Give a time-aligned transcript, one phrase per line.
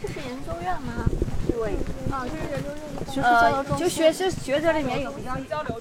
[0.00, 1.06] 这是研究院吗？
[1.48, 1.72] 对，
[2.12, 3.88] 啊，这是研究院学术交呃流，中就。
[3.88, 5.36] 学生学者里面有比较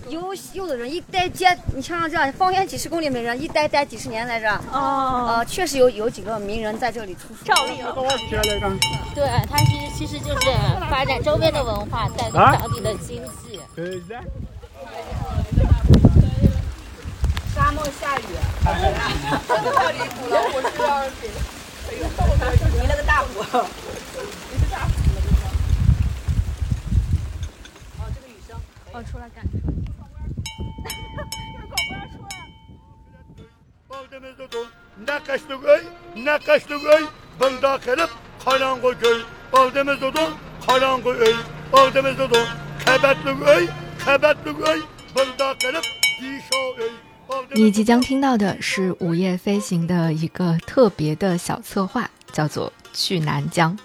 [0.09, 4.49] 有有的人一待接，你像这样方圆几十公里的人一待待几十年来着。
[4.71, 7.43] 哦，呃，确实有有几个名人在这里出书。
[7.43, 7.85] 赵丽颖。
[9.13, 9.65] 对，它是
[9.97, 10.49] 其实就是
[10.89, 13.59] 发展周边的文化，带动当地的经济。
[17.53, 18.21] 沙漠下雨，
[22.71, 23.43] 你那个大鼓。
[28.97, 29.43] 我出来赶，
[47.53, 53.77] 你即将听到的是午夜飞行的一个特别的小策划，叫做去南疆。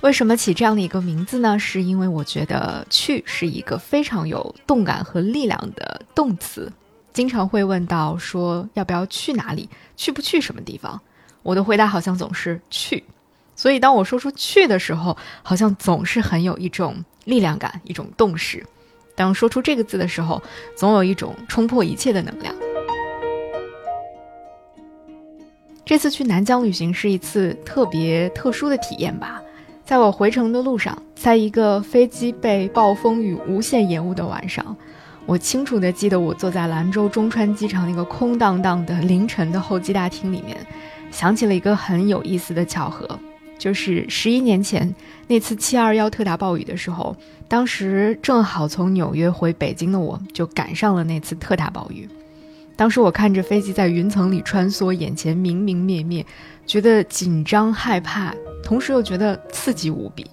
[0.00, 1.58] 为什么起这样的一个名字呢？
[1.58, 6.72] 是因为我觉得“去”是一个非常有动感和力量的动词。
[7.12, 11.00] 经常会问到说要不要去哪里，去不去什么地方？
[11.42, 13.02] 我的回答好像总是去。
[13.56, 18.64] 所以当我说出“去”的时候，好像总是很有一种力量感，一种动势。
[19.16, 20.40] 当说出这个字的时候，
[20.76, 22.54] 总有一种冲破一切的能量。
[25.84, 29.42] 这次去南疆旅行是一次特别特殊的体验吧。
[29.88, 34.76] 在我回程的路上，在一个飞机被暴风雨无限延误的晚上，
[35.24, 40.58] 我清楚地记得我坐在兰州中川机场那个空荡荡的凌晨的候机大厅里面，
[41.10, 43.18] 想起了一个很有意思的巧合，
[43.56, 44.94] 就是十一年前
[45.26, 47.16] 那次七二幺特大暴雨的时候，
[47.48, 52.06] 当时正好从纽约回北京的我就赶上了那次特大暴雨。
[52.78, 56.24] 当时我看着飞机在云层里穿梭，眼前明明灭灭，
[56.64, 60.24] 觉得紧张害怕，同时又觉得刺激无比。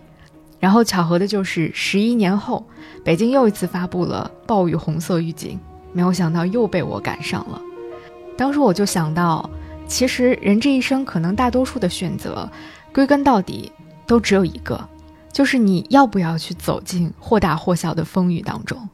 [0.59, 2.63] 然后巧合的就是，十一年后，
[3.03, 5.59] 北京又一次发布了暴雨红色预警，
[5.91, 7.59] 没有想到又被我赶上了。
[8.37, 9.49] 当时我就想到，
[9.87, 12.47] 其实人这一生可能大多数的选择，
[12.93, 13.71] 归根到底
[14.05, 14.87] 都只有一个，
[15.33, 18.87] 就是你要不要去走进或大或小的风雨当中。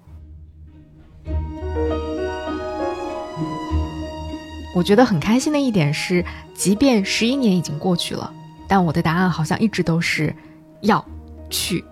[4.74, 6.24] 我觉得很开心的一点是，
[6.54, 8.34] 即便十一年已经过去了，
[8.68, 10.34] 但我的答案好像一直都是
[10.82, 11.04] 要
[11.50, 11.84] 去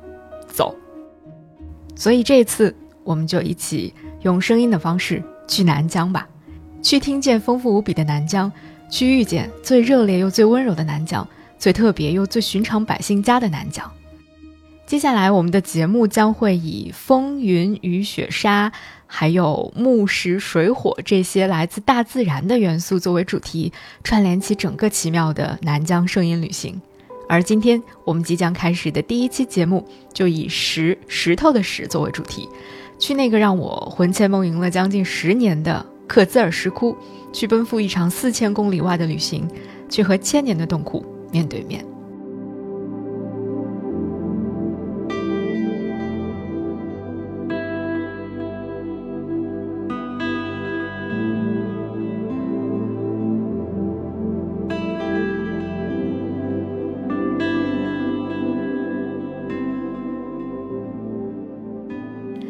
[0.47, 0.73] 走。
[1.95, 2.73] 所以这次
[3.03, 6.28] 我们就一起用声音的方式去南疆吧，
[6.81, 8.50] 去听见丰富无比的南疆，
[8.89, 13.91] 去遇见最热烈又最温柔的南疆，最特别又最寻常百姓家的南疆。
[14.85, 18.72] 接下来，我们的节目将会以风、云、雨、雪、沙，
[19.12, 26.80] 还有木、石、水、火这些来自大自然的元素作为主题，串联起整个奇妙的南疆声音旅行。
[27.28, 29.84] 而今天我们即将开始的第一期节目，
[30.14, 32.48] 就以石石头的石作为主题，
[33.00, 36.96] 去那个让我魂牵梦萦了将近十年的克孜尔石窟，
[37.34, 39.50] 去奔赴一场四千公里外的旅行，
[39.90, 41.84] 去和千年的洞窟面对面。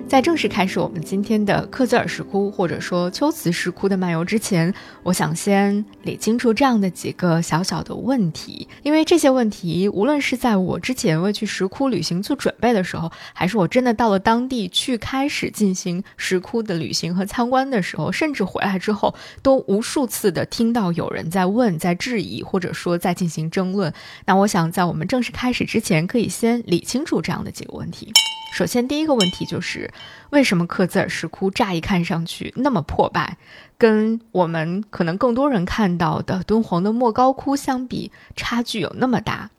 [0.09, 23.94] 在正式开始我们今天的克孜尔石窟或者说秋瓷石窟的漫游之前，我想先理清楚这样的几个小小的问题，因为这些问题无论是在我之前为去石窟旅行做准备的时候，还是我真的到了当地去开始进行石窟的旅行和参观的时候，甚至回来之后，都无数次的听到有人在问、在质疑，或者说在进行争论。
[24.25, 28.12] 那我想在我们正式开始之前，可以先理清楚这样的几个问题。
[28.52, 29.92] 首先，第一个问题就是，
[30.32, 33.38] 为什么克孜尔石窟乍一看上去那么破败，
[33.78, 39.50] 跟我们可能更多人看到的敦煌的莫高窟相比，差距有那么大？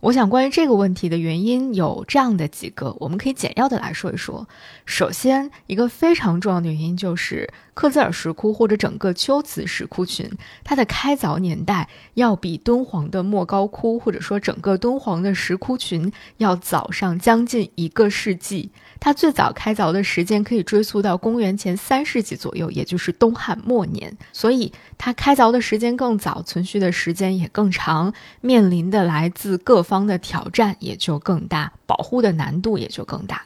[0.00, 4.46] 我想，关于这个问题的原因有这样的几个，我们可以简要的来说一说。
[4.84, 10.30] 首先，一个非常重要的原因就是克孜尔石窟或者整个龟兹石窟群，
[10.62, 18.70] 它的开凿年代要比敦煌的莫高窟或者说整个敦煌的石窟群要早上将近一个世纪。
[18.98, 33.42] 它最早开凿的时间可以追溯到公元前三世纪左右，也就是东汉末年，所以它开凿的时间更早，存续的时间也更长，面临的来自各方的挑战也就更大，保护的难度也就更大。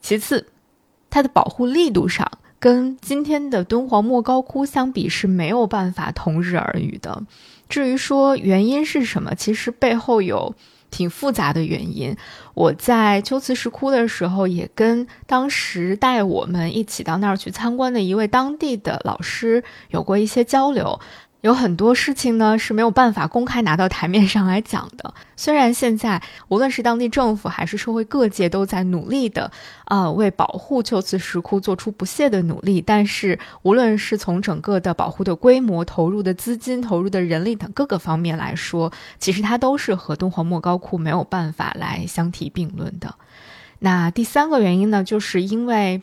[0.00, 0.48] 其次，
[1.10, 7.22] 它的保护力度上跟今天的敦煌莫高窟相比是没有办法同日而语的。
[7.68, 10.54] 至于说原因是什么，其实背后有
[10.94, 12.16] 挺复杂的原因。
[12.54, 21.00] 我在秋瓷石窟的时候，也跟当时带我们一起到那儿去参观的一位当地的老师有过一些交流。
[21.44, 25.12] 有很多事情呢是没有办法公开拿到台面上来讲的。
[25.36, 29.52] 虽然现在无论是当地政府还是社会各界都在努力的，
[29.84, 43.14] 啊，为保护秋瓷石窟做出不懈的努力，但是无论是从整个的保护的规模、投入的资金、投入的人力等各个方面来说，其实它都是和敦煌莫高窟没有办法来相提并论的。
[43.80, 46.00] 那第三个原因呢，就是因为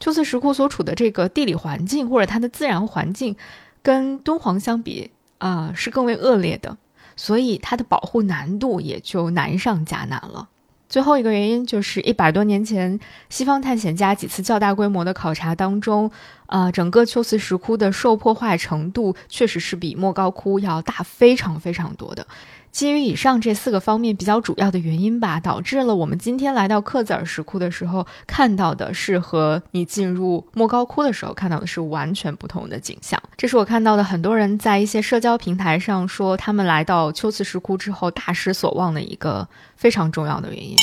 [0.00, 3.36] 秋瓷石窟所处的这个地理环境或者它的自然环境。
[3.82, 6.76] 跟敦煌相比啊，是更为恶劣的，
[7.16, 10.48] 所以它的保护难度也就难上加难了。
[10.88, 13.00] 最后一个原因就是一百多年前，
[13.30, 16.10] 西方探险家几次较大规模的考察当中，
[16.44, 22.26] 啊，整个秋瓷石窟的受破坏程度确实是比莫高窟要大非常非常多的。
[22.72, 33.22] 基于以上这四个方面比较主要的原因吧，导致了我们今天来到克孜尔石窟的时候，看到的是和你进入莫高窟的时候看到的是完全不同的景象。
[33.36, 39.46] 这是我看到的很多人在一些社交平台上说，他们来到秋瓷石窟之后大失所望的一个
[39.76, 40.74] 非常重要的原因。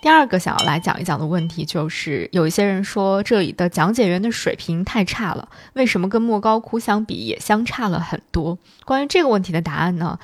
[0.00, 8.56] 第二个想要来讲一讲的问题就是，有一些人说这里的讲解员的水平太差了，为什么跟莫高窟相比也相差了很多？
[8.84, 10.18] 关于这个问题的答案呢？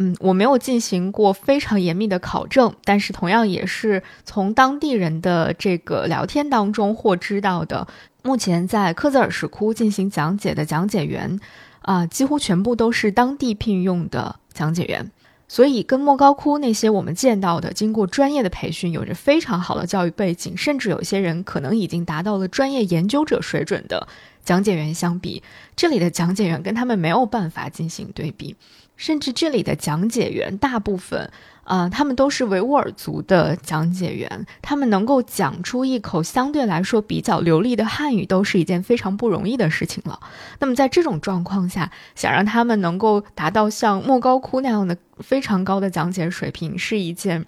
[0.00, 7.86] 嗯，我没有进行过非常严密的考证，但是同样也是从当地人的这个聊天当中获知到的。
[8.22, 11.40] 目前在克孜尔石窟进行讲解的讲解员，
[11.82, 15.10] 啊，几乎全部都是当地聘用的讲解员，
[15.48, 24.06] 所以跟莫高窟那些我们见到的经过专业的培训、有着非常好的教育背景，甚至有些人可能已经达到了专业研究者水准的
[24.44, 25.42] 讲解员相比，
[25.74, 28.54] 这里的讲解员跟他们没有办法进行对比。
[28.98, 31.30] 甚至这里的讲解员大部分，
[31.62, 40.18] 啊，他们都是维吾尔族的讲解员，他们能够讲出一口相对来说比较流利的汉语，都是一件非常不容易的事情了。
[40.58, 47.46] 那么在这种状况下，想让他们能够达到像莫高窟那样的非常高的讲解水平，是一件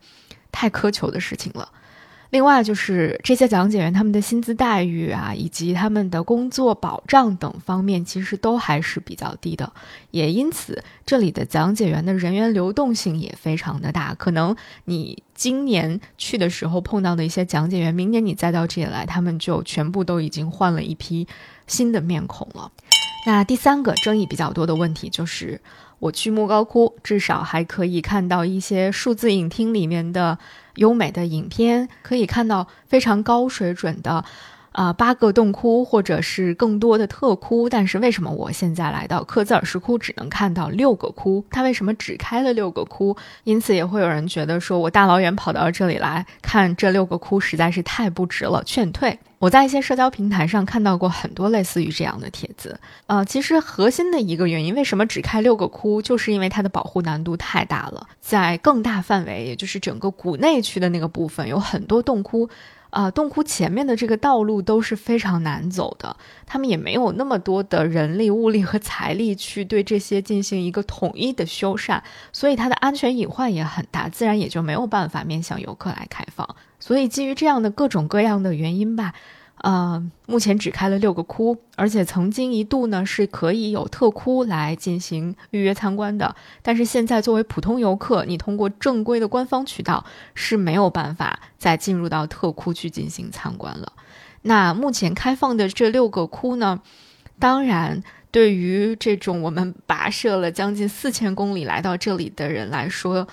[0.53, 1.69] 太苛求的事情了。
[2.31, 9.73] 另外就是这些讲解员他们的薪资待遇啊，以及他们的工作保障等方面，其实都还是比较低的。
[10.12, 14.15] 也因此，这里的讲解员的人员流动性也非常的大。
[14.15, 14.55] 可能
[14.85, 21.27] 你今年去的时候碰到的一些讲解员，明年你再到这里来，他们就全部都已经换了一批
[21.67, 22.71] 新的面孔了。
[23.27, 25.61] 那第三个争议比较多的问题就是，
[25.99, 30.38] 我去莫高窟，至少还可以看到一些数字影厅里面的。
[30.81, 34.25] 优美的影片可以看到非常高水准的，
[34.72, 37.69] 啊，八个洞窟或者是更多的特窟。
[37.69, 41.44] 但是为什么我现在来到克孜尔石窟只能看到六个窟？
[41.50, 43.17] 它为什么只开了六个窟？
[43.44, 49.19] 因此也会有人觉得说我大老远跑到这里来看这六个窟实在是太不值了，劝退。
[49.38, 58.06] 我在一些社交平台上看到过很多类似于这样的帖子，呃，其实核心的一个原因，为什么只开六个窟，就是因为它的保护难度太大了。
[58.20, 62.50] 在更大范围，也就是整个谷内区的那个部分，有很多洞窟，
[62.90, 72.02] 啊，洞窟前面的这个道路都是非常难走的，他们也没有那么多的人力、物力和财力去对这些进行一个统一的修缮，
[72.32, 76.56] 所以它的安全隐患也很大，自然也就没有办法面向游客来开放。
[76.79, 79.12] 所以，基于这样的各种各样的原因吧，
[79.62, 86.34] 呃，目前只开了六个窟，而且曾经一度呢是可以有特窟来进行预约参观的。
[86.62, 93.93] 但是现在作为普通游客，你通过正规的官方渠道是没有办法再进入到特窟去进行参观了。
[94.43, 96.81] 那目前开放的这六个窟呢，
[97.38, 103.29] 当然对于这种我们跋涉了将近四千公里来到这里的人来说。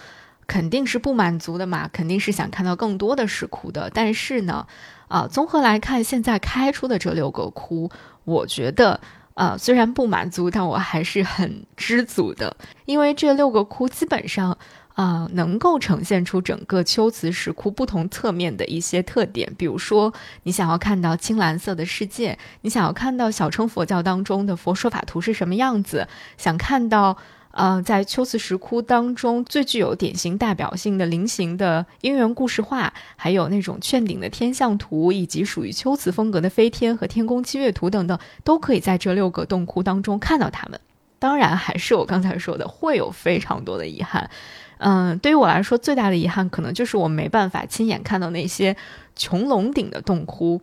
[0.46, 3.91] 肯定是不满足的嘛，肯定是想看到更多的石窟的。
[3.93, 4.65] 但是呢，
[5.08, 7.90] 啊，综合来看，现在开出的这六个窟，
[8.26, 9.00] 我觉得，
[9.36, 14.58] 呃，虽然不满足，但我还是很知足的，因为这六个窟基本上，
[14.96, 19.54] 啊，能够呈现出整个秋瓷石窟不同侧面的一些特点。
[19.58, 27.18] 比如说，你想要看到青蓝色的世界，你想要看到小乘佛教当中的佛说法图是什么样子，想看到。
[27.58, 40.80] 呃，在秋瓷石窟当中，最具有典型代表性的菱形的姻缘故事画，还有那种券顶的天象图，以及属于秋瓷风格的飞天和天宫七月图等等，都可以在这六个洞窟当中看到它们。
[41.18, 44.30] 当然，还是我刚才说的，会有非常多的遗憾。
[44.78, 48.78] 嗯，对于我来说，最大的遗憾可能就是我没办法亲眼看到那些
[49.18, 50.62] 穹隆顶的洞窟。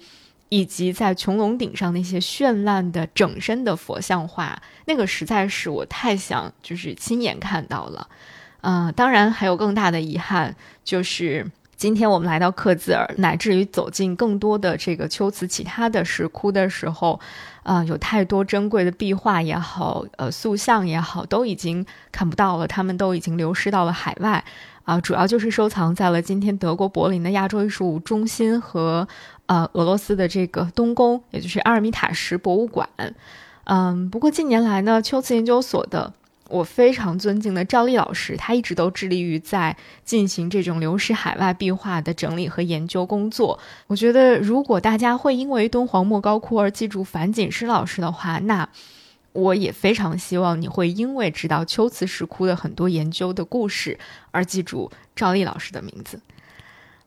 [0.49, 8.09] 以及在穹隆顶上那些绚烂的整身的佛像画，那个实在是我太想就是亲眼看到了，
[8.61, 17.19] 嗯，当然还有更大的遗憾，就是今天我们来到克孜尔，乃至于走进更多的这个秋瓷其他的石窟的时候，
[17.65, 24.45] 啊，有太多珍贵的壁画也好，呃，塑像也好，都已经看不到了，他们都已经流失到了海外。
[24.85, 29.09] 啊，主要就是收藏在了今天德国柏林的亚洲艺术中心和
[29.47, 32.89] 呃俄罗斯的这个东宫，也就是阿尔米塔什博物馆。
[33.65, 36.13] 嗯，不过近年来呢，秋瓷研究所的
[36.49, 43.59] 我非常尊敬的赵丽老师，他一直都致力于在进行这种流失海外壁画的整理和研究工作。
[43.87, 48.69] 我觉得，如果大家会因为敦煌莫高窟而记住樊锦诗老师的话，那。
[49.35, 53.99] 我也非常希望你会因为知道秋瓷石窟的很多研究的故事
[54.31, 56.21] 而记住赵丽老师的名字。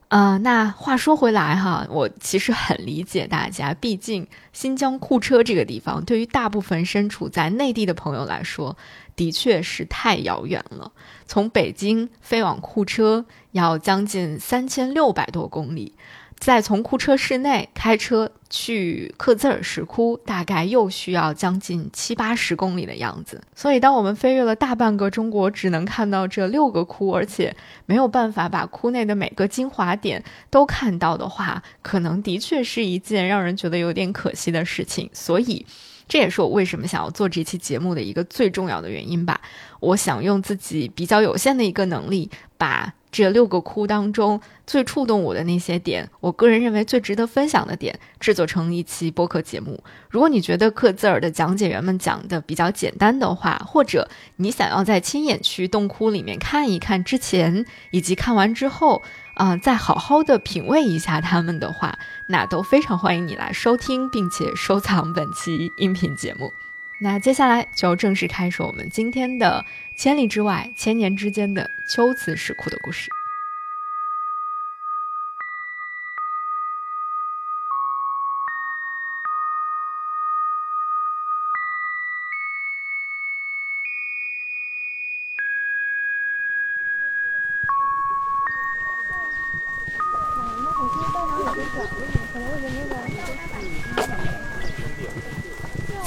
[0.08, 8.74] 啊，那话说回来哈，我其实很理解大家，毕竟新疆库车这个地方对于大部分身处在内地的朋友来说，
[9.14, 10.90] 的确是太遥远了。
[11.26, 15.92] 从北京飞往库车要将近三千六百多公里。
[16.38, 23.42] 再从库车市内开车去克孜尔石窟，大概又需要将近七八十公里的样子。
[23.56, 27.54] 所以，当我们飞越了大半个中国，只能看到这六个窟，而且
[27.86, 35.10] 没有办法把窟内的每个精华点都看到的话，可能的确是一件让人觉得有点可惜的事情。
[35.12, 35.66] 所以，
[36.06, 39.40] 这也是我为什么想要做这期节目的一个最重要的原因吧。
[39.80, 42.94] 我想用自己比较有限的一个能力，把。
[43.10, 49.82] 这六个窟当中最触动我的那些点，我个人认为最值得分享的点，制作成一期播客节目。
[50.10, 59.02] 如果你觉得克孜尔的讲解员们讲的比较简单的话，或者你想要在亲眼去洞窟里面看一看之前，以及看完之后，
[59.34, 61.98] 啊，再好好的品味一下他们的话，
[62.28, 66.52] 那都非常欢迎你来收听并且收藏本期音频节目。
[67.00, 69.64] 那接下来就正式开始我们今天的
[69.98, 73.10] 千里之外、千年之间的秋瓷石窟的故事。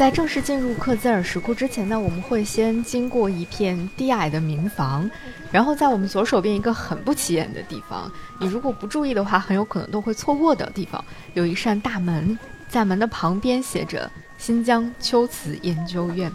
[0.02, 5.08] 在正式进入克孜尔石窟之前呢，我们会先经过一片低矮的民房，
[5.52, 11.06] 然后在我们左手边一个很不起眼的地方，你如果不注意的话，很有可能都会错过的地方，
[11.36, 12.36] 有一扇大门，
[12.68, 16.32] 在门的旁边写着“新疆秋瓷研究院”。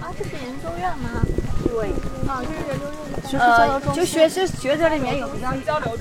[0.00, 1.10] 啊，这是研究院吗？
[1.74, 1.90] 对。
[2.28, 2.94] 啊，就是研究院。
[3.24, 3.94] 学术交流中心。
[3.94, 5.52] 就学生学者里面有比较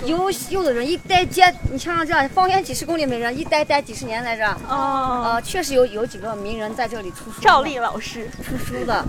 [0.06, 4.48] 有有的人一待接，你像这样方圆几十公里没人，一待待几十年来着。
[4.70, 5.24] 哦。
[5.26, 7.42] 呃，确实有有几个名人在这里出书。
[7.42, 9.04] 赵丽老师出书的。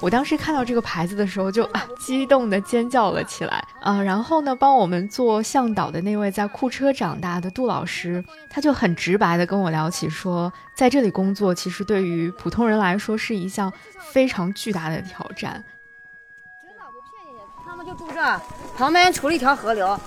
[0.00, 4.02] 我当时看到这个牌子的时候，就激动的尖叫了起来啊！
[4.02, 13.72] 然后呢，帮我们做向导的那位在库车长大的杜老师，他就很直白的跟我聊起说，在这里工作其实对于普通人来说是一项
[14.10, 15.62] 非常巨大的挑战。
[16.62, 18.40] 真的不骗你，他们就住这，
[18.76, 19.98] 旁边除了一条河流，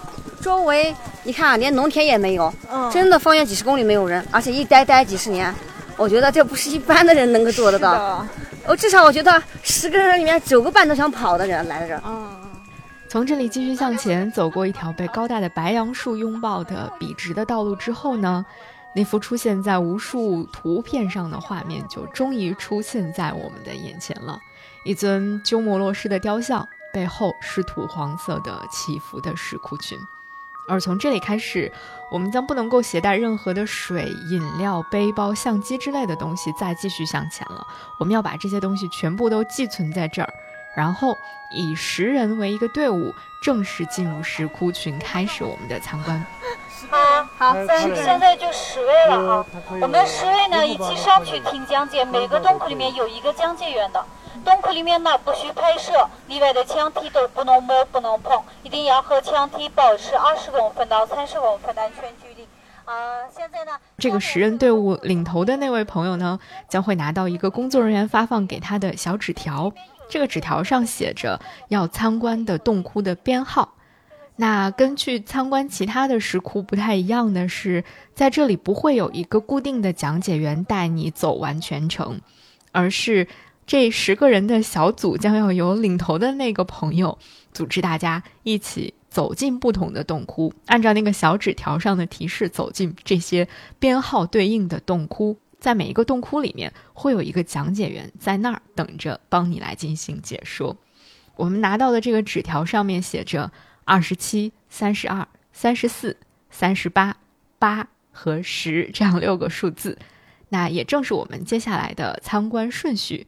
[0.41, 2.53] 周围你看连农田也没有，
[2.91, 5.53] 真的方圆几十公里没有人，而且一待待几十年，
[5.98, 8.25] 我觉得这不是一般的人能够做得到。
[8.68, 12.02] 我至少我觉得十个人里面九个半都想跑的人来了这儿。
[12.06, 12.42] 嗯
[13.08, 18.46] 从这里继续向前走过一条被高大的白杨树拥抱的笔直的道路之后呢，
[18.94, 24.38] 那幅出现在无数图片上的画面就终于出现在我们的眼前了。
[24.84, 29.98] 一尊鸠摩罗什的雕像，背后是土黄色的起伏的石窟群。
[30.68, 31.72] 而从这里开始，
[32.12, 37.66] 我们将不能够携带任何的水、饮料、背包、相机之类的东西再继续向前了。
[38.00, 40.30] 我们要把这些东西全部都寄存在这儿，
[40.76, 41.18] 然后
[41.52, 46.26] 以十人为一个队伍，正式进入石窟群，开始我们的参观。
[46.90, 49.46] 好，好，现在就十位了啊！
[49.82, 54.06] 我们十位呢一起上去听讲解，每个洞窟里面有一个讲解员的。
[54.44, 55.92] 洞窟里面呢不许拍摄，
[56.27, 62.48] 里外的墙体都不能摸、不能碰，一定要和墙体保持二十公分到三十公分的安全距离。
[62.84, 69.72] 啊，现在呢，这个十人队伍领头的那位朋友呢，将会拿到一个工作人员发放给他的小纸条，
[70.10, 71.39] 这个纸条上写着
[71.70, 73.74] 要参观的洞窟的编号。
[74.36, 82.20] 那根据参观其他的石窟不太一样的是，在这里不会有一个固定的讲解员带你走完全程，
[82.72, 83.27] 而是。
[83.67, 87.17] 这十个人的小组将要由领头的那个朋友
[87.51, 93.48] 组织大家一起走进不同的洞窟，按照那个小纸条上的提示走进这些
[93.79, 95.38] 编号对应的洞窟。
[95.57, 100.77] 在每一个洞窟里面会有一个讲解员在那儿等着帮你来进行解说。
[101.36, 103.51] 我们拿到的这个纸条上面写着
[103.84, 106.17] 二十七、三十二、三十四、
[106.51, 107.17] 三十八、
[107.57, 109.98] 八和十这样六个数字，
[110.50, 113.25] 那也正是我们接下来的参观顺序。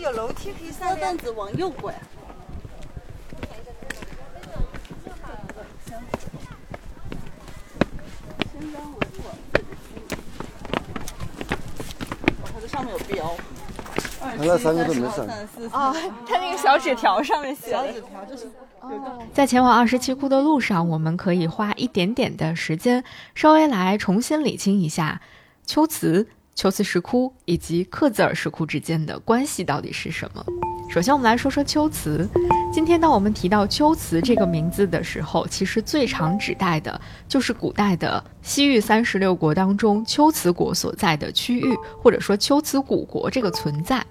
[0.00, 1.94] 有楼梯可以上凳子往右拐。
[12.44, 13.34] 它这上面有标。
[14.38, 15.26] 那三个都没上。
[15.72, 15.94] 哦，
[16.26, 17.70] 他那个小纸条上面写。
[17.70, 18.50] 小纸条就是。
[19.32, 23.02] 在前往二十七窟的路上，我们可以花一点点的时间，
[23.34, 25.22] 稍微来重新理清一下
[25.64, 30.44] 秋瓷、秋兹石窟以及克孜尔石窟之间的关系到底是什么。
[30.88, 32.28] 首先，我们来说说秋瓷。
[32.72, 44.04] 今天当我们提到秋瓷这个名字的时候，其实最常指代的就是古代的西域三十六国当中秋瓷国所在的区域，或者说秋瓷古国这个存在。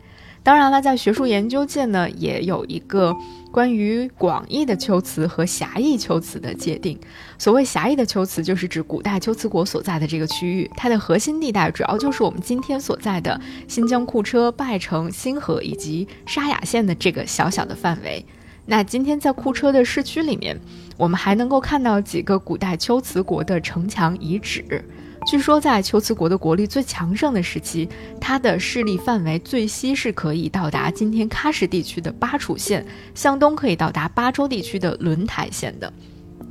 [0.43, 3.15] 当然了，在学术研究界呢，也有一个
[3.50, 7.00] 关于广义的秋瓷和狭义秋瓷的界定。
[7.38, 18.25] 所谓狭义的秋瓷，就是指古代秋瓷国所在的这个区域，它的核心地带主要就是我们今天所在的新疆库车、拜城、新河以及沙雅县的这个小小的范围。
[18.65, 20.59] 那今天在库车的市区里面，
[20.97, 24.83] 我们还能够看到几个古代秋瓷国的城墙遗址。
[25.25, 27.88] 据说，在龟兹国的国力最强盛的时期，
[28.20, 35.92] 它的势力范围最西是可以到达今天喀什地区的巴楚县，向东可以到达巴州地区的轮台县的。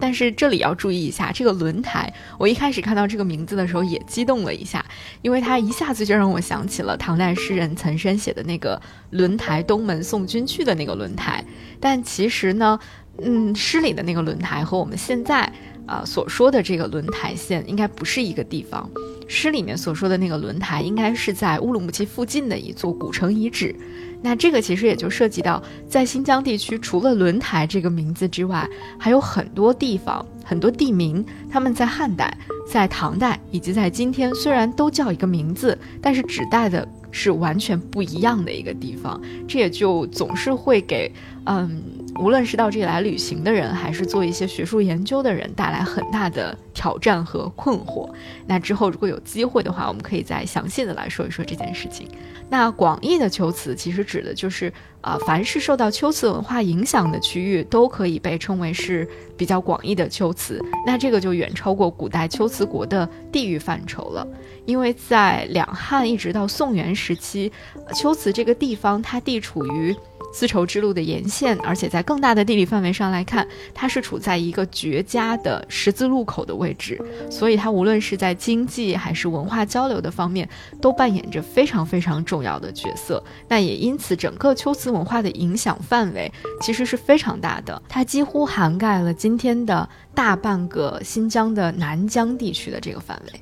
[0.01, 4.85] 但是这里要注意一下，这个轮台，我一开始看到这个名字的时候也激动了一下，
[5.21, 11.45] 因为它一下子就让我想起了唐代诗人岑参写的那个“轮台东门送君去”的那个轮台。
[11.79, 12.81] 但其实呢，
[13.23, 15.53] 嗯，诗里的那个轮台和我们现在。
[15.87, 18.89] 啊，所说的这个轮台县应该不是一个地方。
[19.29, 23.75] 诗里面所说的那个轮台，应该是在乌鲁木齐附近的一座古城遗址。
[24.21, 32.37] 那这个其实也就涉及到，在新疆地区，除了轮台这个名字之外，还有很多地方、很多地名，他们在汉代、
[32.69, 39.21] 在唐代以及在今天，虽然都叫一个名字，但是指代的是完全不一样的一个地方。
[39.49, 41.11] 这也就总是会给，
[41.47, 41.83] 嗯。
[42.21, 48.09] 无论是到这里来旅行的人，还是做一些学术研究的人，带来很大的挑战和困惑。
[48.47, 52.07] 那之后如果有机会的话，我们可以再详细的来说一说这件事情。
[52.49, 60.63] 那广义的秋瓷其实指的就是，啊，凡是受到秋瓷文化影响的区域，都可以被称为是比较广义的秋瓷。
[60.87, 64.27] 那这个就远超过古代秋瓷国的地域范畴了，
[64.67, 67.51] 因为在两汉一直到宋元时期，
[67.95, 69.97] 秋瓷这个地方它地处于。
[70.33, 80.49] 丝绸之路的沿线，而且在更大的地理范围上来看，它是处在一个绝佳的十字路口的位置，所以它无论是在经济还是文化交流的方面，
[80.81, 83.23] 都扮演着非常非常重要的角色。
[83.49, 93.41] 那也因此，整个秋瓷文化的影响范围其实是非常大的，它几乎涵盖了今天的大半个新疆的南疆地区的这个范围。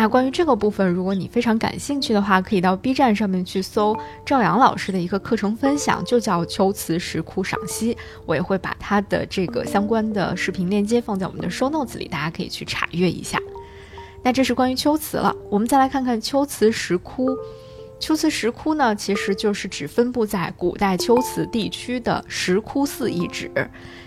[0.00, 13.40] 那关于这个部分，如果你非常感兴趣的话，可以到 B 站上面去搜赵阳老师的一个课程分享，就叫《秋瓷石窟赏析》，我也会把他的这个相关的视频链接放在我们的 show notes 里，大家可以去查阅一下。
[14.22, 17.36] 那这是关于秋瓷了，我们再来看看秋瓷石窟。
[17.98, 23.50] 秋瓷石窟呢，其实就是指分布在古代秋瓷地区的石窟寺遗址。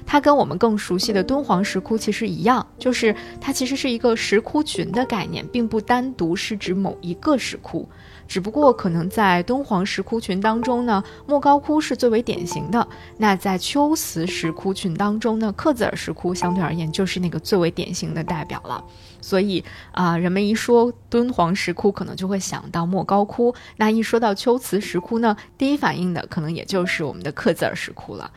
[0.05, 7.87] 它跟我们更熟悉的敦煌石窟其实一样，就是它其实是一个石窟群的概念，并不单独是指某一个石窟。
[8.27, 12.87] 只不过可能在敦煌石窟群当中呢，莫高窟是最为典型的。
[13.17, 18.83] 那在秋瓷石窟群当中呢，克孜尔石窟相对而言就是那个最为典型的代表了。
[19.21, 23.53] 所以啊，人们一说敦煌石窟，可能就会想到莫高窟。
[23.77, 28.29] 那一说到秋瓷石窟呢，第一反应的可能也就是我们的克孜尔石窟了。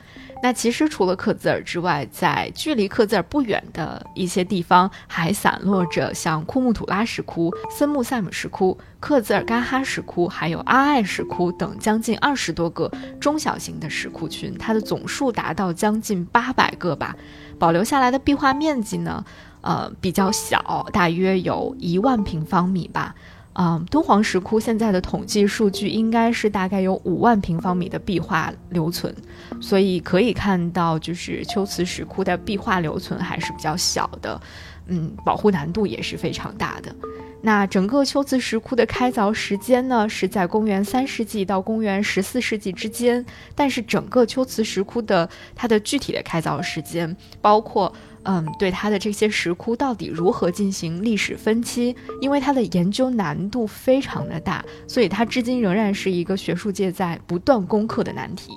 [0.42, 17.16] 那其实除了克孜尔之外，在距离克孜尔不远的一些地方，还散落着像库木吐拉石窟、森木塞姆石窟、克孜尔干哈石窟，还有阿爱石窟等将近二十多个中小型的石窟群，它的总数达到将近八百个吧。
[17.58, 19.24] 保留下来的壁画面积呢，
[19.64, 23.14] 呃，比较小，大约有一万平方米吧。
[23.54, 29.14] 嗯，敦煌石窟现在的统计数据应该是大概有五万平方米的壁画留存，
[29.62, 34.38] 所以可以看到，就是秋瓷石窟的壁画留存还是比较小的，
[34.88, 36.94] 嗯，保护难度也是非常大的。
[37.40, 43.24] 那整个秋瓷石窟的开凿时间呢，是在公元三世纪到公元十四世纪之间，
[43.54, 47.90] 但是整个秋瓷石窟的它的具体的开凿时间，包括。
[48.24, 51.94] 嗯，对它的这些石窟到底如何进行历史分期？
[52.20, 58.52] 因为它的研究难度非常的大，所以它至今仍然是一个学术界在不断攻克的难题。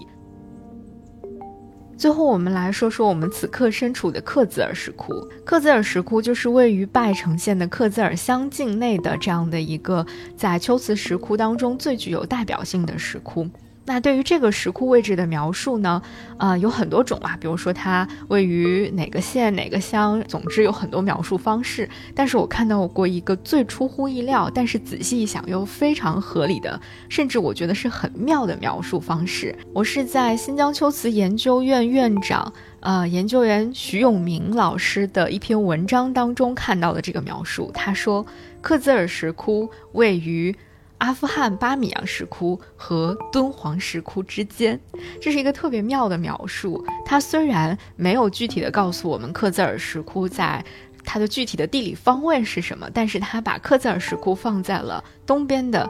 [1.97, 5.12] 最后，我们来说说我们此刻身处的克孜尔石窟。
[5.43, 13.49] 克孜尔石窟就是位于拜城县的克孜尔乡境内的这样的一个在秋瓷石窟当中最具有代表性的石窟。
[13.88, 16.02] 那对于这个石窟位置的描述呢，
[16.38, 21.89] 呃，有很多种啊，比如说它位于哪个县哪个乡，总之有很多描述方式。
[22.13, 29.56] 但是我看到过一个最出乎意料，但是仔细一想又非常合理的，甚至我觉得是很妙的描述方式。
[29.71, 37.71] 我是在新疆秋瓷研究院院长，呃，研究员徐永明老师的一篇文章当中看到的这个描述。
[37.73, 38.26] 他说，
[38.62, 40.54] 克孜尔石窟位于。
[40.99, 44.79] 阿富汗巴米扬石窟和敦煌石窟之间，
[45.21, 46.83] 这是一个特别妙的描述。
[47.05, 50.63] 它虽然没有具体的告诉我们克孜尔石窟在
[51.03, 55.88] 它的具体的地理方位是什么，但是它把克孜尔石窟放在了东边的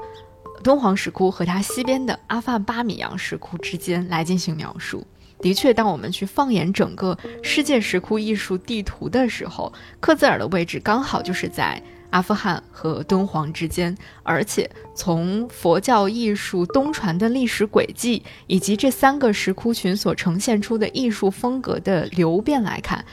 [0.62, 5.08] 敦煌石窟和它西边的阿富汗巴米扬石窟之间来进行描述。
[5.40, 11.82] 的确，当我们去放眼整个世界石窟艺术地图的时候，克孜尔的位置刚好就是在。
[12.10, 23.04] 阿富汗和敦煌之间，而且从佛教艺术东传的历史轨迹，以及这三个石窟群所呈现出的艺术风格的流变来看，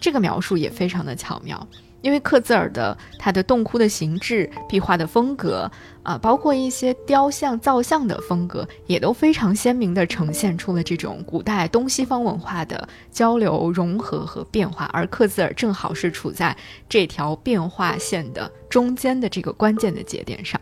[0.00, 1.66] 这个描述也非常的巧妙。
[2.02, 5.70] 因为克孜尔的它的洞窟的形制、壁画的风格
[6.02, 14.88] 啊，包括一些雕像造像的风格，也都非常鲜明地呈现出了这种古代东西方文化的交流、融合和变化。
[14.92, 16.56] 而克孜尔正好是处在
[16.88, 20.60] 这条变化线的中间的这个关键的节点上。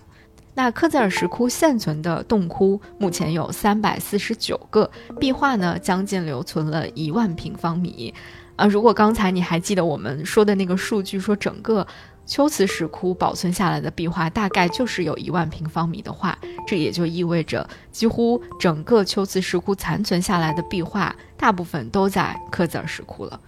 [0.54, 8.12] 那克孜尔石窟现存的洞窟目前有三百四十九个，壁画呢将近留存了一万平方米。
[8.58, 11.86] 啊，如果刚才你还记得我们说的那个数据，说整个
[12.26, 23.40] 秋瓷石窟保存下来的壁画大概就是有一万平方米的话，这也就意味着几乎整个秋瓷石窟残存下来的壁画大部分都在克孜尔石窟了。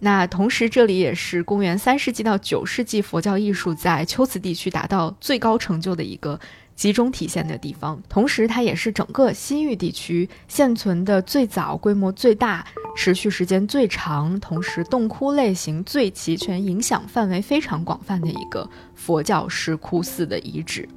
[0.00, 6.38] 那同时，这里也是公元三世纪到九世纪佛教艺术在秋瓷地区达到最高成就的一个。
[6.80, 12.66] 集中体现的地方，同时它也是整个西域地区现存的最早、规模最大、
[12.96, 20.88] 持续时间最长，同时洞窟类型最齐全、影响范围非常广泛的一个佛教石窟寺的遗址。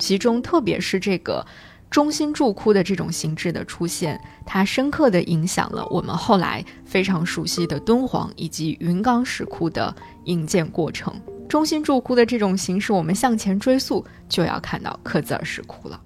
[0.00, 1.46] 其中，特别是这个
[1.88, 11.14] 中心柱窟的这种形制的出现，它深刻地影响了我们后来非常熟悉的敦煌以及云冈石窟的营建过程。
[11.50, 16.00] 中心柱窟的这种形式，我们向前追溯，就要看到克孜尔石窟了。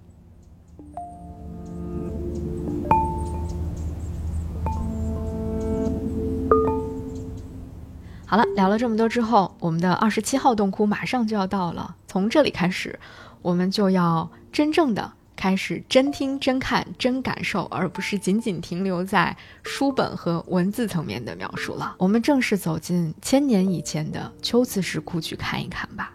[8.25, 11.95] 好了，聊了这么多之后，我们的二十七号洞窟马上就要到了。
[12.07, 12.99] 从这里开始，
[13.43, 15.13] 我们就要真正的。
[15.37, 21.97] 开始真听、真看、真感受，而不是仅仅停留在书本和文字层面的描述了。
[21.99, 26.13] 我们正式走进千年以前的秋瓷石窟去看一看吧。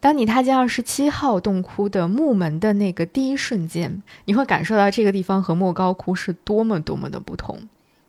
[0.00, 7.68] 当你踏进二十七号洞窟的木门的那个第一瞬间，你会感受到这个地方和莫高窟是多么多么的不同。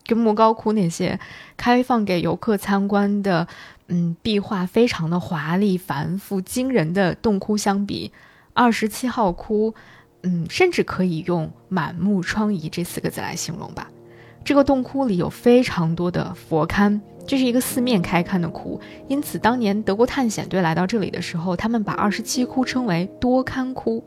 [0.09, 1.19] 跟莫高窟那些
[1.55, 3.47] 开放给游客参观的，
[3.89, 8.11] 嗯，壁画非常的华丽、繁复、惊人的洞窟相比，
[8.53, 9.75] 二十七号窟，
[10.23, 13.91] 嗯，甚至可以用满目疮痍这四个字来形容吧。
[14.43, 24.03] 这个洞窟里有非常多的佛龛，这是一个四面开龛的窟，因此当年德国探险队来到这里的时候，他们把二十七窟称为多龛窟。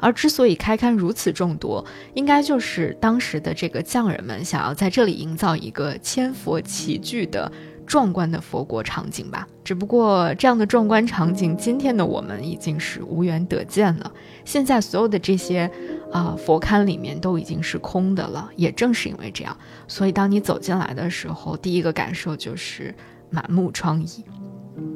[0.00, 1.84] 而之所以开龛如此众多，
[2.14, 7.52] 应该就是当时的这个匠人们想要在这里营造一个千佛齐聚的
[7.86, 9.46] 壮观的佛国场景吧。
[9.62, 14.12] 只不过这样的壮观场景，今天的我们已经是无缘得见了。
[14.44, 15.70] 现在所有的这些
[16.10, 18.50] 啊佛龛里面都已经是空的了。
[18.56, 22.92] 也正是因为这样，所以当你走进来的时候，第一个感受就是
[23.28, 24.22] 满目疮痍。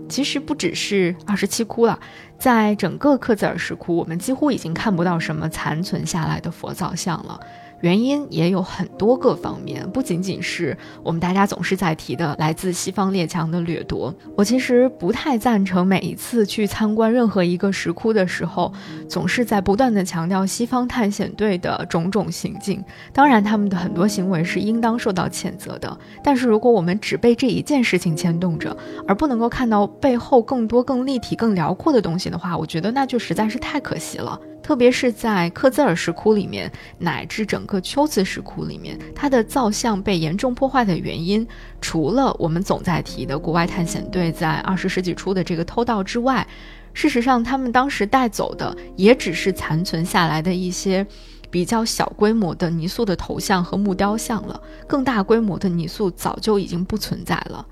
[0.09, 1.99] 其实不只是二十七窟了，
[2.39, 7.41] 在整个克孜尔石窟，我们几乎已经看不到什么残存下来的佛造像了。
[7.85, 14.13] 原因也有很多个方面，不仅仅是我们大家总是在提的来自西方列强的掠夺。
[14.35, 18.73] 我其实不太赞成每一次去参观任何一个石窟的时候，
[19.07, 22.83] 总是在不断的强调西方探险队的种种行径。
[23.13, 25.95] 当然，他们的很多行为是应当受到谴责的。
[26.23, 28.75] 但是，如果我们只被这一件事情牵动着，
[29.07, 34.41] 而不能够看到背后更多、更立体、更辽阔的东西的话，我觉得那就实在是太可惜了。
[34.65, 41.47] 特别是在克孜尔石窟里面，乃至整个秋瓷石窟里面，它的造像被严重破坏的原因，
[41.83, 46.47] 除了我们总在提的国外探险队在二十世纪初的这个偷盗之外，
[46.95, 51.07] 事实上，他们当时带走的也只是残存下来的一些
[51.51, 57.67] 比较小规模的泥塑的头像和木雕像了，更大规模的泥塑早就已经不存在了。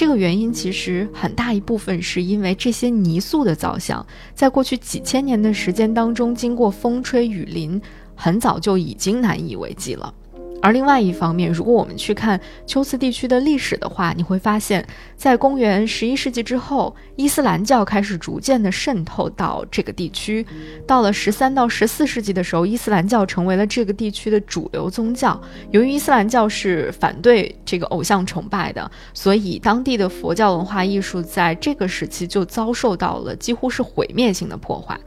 [0.00, 7.78] 这个原因其实很大一部分是因为这些泥塑的造像，在过去几千年的时间当中，经过风吹雨淋，
[8.14, 10.14] 很早就已经难以为继了。
[10.62, 20.46] 而另外一方面，如果我们去看秋瓷地区的历史的话，你会发现，在公元十一世纪之后，伊斯兰教开始逐渐的渗透到这个地区。
[20.86, 25.40] 到了十三到十四世纪的时候，伊斯兰教成为了这个地区的主流宗教。
[25.70, 34.98] 由于伊斯兰教是反对这个偶像崇拜的，所以当地的佛教文化艺术在这个时期就遭受到了几乎是毁灭性的破坏。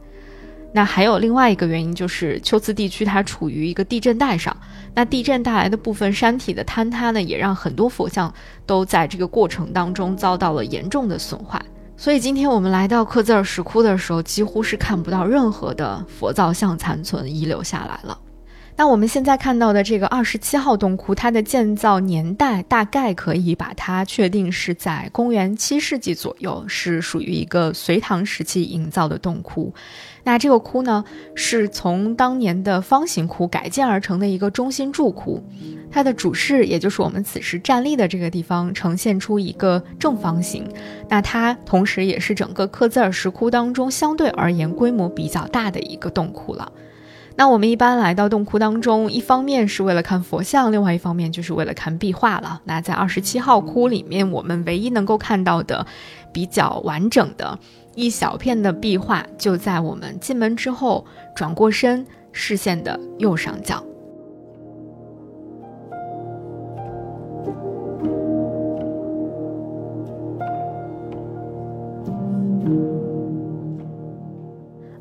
[0.76, 4.54] 那还有另外一个原因，就是秋瓷地区它处于一个地震带上，
[4.92, 8.34] 那地震带来的部分山体的坍塌呢，也让很多佛像
[8.66, 11.62] 都在这个过程当中遭到了严重的损坏。
[11.96, 18.18] 所以今天我们来到克孜尔石窟的时候，几乎是看不到任何的佛造像残存遗留下来了。
[18.76, 29.72] 那我们现在看到的这个二十七号洞窟，它的建造年代大概可以把它确定是在公元七世纪左右，是属于一个隋唐时期营造的洞窟。
[30.24, 35.42] 那这个窟呢，是从当年的方形窟改建而成的一个中心柱窟，
[35.90, 40.66] 它的主室，也就是我们此时站立的这个地方，呈现出一个正方形。
[41.08, 46.72] 那它同时也是整个克孜尔石窟当中相对而言规模比较大的一个洞窟了。
[47.36, 52.62] 那我们一般来到洞窟当中，一方面是为了看佛像，另外一方面就是为了看壁画了。
[52.64, 55.84] 那在二十七号窟里面，我们唯一能够看到的
[56.32, 57.58] 比较完整的
[57.94, 61.04] 一小片的壁画，就在我们进门之后
[61.34, 63.82] 转过身视线的右上角。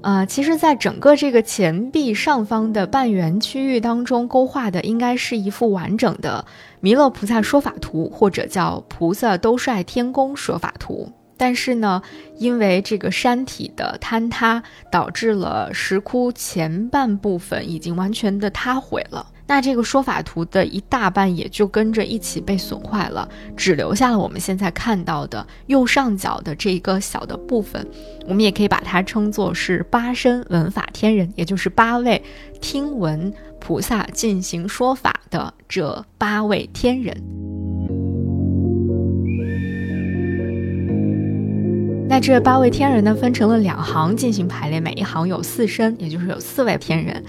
[0.01, 6.43] 呃，其实，在整个这个前壁上方的半圆区域当中，勾画的应该是一幅完整的
[6.81, 11.09] 弥勒菩萨说法图，或者叫菩萨兜率天宫说法图。
[11.43, 12.01] 但是呢，
[12.37, 19.27] 因为这个山体的坍塌，导致了石窟前半部分已经完全的塌毁了。
[19.45, 23.27] 那这个说法图的一大半也就跟着一起被损坏了，
[23.57, 27.85] 只留下了我们现在看到的右上角的这一个小的部分。
[28.25, 32.23] 我们也可以把它称作是八身闻法天人，也就是八位
[32.61, 37.42] 听闻菩萨进行说法的这八位天人。
[42.13, 47.23] 那这八位天人呢，分成了两行进行排列，每一行有四身，也就是有四位天人。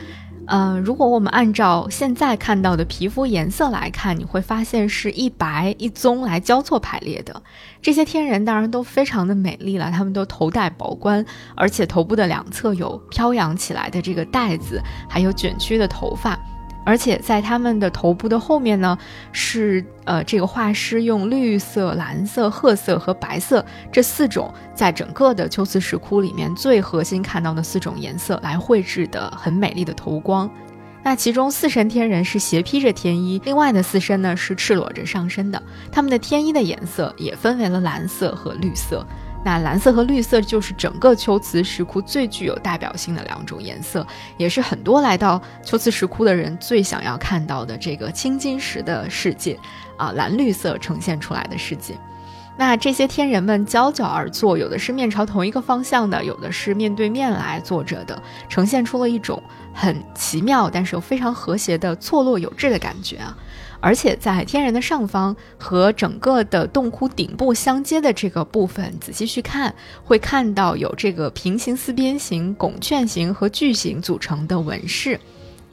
[0.46, 7.42] 呃，如果我们按照现在看到的皮肤颜色来看，你会发现是一白一棕来交错排列的。
[7.80, 11.24] 这些天人当然都非常的美丽了，他们都头戴宝冠，
[11.56, 16.38] 而且头部的两侧有飘扬起来的这个带子，还有卷曲的头发。
[16.84, 18.96] 而且在他们的头部的后面呢，
[19.32, 30.48] 是呃这个画师用绿色、蓝色、褐色和白色这四种，在整个的秋瓷石窟里面最核心看到的四种颜色来绘制的很美丽的头光。
[31.02, 39.06] 那其中四神天人是斜披着天衣，另外的四身呢是赤裸着上身的，他们的天衣的颜色也分为了蓝色和绿色。
[39.44, 44.04] 那蓝色和绿色就是整个秋瓷石窟最具有代表性的两种颜色，
[44.38, 49.58] 也是很多来到秋瓷石窟的人最想要看到的这个青金石的世界，
[49.98, 51.94] 啊，蓝绿色呈现出来的世界。
[52.56, 59.42] 那这些天人们交角而坐，有的是面朝同一个方向的，有的是面对面来坐着的，呈现出了一种
[59.74, 63.36] 很奇妙但是又非常和谐的错落有致的感觉啊。
[63.84, 75.20] 而且在天然的上方和整个的洞窟顶部相接的这个部分，仔细去看，会看到有这个平行四边形、拱券形和矩形组成的纹饰。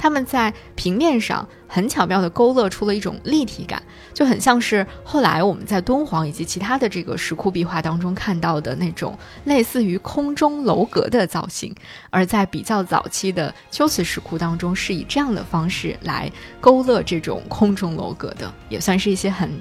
[0.01, 3.83] 它们在平面上很巧妙地勾勒出了一种立体感，
[4.15, 11.71] 就很像是后来我们在敦煌以及其他的这个石窟壁画当中看到的那种类似于空中楼阁的造型。
[12.09, 19.51] 而在比较早期的秋瓷石窟当中，是以这样的方式来勾勒这种空中楼阁的，也算是一些很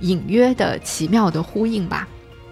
[0.00, 2.06] 隐约的奇妙的呼应吧。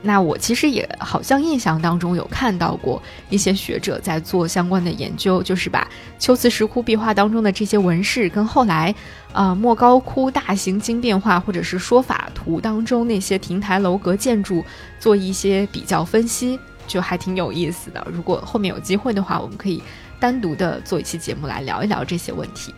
[0.07, 5.89] 那我其实也好像印象当中有看到过一些学者在做相关的研究，就是把
[6.19, 8.95] 秋瓷石窟壁画当中的这些纹饰跟后来，
[9.33, 14.63] 呃莫高窟大型经变画或者是说法图当中那些亭台楼阁建筑
[15.01, 18.07] 做一些比较分析，就还挺有意思的。
[18.13, 19.83] 如果后面有机会的话，我们可以
[20.21, 22.75] 单独的做一期节目来聊一聊这些问题。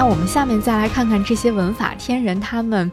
[0.00, 2.90] 那我们下面再来看看这些文法天人他们，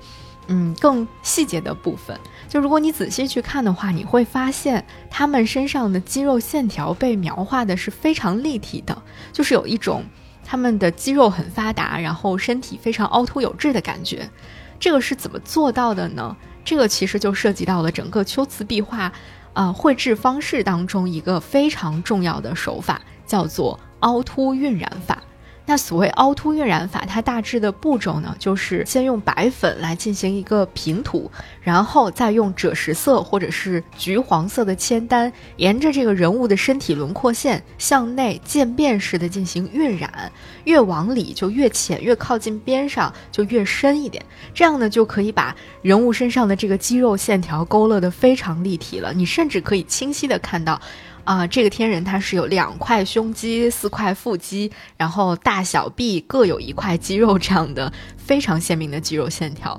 [0.48, 2.20] 嗯，更细节的部分。
[2.50, 10.04] 就如果你仔细去看的话，你会发现他们身上的肌肉线条被描画的是非常立体的，就是有一种
[10.44, 14.30] 他们的肌肉很发达，然后身体非常凹凸有致的感觉。
[14.78, 16.36] 这个是怎么做到的呢？
[16.66, 19.10] 这个其实就涉及到了整个秋瓷壁画，
[19.54, 25.24] 啊，绘制方式当中一个非常重要的手法，叫做凹凸晕染法。
[25.70, 31.30] 那所谓凹凸晕染法，它大致的步骤呢，就是先用白粉来进行一个平涂，
[31.62, 40.32] 然后再用赭石色或者是橘黄色的铅丹，沿着这个人物的身体轮廓线向内渐变式的进行晕染，
[40.64, 50.82] 越往里就越浅，越靠近边上就越深一点，这样呢就可以把人物身上的这个肌肉线条勾勒得非常立体了，你甚至可以清晰的看到。
[51.28, 59.78] 啊，这个天人他是有两块胸肌、四块腹肌，然后大小臂各有一块肌肉，这样的非常鲜明的肌肉线条。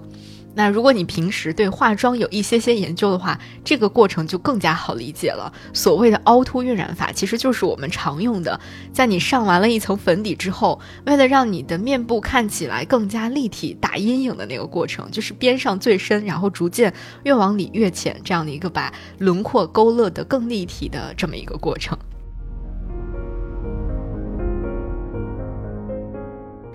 [0.58, 5.52] 那如果你平时对化妆有一些些研究的话，这个过程就更加好理解了。
[5.72, 8.58] 所谓的凹凸晕染法，其实就是我们常用的，
[8.92, 16.92] 在你上完了一层粉底之后，为了让你的面部看起来更加立体、打阴影的那个过程，就是边上最深，然后逐渐
[17.22, 21.96] 越往里越浅，这样的一个把轮廓勾勒得更立体的这么一个过程。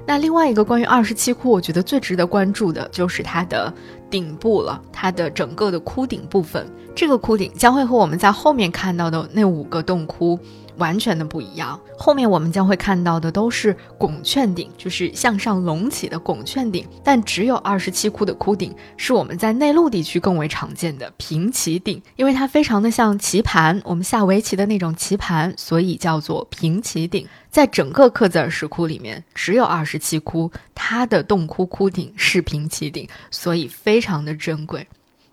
[0.05, 3.73] 那另外一个关于二十七窟，我觉得最值得关注的就是它的
[4.09, 6.67] 顶部了，它的整个的窟顶部分。
[6.93, 10.37] 这个窟顶将会和我们在后面看到的那五个洞窟。
[10.77, 11.79] 完全的不一样。
[11.97, 16.87] 后面我们将会看到的都是拱券顶，就是向上隆起的拱券顶。
[17.03, 27.27] 但只有二十七窟的窟顶是我们在内陆地区更为常见的平棋顶，因为它非常的像棋盘，我们下围棋的那种棋盘，所以叫做平棋顶。
[27.49, 34.87] 在整个克孜尔石窟里面，只有二十七窟，它的洞窟窟顶是平棋顶，所以非常的珍贵。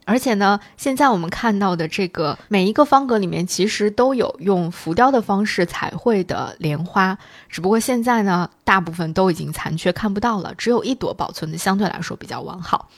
[0.04, 7.16] 而且呢，现在我们看到的这个每一个方格里面，其实都有用浮雕的方式彩绘的莲花，
[7.48, 12.88] 只不过现在呢，大部分都已经残缺，看不到了，只有一朵保存的相对来说比较完好。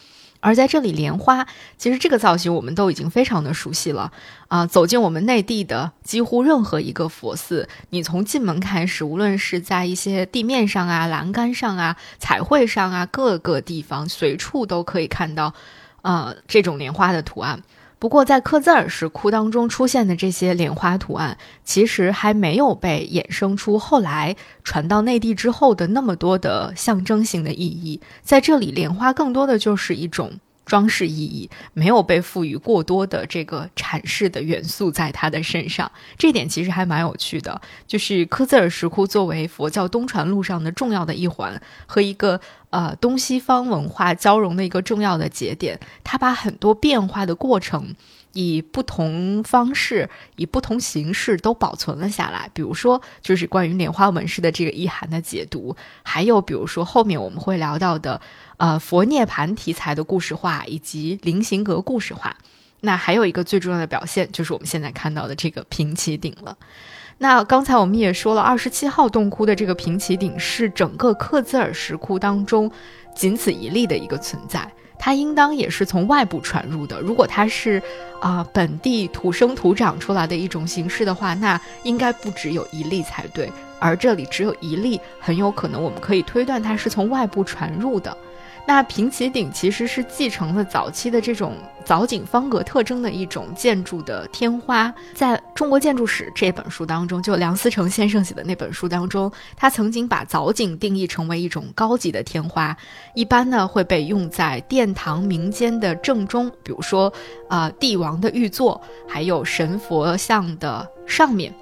[0.41, 1.47] 而在这里，莲花
[1.79, 4.11] 其实这个造型我们都已经非常的熟悉了
[4.49, 4.67] 啊！
[4.67, 15.55] 走进我们内地的几乎任何一个佛寺，你从进门开始，无论是在一些地面上啊、栏杆上啊、彩绘上啊，各个地方随处都可以看到。
[16.03, 17.63] 呃，这种莲花的图案，
[17.99, 28.01] 不过在克孜尔石窟当中出现的这些莲花图案，其实还没有被衍生出后来传到内地之后的那么多的象征性的意义。
[28.23, 30.33] 在这里，莲花更多的就是一种。
[30.65, 37.61] 装饰意义没有被赋予过多的这个阐释的元素在他的身上，这点其实还蛮有趣的。
[37.89, 42.41] 就是科兹尔石窟作为佛教东传路上的重要的一环和一个
[42.73, 47.95] 呃东西方文化交融的一个重要的节点，它把很多变化的过程。
[48.35, 52.51] 以不同方式、以不同形式都保存了下来。
[52.55, 58.19] 比如说，就是关于莲花纹饰的这个意涵的解读，还有比如说后面我们会聊到的，
[58.57, 62.35] 呃，佛涅盘题材的故事画以及菱形格故事画。
[62.81, 66.57] 那还有一个最重要的表现，就是我们现在看到的这个平齐顶了。
[67.23, 72.69] 那刚才我们也说了，二十七号洞窟的这个平齐顶是整个克孜尔石窟当中
[73.15, 74.69] 仅此一例的一个存在。
[74.99, 77.01] 它应当也是从外部传入的。
[77.01, 77.81] 如果它是，
[78.21, 83.49] 啊，本地土生土长出来的一种形式的话，那应该不只有一例才对。
[83.79, 88.17] 而这里只有一例，很有可能我们可以推断它是从外部传入的。
[88.65, 102.75] 那平齐顶其实是继承了早期的这种藻井方格特征的一种建筑的天花，在中国建筑史这本书当中，就梁思成先生写的那本书当中，他曾经把藻井定义成为一种高级的天花，
[103.15, 107.13] 一般呢会被用在殿堂民间的正中，比如说
[107.49, 111.53] 啊帝王的御座，还有神佛像的上面，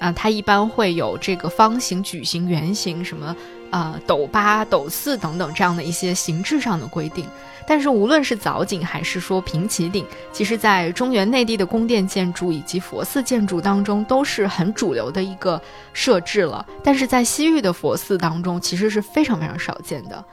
[0.00, 3.34] 啊它一般会有这个方形、矩形、圆形什么。
[3.70, 7.26] 呃，斗八、斗四等等这样的一些形制上的规定，
[7.66, 15.60] 但是无论是藻井还是说平齐顶，其实在中原内地的宫殿建筑以及佛寺建筑当中都是很主流的一个
[15.92, 20.24] 设置了，但是在西域的佛寺当中其实是非常非常少见的。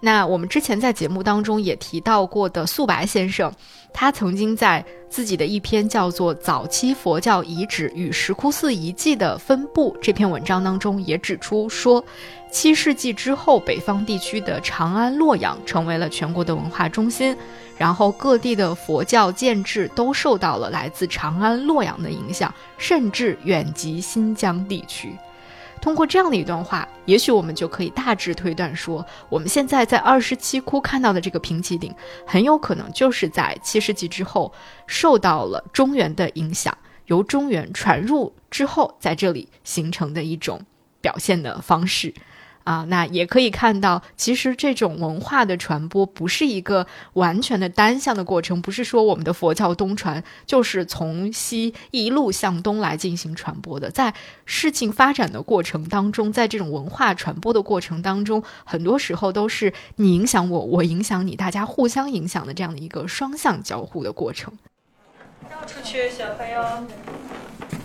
[0.00, 3.50] 那我们之前在节目当中也提到过的素白先生，
[3.90, 12.04] 他曾经在自己的一篇叫做《早期佛教遗址与石窟寺遗迹的分布》这篇文章当中也指出说，
[12.54, 17.36] 七世纪之后，北方地区的长安、洛阳成为了全国的文化中心，
[17.76, 25.12] 然后各地的佛教建制都受到了来自长安、洛阳的影响，甚至远及新疆地区。
[25.82, 31.92] 通过这样的一段话，也许我们就可以大致推断说，我们现在在二十七窟看到的这个平齐顶，
[32.24, 34.52] 很有可能就是在七世纪之后
[34.86, 36.72] 受到了中原的影响，
[37.06, 40.62] 由中原传入之后，在这里形成的一种
[41.00, 42.14] 表现的方式。
[42.64, 53.90] 啊，那也可以看到，其实这种文化的传播不是一个完全的单向的过程，不是说我们的佛教东传就是从西一路向东来进行传播的。
[53.90, 54.14] 在
[54.46, 64.52] 事情发展的过程当中，在这种文化传播的过程当中，很多时候都是你影响我，我影响你，大家互相影响的这样的一个双向交互的过程。
[65.50, 67.83] 绕出去，小朋友。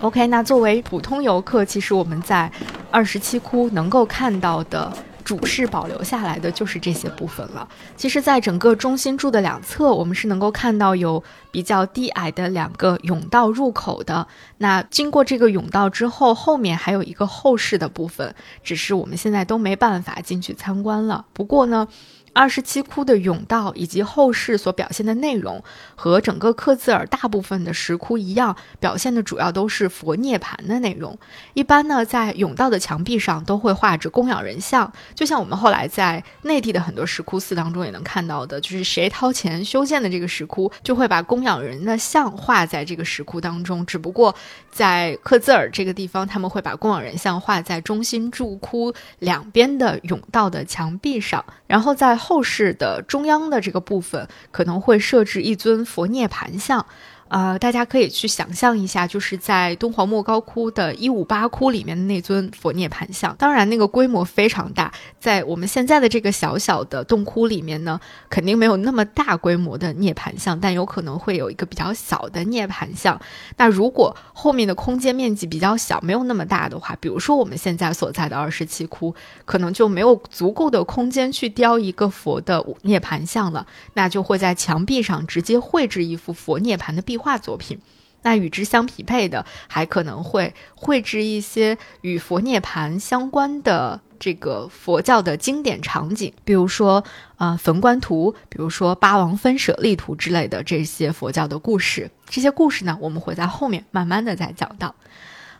[0.00, 2.50] OK，那作为普通游客，其实我们在
[2.90, 4.90] 二十七窟能够看到的
[5.22, 7.68] 主室保留下来的就是这些部分了。
[7.98, 14.26] 其实，在整个中心柱的两侧，我们是能够看到有比较低矮的两个甬道入口的。
[14.56, 18.34] 那经过这个甬道之后，后面还有一个后室的部分，
[18.64, 21.26] 只是我们现在都没办法进去参观了。
[21.34, 21.86] 不过呢。
[22.32, 25.60] 二十七窟的甬道以及后室所表现的内容，
[26.00, 31.18] 和整个克孜尔大部分的石窟一样，表现的主要都是佛涅盘的内容。
[31.52, 43.84] 一般呢，在甬道的墙壁上都会画着供养人像，就像我们后来在内地的很多石窟寺当中也能看到的，就是谁掏钱修建的这个石窟，就会把供养人的像画在这个石窟当中。
[43.84, 44.34] 只不过
[44.70, 52.16] 在克孜尔这个地方，他们会把供养人像画在中心柱窟两边的甬道的墙壁上，然后在。
[52.30, 56.86] 后室的中央的这个部分可能会设置一尊佛涅盘像。
[57.30, 73.20] 呃，大家可以去想象一下，就是在敦煌莫高窟的一五八窟里面的那尊佛涅盘像，当然那个规模非常大，在我们现在的这个小小的洞窟里面呢，肯定没有那么大规模的涅盘像，但有可能会有一个比较小的涅盘像。
[73.56, 79.14] 那如果后面的空间面积比较小，没有那么大的话，比如说我们现在所在的二十七窟，
[79.44, 83.64] 可能就没有足够的空间去雕一个佛的涅盘像了，
[83.94, 87.19] 那就会在墙壁上直接绘制一幅佛涅盘的壁。
[87.20, 87.78] 画作品，
[88.22, 97.04] 那与之相匹配的，还可能会绘制一些与佛涅盘相关的这个佛教的经典场景，比如说
[97.36, 102.10] 啊焚棺图，比如说八王分舍利图之类的这些佛教的故事。
[102.28, 104.94] 这些故事呢，我们会在后面慢慢的再讲到。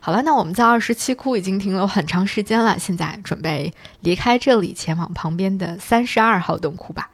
[0.02, 7.10] 好了，那我们在二十七窟已经停留很长时间了，现在准备离开这里，前往旁边的三十二号洞窟吧。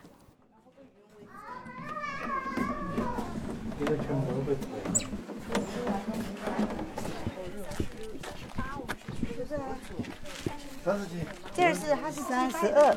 [10.87, 11.18] 三十斤，
[11.53, 12.97] 这是还是三十二。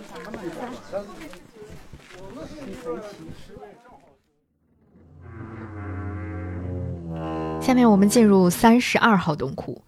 [7.59, 9.81] 下面我们进入三十二号洞窟。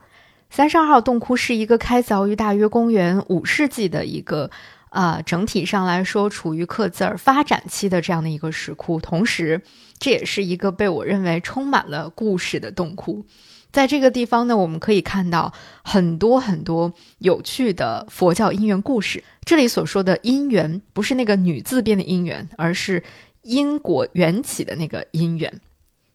[0.50, 4.50] 三十二号洞窟是一个开凿于大约公元五世纪的一个，
[4.90, 9.62] 啊，整体上来说处于刻字儿发展期的这样的一个石窟，同时
[10.00, 13.24] 这也是一个被我认为充满了故事的洞窟。
[13.72, 15.54] 在这个地方呢，我们可以看到
[15.84, 19.24] 很多很多有趣的佛教因缘故事。
[19.46, 23.04] 这里所说的因缘，不是那个女字边的因缘，而是
[23.44, 25.62] 因果缘起的那个因缘。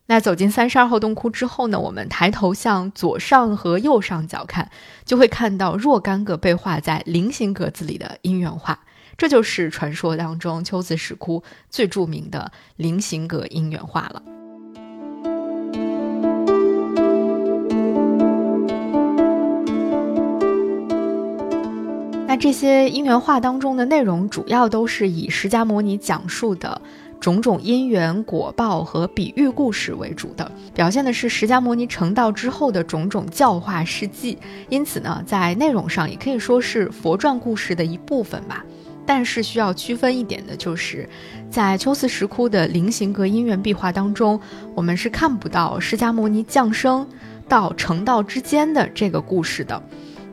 [0.08, 4.70] 那走进三十二号洞窟之后呢，我们抬头向左上和右上角看，
[5.04, 8.78] 就会看到若干个被画在菱形格子里的因缘画。
[9.16, 14.35] 这就是传说当中秋子石窟最著名的菱形格因缘画了。
[22.36, 26.80] 这些因缘画当中的内容，主要都是以释迦牟尼讲述的
[27.18, 34.36] 种种因缘果报和比喻故事为主的，表现的是释迦牟尼成道之后的种种教化事迹。
[34.68, 38.64] 因此呢，在内容上也可以说是佛传故事的一部分吧。
[39.06, 41.08] 但是需要区分一点的就是，
[41.48, 44.38] 在秋寺石窟的菱形格因缘壁画当中，
[44.74, 47.06] 我们是看不到释迦牟尼降生
[47.48, 49.80] 到成道之间的这个故事的。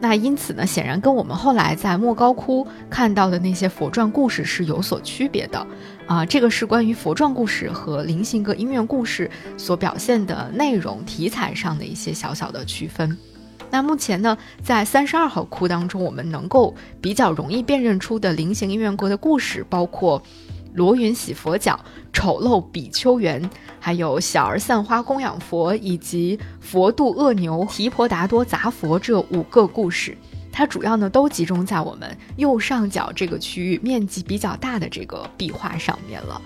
[0.04, 5.66] 那因此呢，显然跟我们后来在莫高窟看到的那些佛传故事是有所区别的，
[6.06, 13.18] 啊，这个是关于佛传故事和菱形格音乐故事所表现的内容题材上的一些小小的区分。
[13.72, 20.22] 那目前呢，在三十二号窟当中，我们能够比较容易辨认出的菱形音乐国的故事，包括。
[20.74, 21.80] 罗云洗佛脚、
[22.12, 23.50] 丑陋比丘园，
[23.80, 30.18] 还有小儿散花供养佛，以及佛度恶牛、提婆达多杂佛这五个故事，
[30.52, 36.42] 它主要呢都集中在我们右上角这个区域，面积比较大的这个壁画上面了。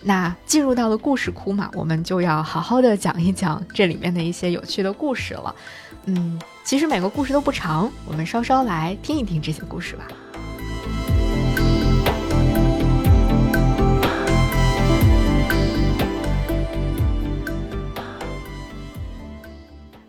[0.00, 5.54] 那进入到了故事窟嘛，我们就要好好的讲一讲这里面的一些有趣的故事了。
[6.04, 10.06] 嗯，其实每个故事都不长，我们稍稍来听一听这些故事吧。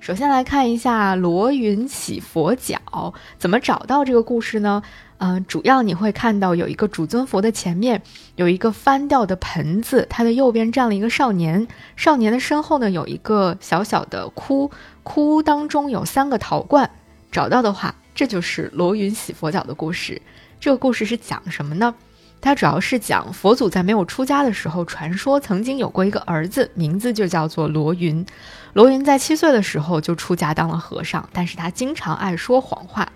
[0.09, 4.81] 首先来看一下罗云洗佛脚，怎么找到这个故事呢？
[5.19, 8.01] 嗯，主要你会看到有一个主尊佛的前面
[8.35, 14.71] 有一个翻掉的盆子，它的右边站了一个少年，少年的身后呢有一个小小的窟，
[15.03, 16.89] 窟当中有三个陶罐。
[17.31, 20.19] 找到的话，这就是罗云洗佛脚的故事。
[20.59, 21.93] 这个故事是讲什么呢？
[22.41, 28.25] 它主要是讲佛祖在没有出家的时候，传说曾经有过一个儿子，名字就叫做罗云。
[28.73, 33.07] 罗云在七岁的时候就出家当了和尚，但是他经常爱说谎话。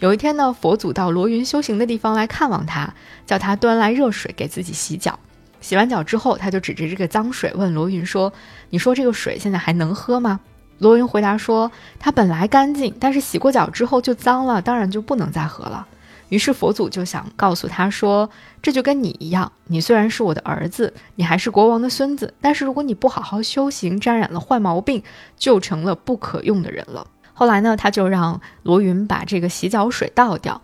[0.00, 2.92] 有一天呢，佛祖到罗云修行的地方来看望他，
[3.24, 5.18] 叫他端来热水给自己洗脚。
[5.60, 8.32] 洗完脚之后，他就指着这个脏水问罗云说
[8.70, 10.40] ：“你说这个水现在还能喝吗？”
[10.78, 15.86] 罗云回答说：“它本来干净，但是洗过脚之后就脏了，当然就不能再喝了。”
[16.28, 18.28] 于是佛祖就想告诉他说
[18.64, 25.02] ：“这就跟你一样，你虽然是我的儿子，你还是国王的孙子，但是如果你不好好修行，沾染了坏毛病，
[25.36, 30.62] 就成了不可用的人了。”后来呢，他就让罗云把这个洗脚水倒掉。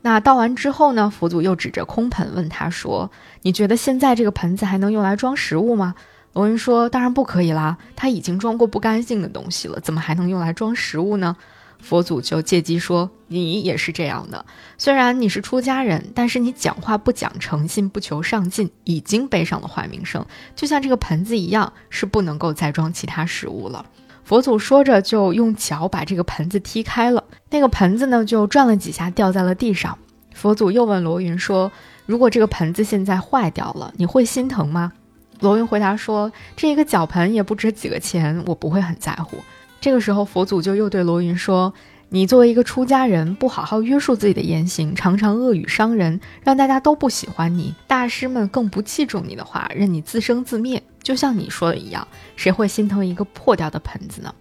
[0.00, 3.10] 那倒完之后呢，佛祖又指着空盆问他说
[3.42, 5.94] ：“你觉得现在这个盆子还能用来装食物吗？”
[6.32, 11.36] 罗云说：“当然不可以啦，它已经装过不干净的东西了，怎么还能用来装食物呢？”
[11.82, 14.46] 佛祖就借机说：“你也是这样的，
[14.78, 20.24] 虽然你是出家人，但是你讲话不讲诚信，不求上进，已经背上了坏名声。
[20.54, 23.84] 就像这个盆子一样，是不能够再装其他食物了。”
[24.24, 29.98] 佛祖说着，就用脚把这个盆子踢开了，那个盆子呢就转了几下，掉在了地上。
[30.32, 31.70] 佛祖又问罗云说
[32.06, 34.92] ：“如果这个盆子现在坏掉了，你会心疼吗？”
[35.40, 39.36] 罗云回答说：“这一个脚盆也不值几个钱，我不会很在乎。”
[39.82, 41.74] 这个时候，佛祖就又对罗云说
[42.10, 50.80] ：“你作为一个出家人，不好好约束自己的言行，常常恶语伤人，让大家都不喜欢你，大师们更不器重你的话，任你自生自灭。
[51.02, 52.06] 就像你说的一样，
[52.36, 54.32] 谁会心疼一个破掉的盆子呢？”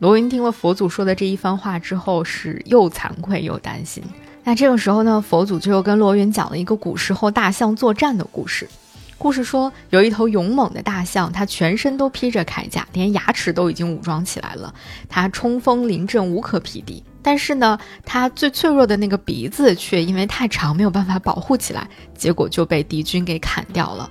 [0.00, 4.04] 罗云听了佛祖说的这一番话之后，是又惭愧又担心。
[4.42, 8.68] 那这个时候呢，佛祖就又跟罗云讲了一个古时候大象作战的故事。
[9.24, 14.74] 故事说，有一头勇猛的大象，它全身都披着铠甲，连牙齿都已经武装起来了。
[15.08, 17.02] 它冲锋临阵，无可匹敌。
[17.22, 24.10] 但是呢，它最脆弱的那个鼻子却因为太长，没有办法保护起来，结果就被敌军给砍掉了。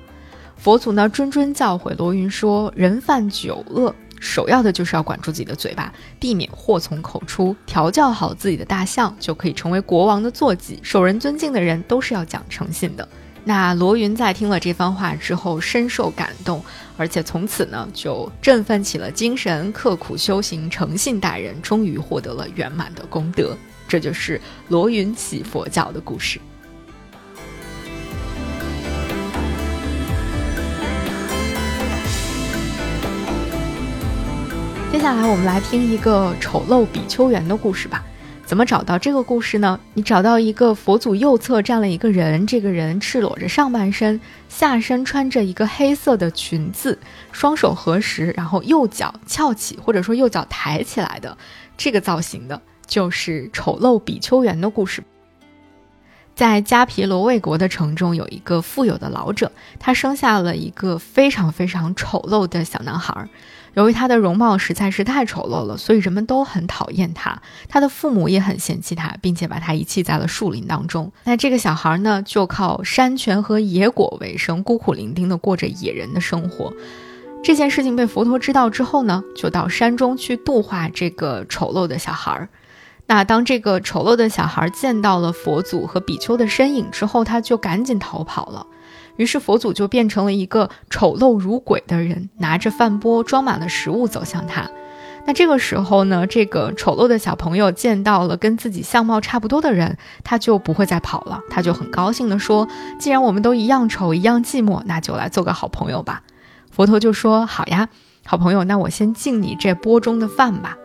[0.57, 7.55] 佛祖呢，谆谆教诲罗云说：“人犯九恶，首要的就是要管住自己的嘴巴，避免祸从口出。
[7.67, 10.79] 调教好自己的大象，就可以成为国王的坐骑。
[10.81, 13.07] 受人尊敬的人，都是要讲诚信的。”
[13.45, 16.63] 那罗云在听了这番话之后，深受感动，
[16.95, 23.55] 而且从此呢就振奋起了精神，刻苦修行，诚信待人，终于获得了圆满的功德。
[23.85, 24.39] 这就是
[24.69, 26.39] 罗云起佛教的故事。
[34.89, 38.05] 接下来我们来听一个丑陋比丘园的故事吧。
[38.53, 39.79] 怎么找到这个故事呢？
[39.95, 46.99] 你找到一个佛祖右侧站了一个人，这个人赤裸着上半身，下身穿着一个黑色的裙子，
[47.31, 51.35] 双手合十，然后右脚翘起或者说右脚抬起来的
[51.75, 55.03] 这个造型的，就是丑陋比丘园的故事。
[56.35, 63.27] 在迦毗罗卫国的城中，有一个富有的老者，他生下了一个非常非常丑陋的小男孩。
[63.73, 67.41] 由于他的容貌实在是太丑陋了，所以人们都很讨厌他。
[67.67, 71.11] 他的父母也很嫌弃他，并且把他遗弃在了树林当中。
[71.23, 76.71] 那这个小孩呢，就靠山泉和野果为生，孤苦伶仃的过着野人的生活。
[77.43, 82.47] 这件事情被佛陀知道之后呢，就到山中去度化这个丑陋的小孩。
[83.05, 88.65] 那当这个丑陋的小孩见到了佛祖和比丘的身影之后，他就赶紧逃跑了。
[89.17, 94.69] 于是佛祖就变成了一个丑陋如鬼的人，拿着饭钵装满了食物走向他。
[95.25, 102.67] 那这个时候呢，这个丑陋的小朋友见到了跟自己相貌差不多的人，他就不会再跑了，他就很高兴地说
[102.99, 106.23] ：“既然我们都一样丑，一样寂寞，那就来做个好朋友吧。”
[106.71, 107.87] 佛陀就说：“好呀，
[108.25, 110.77] 好朋友，那我先敬你这钵中的饭吧。”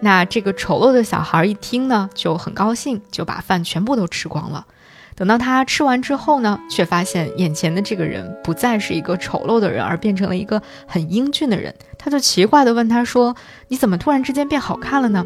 [0.00, 4.66] 那这个丑陋的小孩一听呢，就很高兴，就把饭全部都吃光了。
[5.14, 11.74] 等到他吃完之后呢，却发现眼前的这个人不再是一个丑陋的人，而变成了一个很英俊的人。
[11.98, 13.36] 他就奇怪地问他说
[13.68, 15.24] ：“你怎么突然之间变好看了呢？”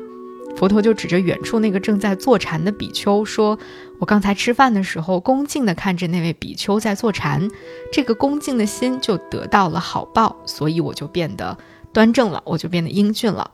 [0.56, 3.58] 佛陀就指着远处那个正在坐禅的比丘说
[4.00, 7.48] ：“我刚才吃饭的时候，恭敬地看着那位比丘在坐禅，
[7.92, 11.56] 这个恭敬的心就得到了好报，所以我就变得
[11.92, 13.50] 端正了，我就变得英俊了。”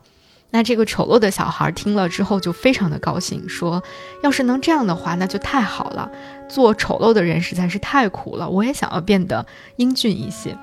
[0.55, 3.83] 那这个丑陋的小孩听了之后就非常的高兴，说
[4.21, 6.11] ：“要是能这样的话，那就太好了。
[6.47, 9.43] 做丑陋的人实在是太苦了，我也想要变得
[9.77, 10.55] 英俊一些。”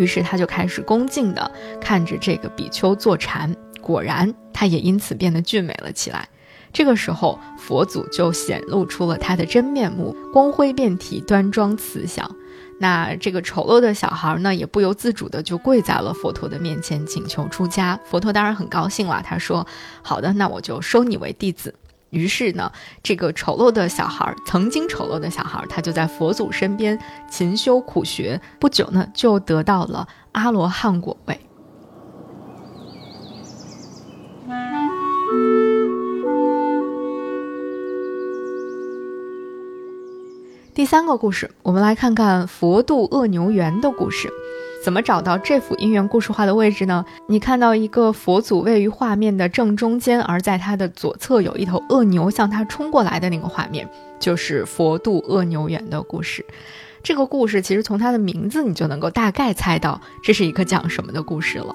[0.00, 6.26] 于是他就开始恭敬地看着这个比丘坐禅，果然他也因此变得俊美了起来。
[6.72, 12.34] 这个时候，佛祖就显露出了他的真面目，光辉遍体，端庄慈祥。
[12.78, 17.98] 那这个丑陋的小孩呢，也不由自主的就跪在了佛陀的面前，请求出家。
[18.04, 19.66] 佛陀当然很高兴了，他说
[20.02, 21.74] ：“好的，那我就收你为弟子。”
[22.10, 22.70] 于是呢，
[23.02, 26.98] 这个丑陋的小孩，曾经丑陋的小孩，他就在佛祖身边
[27.30, 31.40] 勤修苦学，不久呢，就得到了阿罗汉果位。
[40.76, 44.30] 第三个故事，我们来看看佛渡恶牛园的故事。
[44.84, 47.02] 怎么找到这幅因缘故事画的位置呢？
[47.28, 53.88] 你看到一个佛祖位于画面的正中间，而在他的左侧有一头恶牛向他冲过来的那个画面，
[54.20, 56.44] 就是佛渡恶牛园的故事。
[57.02, 61.74] 这个故事其实从它的名字你就能够大概猜到这是一个讲什么的故事了。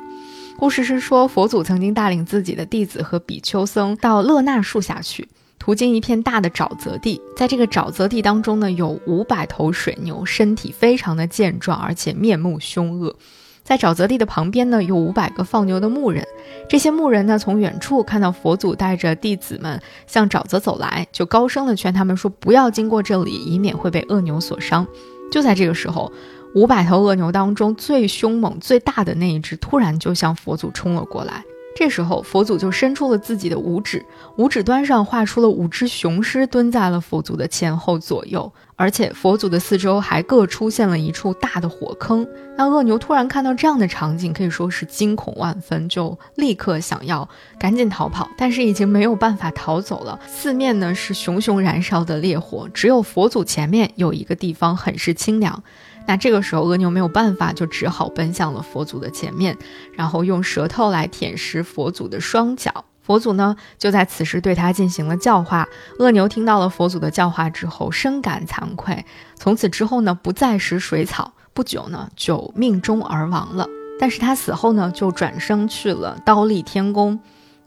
[0.60, 5.28] 故事是说，佛祖曾经带领自己的弟子和比丘僧到乐那树下去。
[5.62, 13.16] 途经一片大的沼泽地，在这个沼泽地当中呢，有五百头水牛，身体非常的健壮，而且面目凶恶。
[13.64, 16.26] 在沼泽地的旁边呢，有五百个放牛的牧人。
[16.68, 24.88] 这些牧人呢，从远处看到佛祖带着弟子们向沼泽走来，就高声的劝他们说：“不要经过这里，以免会被恶牛所伤。”
[25.32, 26.12] 就在这个时候，
[26.56, 31.44] 五百头恶牛当中最凶猛、最大的那一只，突然就向佛祖冲了过来。
[31.76, 34.06] 这时候，佛祖就伸出了自己的五指，
[34.38, 42.28] 五指端上画出了五只雄狮，蹲在了佛祖的前后左右，而且佛祖的四周还各出现了一处大的火坑。
[42.58, 50.20] 那恶牛突然看到这样的场景，可以说是惊恐万分，就立刻想要赶紧逃跑，但是已经没有办法逃走了。
[50.28, 55.64] 四面呢是熊熊燃烧的烈火，只有佛祖前面有一个地方很是清凉。
[56.08, 59.58] 那这个时候，恶牛没有办法，就只好奔向了佛祖的前面，
[59.94, 62.86] 然后用舌头来舔食佛祖的双脚。
[63.02, 65.68] 佛祖呢，就在此时对他进行了教化。
[66.00, 71.34] 恶牛听到了佛祖的教化之后，深感惭愧，从此之后呢，不再食水草。
[71.54, 73.68] 不久呢，就命中而亡了。
[74.00, 77.20] 但是他死后呢，就转生去了刀立天宫。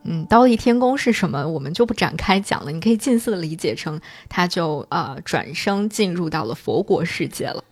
[0.05, 2.71] 嗯，刀立天宫是什么，我们就不展开讲了。
[2.71, 7.63] 你可以近似的理解成，他就呃转生进入到了佛国世界了。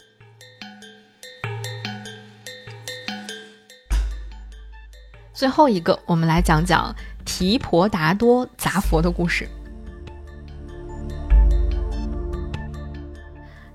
[5.43, 9.49] 最后一个，我们来讲讲提婆达多砸佛的故事。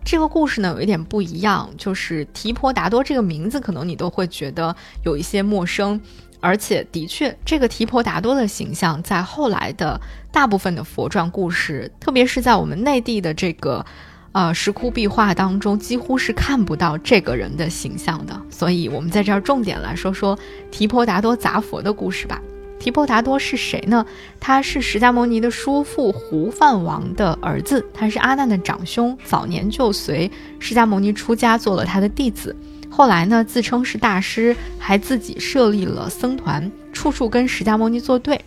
[0.06, 6.00] 这个故事呢，有一点不一样，就是提婆达多这个名字，可能你都会觉得有一些陌生，
[6.40, 10.00] 而且的确，这个提婆达多的形象，在后来的
[10.32, 13.86] 大部分的佛传故事，特别是在我们内地的这个。
[14.32, 20.38] 呃，石窟壁画当中几乎是看不到这个人的形象的，所以我们在这儿重点来说说
[20.70, 22.42] 提婆达多砸佛的故事吧。
[22.80, 24.06] 提婆达多是谁呢？
[24.40, 32.56] 他是释迦牟尼的叔父胡范王的儿子，他是阿难的长兄，早年就随释迦牟尼出家做了他的弟子，
[32.88, 38.40] 后来呢自称是大师，还自己设立了僧团，处处跟释迦牟尼作对。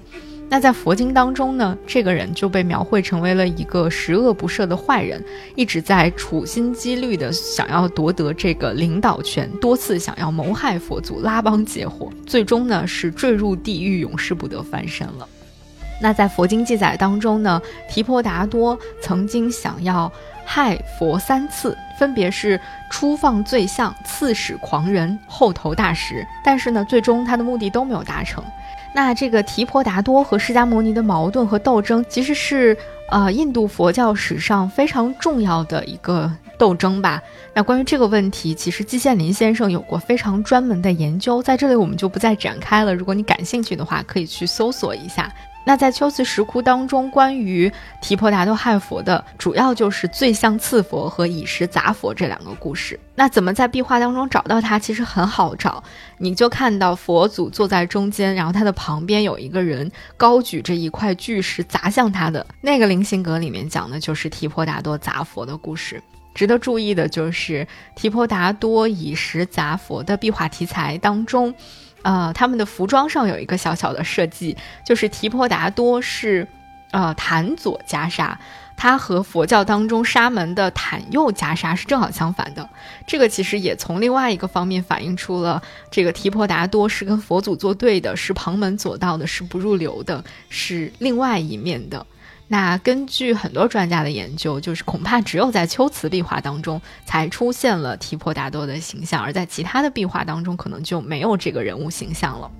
[0.53, 5.25] 那在佛经当中呢，这个人就被描绘成为了一个十恶不赦的坏人，
[5.55, 15.29] 一直在处心积虑的想要夺得这个领导权，多次想要谋害佛祖，拉帮结伙，最终呢是坠入地狱，永世不得翻身了。
[16.03, 20.11] 那在佛经记载当中呢，提婆达多曾经想要
[20.45, 28.43] 害佛三次，分别是初放罪相、刺使狂人、后投大石，但是呢，最终他的目的都没有达成。
[28.93, 32.77] 那这个提婆达多和释迦牟尼的矛盾和斗争，其实是
[33.09, 37.23] 呃印度佛教史上非常重要的一个斗争吧。
[37.55, 42.93] 那关于这个问题，其实季羡林先生有过非常专门的研究，在这里我们就不再展开了。
[42.95, 45.33] 如果你感兴趣的话，可以去搜索一下。
[45.65, 52.99] 那在秋瓷石窟当中，关于提婆达多害佛的，主要就是醉相次佛和以石砸佛这两个故事。
[53.15, 54.79] 那怎么在壁画当中找到它？
[54.79, 55.85] 其实很好找，
[56.19, 66.03] 你就看到佛祖坐在中间，然后他的旁边有一个人高举着一块巨石砸向他的那个菱形格里面讲的就是提婆达多砸佛的故事。
[66.33, 71.55] 值得注意的就是提婆达多以石砸佛的壁画题材当中。
[72.03, 76.47] 呃，他们的服装上有一个小小的设计，就是提婆达多是，
[76.91, 78.35] 呃，檀左袈裟，
[78.77, 82.69] 它和佛教当中沙门的袒右袈裟是正好相反的。
[83.07, 92.07] 这个其实也从另外一个方面反映出了这个提婆达多是跟佛祖作对的，是旁门左道的，是不入流的，是另外一面的。
[92.53, 102.51] 那根据很多专家的研究，就是恐怕只有在秋瓷壁画当中才出现了提婆达多的形象，而在其他的壁画当中可能就没有这个人物形象了。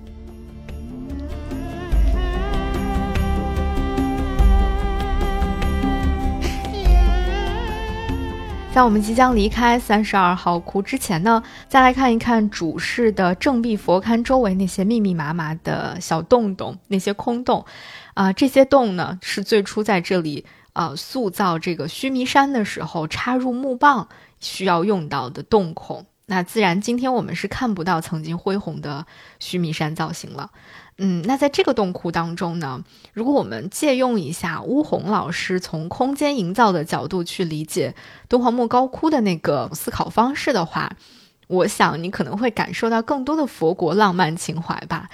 [8.73, 17.65] 在我们即将离开三十二号窟之前呢，再来看一看主室的正壁佛龛周围那些密密麻麻的小洞洞，那些空洞。
[18.13, 24.09] 啊，这些洞呢是最初在这里呃塑造这个须弥山的时候插入木棒
[24.39, 26.05] 需要用到的洞孔。
[26.27, 29.05] 那自然今天我们是看不到曾经恢宏的
[29.39, 30.51] 须弥山造型了。
[30.97, 37.95] 嗯，那在这个洞窟当中呢，如果我们借用一下乌宏老师从空间营造的角度去理解
[38.29, 40.91] 敦煌莫高窟的那个思考方式的话，
[41.47, 45.09] 我想你可能会感受到更多的佛国浪漫情怀吧。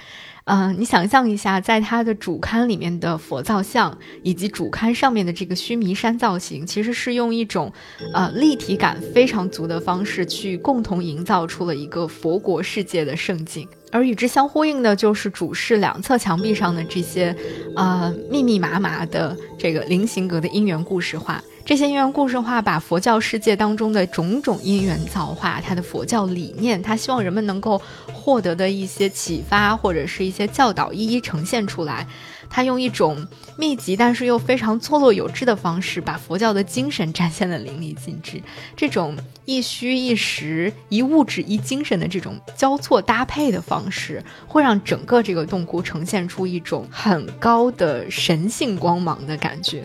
[0.50, 7.70] 嗯，你想象一下，在它的主龛里面的佛造像，以及主龛上面的这个须弥山造型，其实是用一种，
[8.14, 13.68] 呃，立体感非常足的方式去共同营造出了一个佛国世界的盛景。
[13.92, 17.36] 而与之相呼应的，就是主室两侧墙壁上的这些，
[17.76, 21.42] 呃，密密麻麻的这个菱形格的因缘故事画。
[21.68, 27.78] 这些因缘故事化，把佛教世界当中的种种因缘造化，它的佛教理念，他希望人们能够
[28.10, 32.06] 获得的一些启发或者是一些教导，一一呈现出来。
[32.48, 33.26] 他用一种
[33.58, 38.40] 密集但是又非常错落有致的方式，把佛教的精神展现的淋漓尽致。
[38.74, 39.14] 这种
[39.44, 49.82] 一虚一实、一物质一精神的这种交错搭配的方式，会让整个这个洞窟呈现出一种很高的神性光芒的感觉。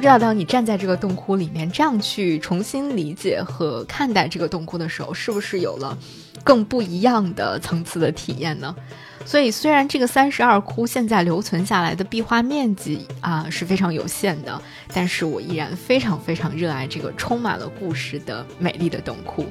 [0.00, 5.94] 不知道当你站在这个洞窟里面，这样去重新理解和看待这个洞窟的时候，是不是有了
[6.42, 8.74] 更不一样的层次的体验呢？
[9.26, 14.58] 所以，虽然这个三十二窟现在留存下来的壁画面积啊是非常有限的，
[14.90, 19.44] 但是我依然非常非常热爱这个充满了故事的美丽的洞窟。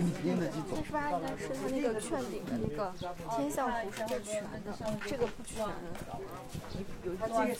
[0.00, 2.92] 三十八应该是他那个券顶的那个
[3.36, 4.48] 天象图是最全的，
[5.06, 5.66] 这个不全。
[7.04, 7.56] 有这个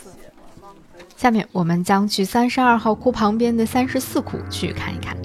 [1.16, 5.16] 下面我们将去三十二号库旁边的三十四库去看一看。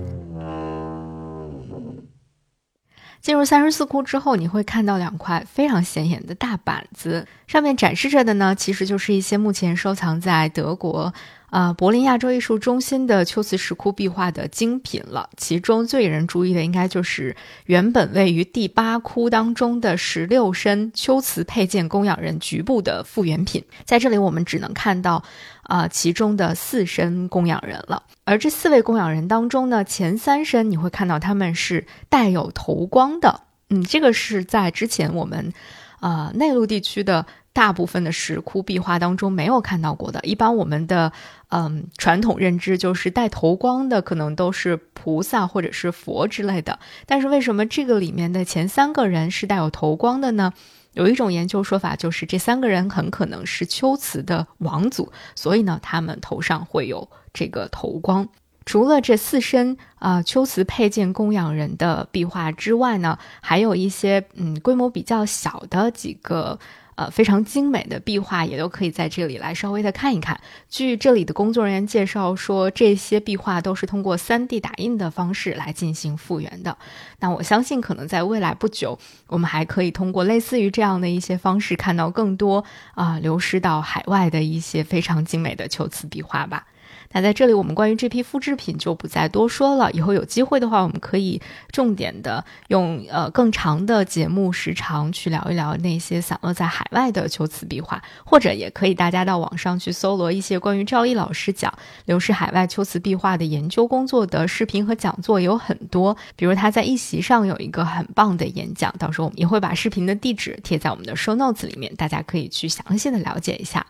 [3.23, 11.13] 进入三十四窟之后，你会看到两块非常显眼的大板子，上面展示着的呢，其实就是一些目前收藏在德国。
[11.49, 15.29] 啊，柏林亚洲艺术中心的秋瓷石窟壁画的精品了。
[15.37, 17.35] 其中最引人注意的，应该就是
[17.67, 23.63] 原本位于第八窟当中的十六身秋瓷配件供养人局部的复原品。
[23.85, 25.23] 在这里，我们只能看到
[25.63, 28.03] 啊其中的四身供养人了。
[28.23, 33.41] 而这四位供养人当中呢，前三身你会看到他们是带有头光的。
[33.69, 35.51] 嗯，这个是在之前我们
[35.99, 37.25] 啊内陆地区的。
[37.55, 41.11] 大部分的石窟壁画当中没有看到过的，一般我们的
[41.49, 46.79] 嗯传统认知就是带头光的，可能都是菩萨或者是佛之类的。
[47.05, 50.51] 但是为什么这个里面的前三个人是带有头光的呢？
[50.93, 58.27] 有一种研究说法就是这三个人很可能是秋瓷的王祖，所以呢他们头上会有这个头光。
[58.65, 66.59] 除了这四身啊秋瓷佩剑供养人的壁画之外呢，还有一些嗯规模比较小的几个。
[66.95, 70.39] 呃，非常精美的壁画也都可以在这里来稍微的看一看。
[70.69, 76.77] 据这里的工作人员介绍说，这些壁画都是通过 3D 打印的方式来进行复原的。
[77.19, 82.63] 那我相信，可能在未来不久，我们还可以通过类似于这样的一些方式，看到更多
[82.93, 86.67] 啊流失到海外的一些非常精美的秋瓷壁画吧。
[87.13, 89.91] 那在这里，我们关于这批复制品就不再多说了。
[89.91, 91.39] 以后有机会的话，我们可以
[91.71, 101.71] 重点的用呃更长的节目时长去聊一聊那些散落在海外的秋瓷壁画，或者也可以大家到网上去搜罗一些关于赵毅老师讲
[102.05, 106.17] 流失海外秋瓷壁画的研究工作的视频和讲座有很多。
[106.35, 113.85] 比如他在一席上有一个很棒的演讲，到时候我们也会把视频的地址贴在我们的 show notes 里面，大家可以去详细的了解一下。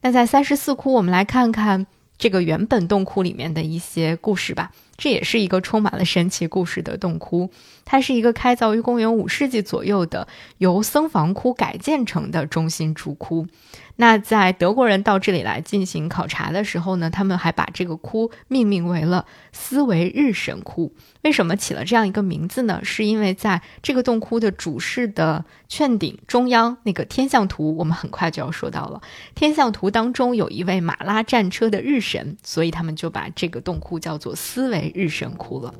[0.00, 1.86] 那在三十四窟，我们来看看。
[2.18, 4.72] 这个原本洞窟里面的一些故事吧。
[4.96, 7.50] 这也是一个充满了神奇故事的洞窟，
[7.84, 13.48] 它是一个开凿于公元五世纪左右的由僧房窟改建成的中心主窟。
[13.96, 20.92] 那在德国人到这里来进行考察的时候呢，他们还把这个窟命名为了思维日神窟。
[21.22, 22.80] 为什么起了这样一个名字呢？
[22.82, 29.00] 是因为在这个洞窟的主室的券顶中央那个天象图，我们很快就要说到了。
[29.36, 35.72] 天象图当中有一位马拉战车的日神，所以他们就把这个洞窟叫做思维日神窟了。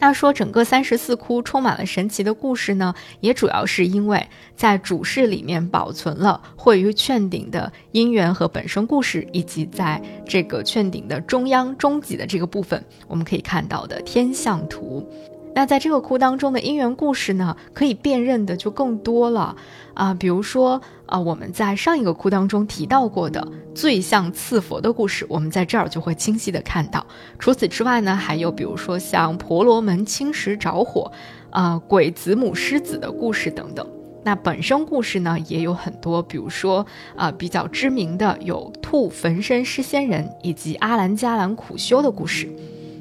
[0.00, 4.26] 那说整个三十四窟充满了神奇的故事呢，也主要是因为
[4.56, 15.06] 在主室里面保存了绘于券顶的因缘和本身故事，以及在这个券顶的中央中脊的这个部分，我们可以看到的天象图。
[15.52, 19.56] 那在这个窟当中的因缘故事呢，可以辨认的就更多了
[19.94, 27.04] 啊，比如说啊，我们在上一个窟当中提到过的醉象刺佛的故事，我们在这儿就会清晰的看到。
[27.38, 31.10] 除此之外呢，还有比如说像婆罗门青石着火，
[31.50, 33.86] 啊，鬼子母狮子的故事等等。
[34.22, 36.86] 那本身故事呢也有很多，比如说
[37.16, 42.48] 啊，比较知名的有兔焚身施仙人以及阿兰迦兰苦修的故事。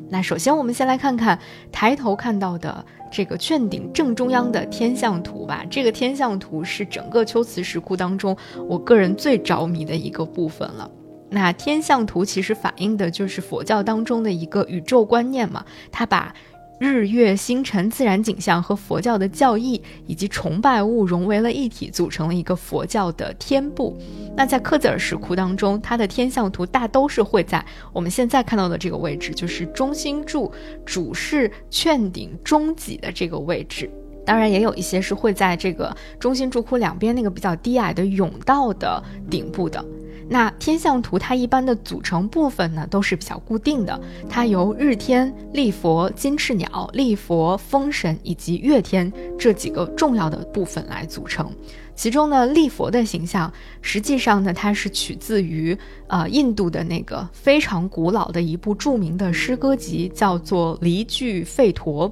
[0.09, 1.37] 那首先，我们先来看看
[1.71, 5.63] 抬头看到的这个券顶正中央的天象图吧。
[5.69, 8.35] 这个天象图是整个秋瓷石窟当中
[8.67, 10.89] 我个人最着迷的一个部分了。
[11.29, 16.33] 那天象图其实反映的就是佛教当中的一个宇宙观念嘛，它把。
[16.79, 23.97] 日月星辰、自然景象和佛教的教义以及崇拜物融为了一体，组成了一个佛教的天部。
[24.35, 30.49] 那在克孜尔石窟当中，它的天象图大都是会在我们现在看到的这个位置，就是中心柱
[30.85, 33.91] 主室券顶中脊的这个位置。
[34.25, 39.83] 当然，也有一些是会在这个中心柱窟两边那个比较低矮的甬道的顶部的。
[40.31, 43.99] 那天象图它一般的组成部分呢都是比较固定的，
[44.29, 51.51] 它由日天、立佛、金翅鸟、立佛、风神以及月天这几个重要的部分来组成。
[51.95, 53.51] 其中呢，立佛的形象
[53.81, 55.77] 实际上呢，它是取自于
[56.07, 62.09] 呃印度的那个非常古老的一部著名的诗歌集，叫做《离句吠陀》。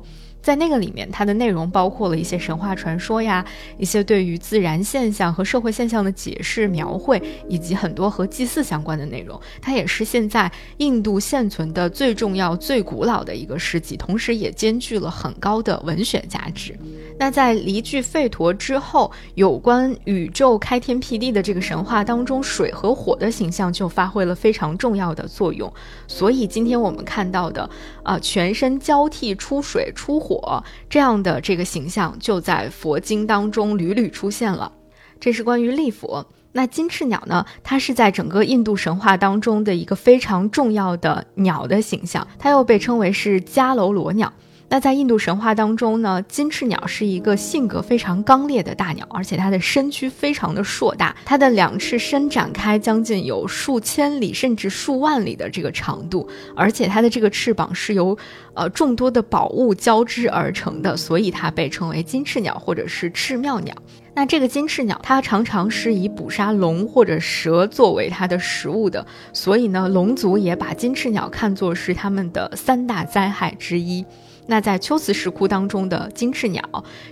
[0.48, 3.46] 在那个里面，它的内容包括了一些神话传说呀，
[3.78, 9.38] 一些对于自然现象和社会现象的解释描绘，以及很多和祭祀相关的内容。
[9.62, 16.74] 它也是现在印度现存的最重要、最古老的一个诗集，同时也兼具了很高的文学价值。
[17.20, 25.70] 那在离句吠陀之后，有关宇宙开天辟地的这个神话当中，水和火的形象就发挥了非常重要的作用。
[26.08, 27.70] 所以今天我们看到的，
[28.04, 34.72] 啊，全身交替出水出火我这样的这个形象，就在佛经当中屡屡出现了。
[35.20, 36.26] 这是关于立佛。
[36.54, 37.46] 那金翅鸟呢？
[37.64, 44.32] 它是在整个印度神话当中的一个非常重要的鸟的形象，它又被称为是迦楼罗鸟。
[44.70, 58.18] 那在印度神话当中呢，金翅鸟是一个性格非常刚烈的大鸟，而且它的身躯非常的硕大，它的两翅伸展开将近有数千里甚至数万里的这个长度，而且它的这个翅膀是由
[58.54, 63.74] 呃众多的宝物交织而成的，所以它被称为金翅鸟或者是赤妙鸟。
[64.16, 74.06] 那这个金翅鸟它常常是以捕杀龙或者蛇作为它的食物的，所以呢，龙族也把金翅鸟看作是他们的三大灾害之一。
[74.48, 76.64] 那在秋瓷石窟当中的金翅鸟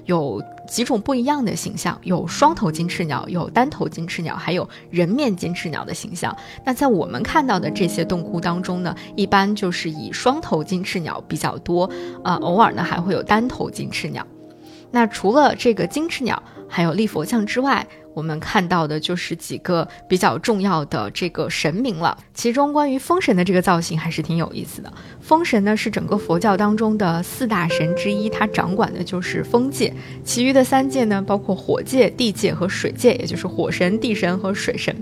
[0.06, 6.36] 有几种不一样的形象，有双头金翅鸟，有单头金翅鸟，还有人面金翅鸟的形象。
[6.66, 11.90] 那在我们看到的这些洞窟当中呢，一般就是以双头金翅鸟比较多，
[12.24, 14.26] 啊，偶尔呢还会有单头金翅鸟。
[14.96, 22.18] 那除了这个金翅鸟，还有立佛像之外，我们看到的就是几个比较重要的这个神明了。
[22.34, 24.90] 其中关于风神的这个造型还是挺有意思的。
[25.20, 29.94] 风神呢是整个佛教当中的四大神之一，它掌管的就是风界，
[30.24, 34.96] 其余的三界呢包括火界、地界和水界，也就是火神、地神和水神。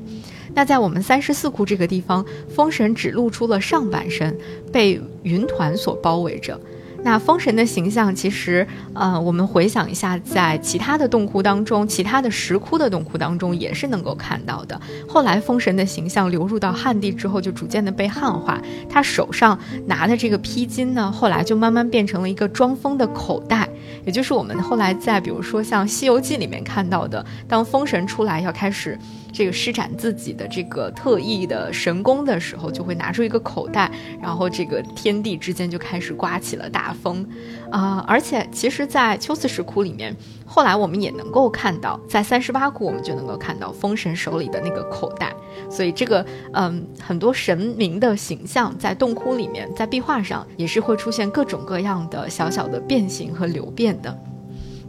[0.55, 4.35] 那在我们三十四窟这个地方，风神只露出了上半身，
[4.71, 6.59] 被云团所包围着。
[7.04, 14.80] 那风神的形象，其实，呃，我们回想一下，在其他的洞窟当中，其他的石窟的洞窟当中，也是能够看到的。
[15.08, 18.60] 后来，风神的形象流入到汉地之后，就逐渐的被汉化。
[18.89, 23.68] 他手上拿的这个披巾呢，后来就慢慢变成了一个装风的口袋，
[24.06, 28.97] 也就是我们后来在比如说像《西游记》里面看到的，当风神出来要开始。
[29.34, 37.27] 这个施展自己的这个特异的神功的时候，就会拿出一个口袋，然后这个天地之间就开始刮起了大风，
[37.71, 38.05] 啊！
[38.07, 40.15] 而且其实，在秋瓷石窟里面，
[40.45, 45.34] 后来我们也能够看到，在三十八窟我们就能够看到风神手里的那个口袋。
[45.69, 46.23] 所以这个
[46.53, 54.15] 嗯，很多神明的形象在洞窟里面，在壁画上也是会出现各种各样的小小的变形和流变的。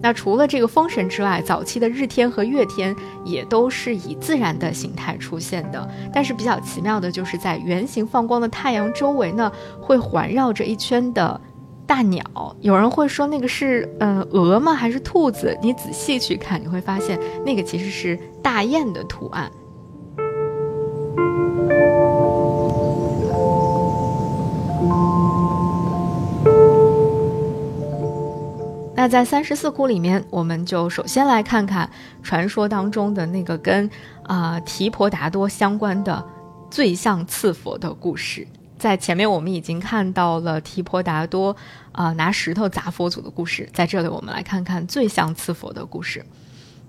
[0.04, 2.94] 那除了这个风神之外，早期的日天和月天
[3.24, 5.88] 也都是以自然的形态出现的。
[6.12, 9.50] 但是比较奇妙的就是在圆形放光的太阳周围呢，
[9.80, 11.40] 会环绕着一圈的
[11.86, 12.22] 大鸟。
[12.60, 14.74] 有人会说那个是嗯鹅吗？
[14.74, 15.58] 还是兔子？
[15.62, 19.50] 你仔细去看，你会发现那个其实是大雁的图案。
[29.04, 31.90] 那在三十四窟里面，我们就首先来看看
[32.22, 33.90] 传说当中的那个跟
[34.22, 36.24] 啊提婆达多相关的
[36.70, 38.48] 最像赐佛的故事。
[38.78, 41.54] 在前面我们已经看到了提婆达多
[41.92, 46.24] 啊拿石头砸佛祖的故事，在这里我们来看看最像赐佛的故事。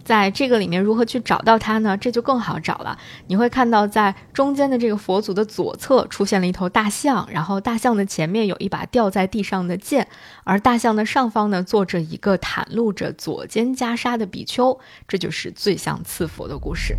[0.06, 1.98] 在这个里面如何去找到它呢？
[1.98, 2.96] 这就更好找了。
[3.26, 10.08] 你会看到，在中间的这个佛祖的左侧出现了一头大象，然后大象的前面有一把掉在地上的剑，
[10.44, 16.96] 而大象的上方呢坐着一个袒露着左肩袈裟的比丘，这就是最像刺佛的故事。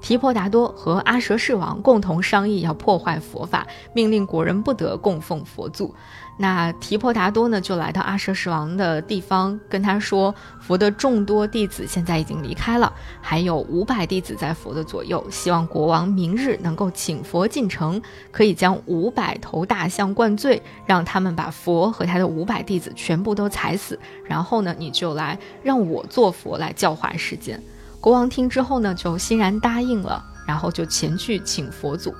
[0.00, 3.64] 提婆达多和阿舍世王共同商议要破坏佛法，
[3.94, 5.94] 命令国人不得供奉佛祖。
[6.42, 27.62] 那提婆达多呢，就来到阿舍世王的地方，跟他说：“佛的众多弟子现在已经离开了，还有五百弟子在佛的左右，希望国王明日能够请佛进城，可以将五百头大象灌醉，让他们把佛和他的五百弟子全部都踩死，然后呢，你就来让我做佛来教化世间。”
[28.02, 32.12] 国王听之后呢，就欣然答应了，然后就前去请佛祖。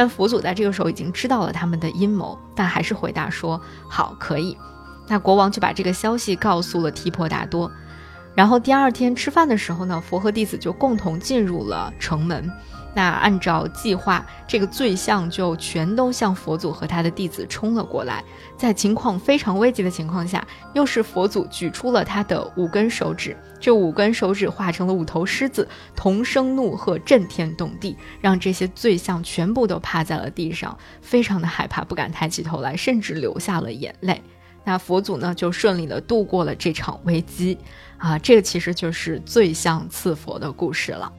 [0.00, 4.56] 但佛祖在这个时候已经知道了他们的阴谋，但还是回答说：“好，可以。”
[5.06, 7.70] 那国王就把这个消息告诉了提婆达多。
[8.34, 12.50] 然后第二天吃饭的时候呢，佛和弟子就共同进入了城门。
[12.92, 18.24] 那按照计划，这个罪相就全都向佛祖和他的弟子冲了过来。
[18.56, 34.20] 在情况非常危急的情况下，又是佛祖举出了他的五根手指，这五根手指化成了五头狮子，同声怒喝，震天动地，让这些罪相全部都趴在了地上，非常的害怕，不敢抬起头来，甚至流下了眼泪。
[34.64, 37.56] 那佛祖呢，就顺利的度过了这场危机。
[37.96, 41.10] 啊，这个其实就是罪相赐佛的故事了。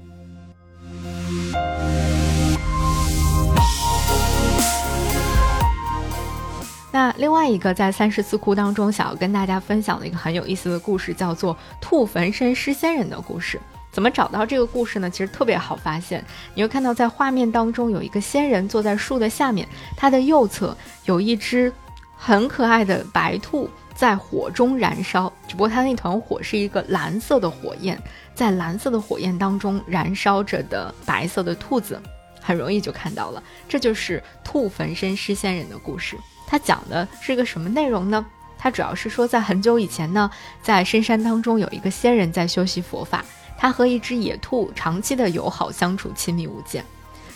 [6.94, 13.60] 那另外一个在三十四窟当中想要跟大家分享的一个很有意思的故事，叫做兔坟身失仙人的故事。
[13.92, 15.10] 怎么找到这个故事呢？
[15.10, 16.24] 其实特别好发现，
[16.54, 20.76] 你会看到在画面当中有一个仙人坐在树的下面，他的右侧
[21.06, 21.74] 有一只
[22.16, 23.70] 很可爱的白兔
[24.02, 27.96] 在火中燃烧，只不过它那团火是一个蓝色的火焰，
[28.34, 32.02] 在蓝色的火焰当中燃烧着的白色的兔子，
[32.42, 36.18] 很容易就看到了，这就是兔焚身失仙人的故事。
[36.48, 38.26] 它讲的是个什么内容呢？
[38.58, 40.32] 它主要是说，在很久以前呢，
[40.64, 43.24] 在深山当中有一个仙人在修习佛法，
[43.56, 46.84] 他和一只野兔长期的友好相处，亲密无间。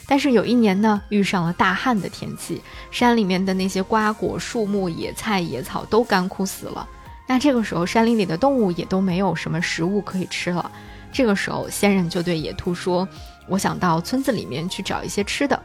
[0.07, 6.87] 但是有一年呢，遇上了大旱的天气，山里面的那些瓜果树木、野菜野草都干枯死了。
[7.27, 10.71] 那这个时候，山林里的动物也都没有什么食物可以吃了。
[11.11, 13.07] 这个时候，仙人就对野兔说
[13.49, 15.59] ：“我想到村子里面去找一些吃的。”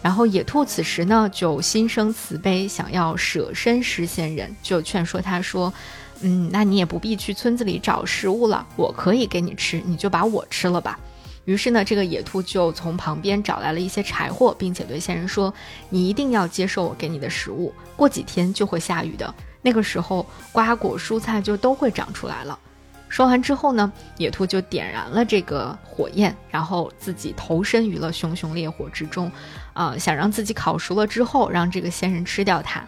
[0.00, 5.72] 然后野兔此时呢，就心生慈悲，想要舍身施仙人，就劝说他说
[6.22, 10.96] ：“嗯，那你也不必去村子里找食物了，我可以给你吃，你就把我吃了吧。”
[11.50, 15.52] 于是呢，这个野兔就从旁边找来了一些柴火，并且对仙人说
[15.90, 22.56] ：“你一定要接受我给你的食物，过几天就会下雨的，那个时候瓜果蔬菜就都会长出来了。”
[23.10, 29.28] 说完之后呢，野兔就点燃了这个火焰，然后自己投身于了熊熊烈火之中，
[29.72, 32.86] 啊，想让自己烤熟了之后，让这个仙人吃掉它。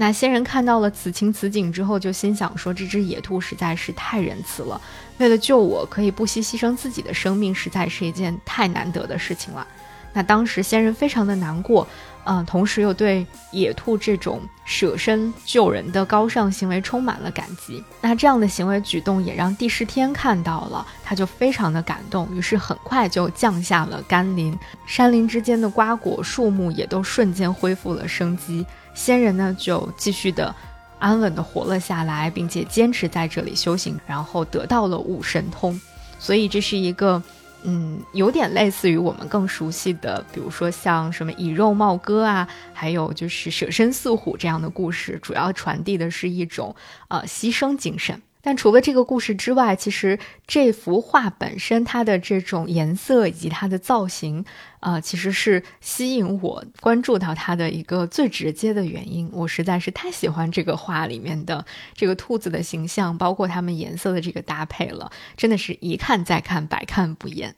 [0.00, 4.80] 那仙人看到了此情此景之后，就心想说：这只野兔实在是太仁慈了，
[5.18, 9.66] 为了救我，可以不惜牺牲自己的生命，实在是一件太难得的事情了。
[10.14, 11.86] 那当时仙人非常的难过。
[12.24, 17.82] 嗯，同时又对野兔这种舍身救人的高尚行为充满了感激。
[18.02, 28.64] 那这样的行为举动也让帝释天看到了，他就非常的感动，于是很快就降下了甘霖，山林之间的瓜果树木也都瞬间恢复了生机。
[28.94, 30.54] 仙人呢就继续的
[30.98, 35.80] 安稳的活了下来，并且坚持在这里修行，然后得到了五神通。
[36.18, 37.22] 所以这是一个。
[37.62, 46.74] 嗯，有点类似于我们更熟悉的，比如说像什么以肉冒歌啊，还有就是舍身饲虎这样的故事，主要传递的是一种
[47.08, 48.18] 呃牺牲精神。
[48.42, 54.44] 但除了这个故事之外，其实这幅画本身它的这种颜色以及它的造型，
[54.80, 59.28] 呃，其实是吸引我关注到它的一个最直接的原因。
[59.32, 61.64] 我实在是太喜欢这个画里面的
[61.94, 67.54] 这个兔子的形象，包括它们颜色的这个搭配了，真的是一看再看，百看不厌。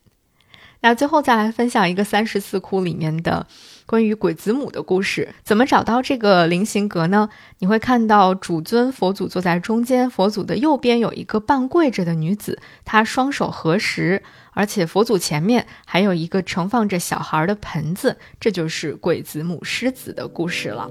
[0.80, 3.46] 那最后再来分享一个三十四窟里面的
[3.92, 5.34] 关于鬼子母的故事。
[5.44, 7.28] 怎么找到这个菱形格呢？
[7.58, 14.22] 你会看到主尊佛祖坐在中间，佛祖的右边有一个半跪着的女子，她双手合十，
[14.52, 20.88] 而且佛祖前面还有一个盛放着小孩的盆子，这就是鬼子母狮子的故事了。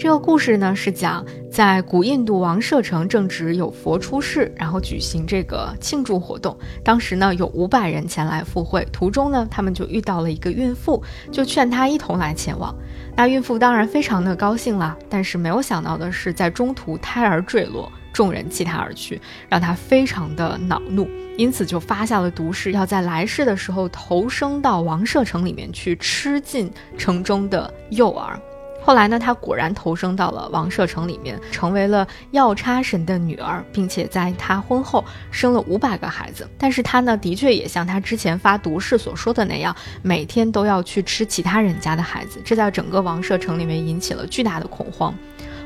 [0.00, 1.22] 这个故事呢，是讲
[1.52, 6.56] 在古印度王舍城正值有佛出世，然后举行这个庆祝活动。
[6.82, 12.74] 当时呢，有五百人前来赴会，途中呢，他们就遇到了一个孕妇，就劝她一同来前往。
[13.14, 19.20] 那孕妇当然非常的高兴啦，但是没有想到的是，在中途胎儿坠落，众人弃她而去，
[19.50, 28.40] 让她非常的恼怒，因此就发下了毒誓，要在来世的时候投生到王舍城里面去吃尽城中的幼儿。
[28.82, 36.48] 后来呢，她果然投生到了王舍城里面，成为了药叉神的女儿，并且在她婚后生了五百个孩子。
[36.58, 45.14] 但是她呢，的确也像她之前发毒誓所说的那样，每天都要去吃其他人家的孩子，这在整个王舍城里面引起了巨大的恐慌。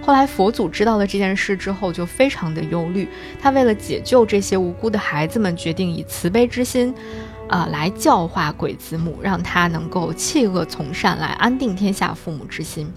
[0.02, 3.08] 后来佛祖知道了这件事之后，就非常的忧虑。
[3.40, 6.94] 他为了解救这些无辜的孩子们，决定以慈悲之心，
[7.48, 12.92] 啊，来教化鬼子母，让他能够弃恶从善，来安定天下父母之心。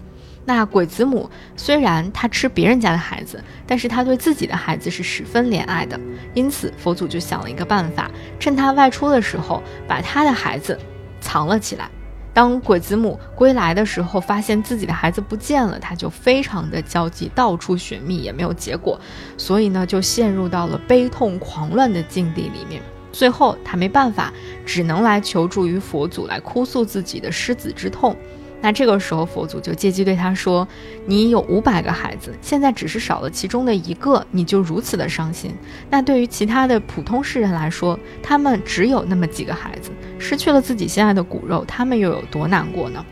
[0.48, 1.28] 那鬼子母
[1.58, 6.00] 虽然他吃别人家的孩子，但是他对自己的孩子是十分怜爱的。
[6.32, 10.78] 因此，佛祖就想了一个办法，趁他外出的时候，把他的孩子
[11.20, 11.90] 藏了起来。
[12.32, 18.98] 当鬼子母归来的时候，发现自己的孩子不见了，他就非常的焦急，到处寻觅也没有结果，
[19.36, 22.80] 所以呢，就陷入到了悲痛狂乱的境地里面。
[23.12, 24.32] 最后，他没办法，
[24.64, 28.16] 只能来求助于佛祖，来哭诉自己的失子之痛。
[28.60, 30.66] 那这个时候，佛祖就借机对他说
[31.06, 35.54] ：“你有五百个孩子，现在只是少了其中的一个，你就如此的伤心。
[35.88, 43.04] 那对于其他的普通世人来说，他们只有那么几个孩子，失去了自己心爱的骨肉，他们又有多难过呢？”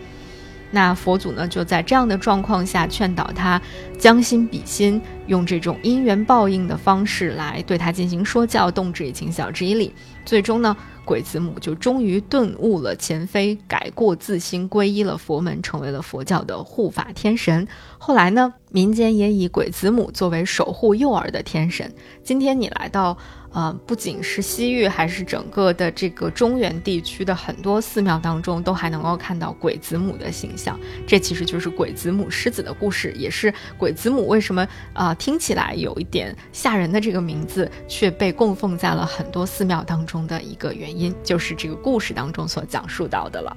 [0.73, 3.63] 那佛祖呢，就在这样的状况下劝导他
[3.97, 9.95] 将心比心，用这种因缘报应的方式来对他进行说教，动之以情，晓之以理。
[10.25, 10.77] 最终呢。
[11.07, 17.67] 鬼子母就终于顿悟了前非，改过自新，皈依了佛门，成为了佛教的护法天神。
[17.97, 21.95] 后来呢，民间也以鬼子母作为守护幼儿的天神。
[22.23, 23.17] 今天你来到。
[23.53, 30.79] 呃，不仅是西域，还是整个的这个中原地区的很多寺庙当中，都还能够看到鬼子母的形象。
[31.07, 43.57] 这其实就是鬼子母狮子的故事，也是鬼子母为什么啊听起来有一点吓人的这个名字，却被供奉在了很多寺庙当中的一个原因，就是这个故事当中所讲述到的了。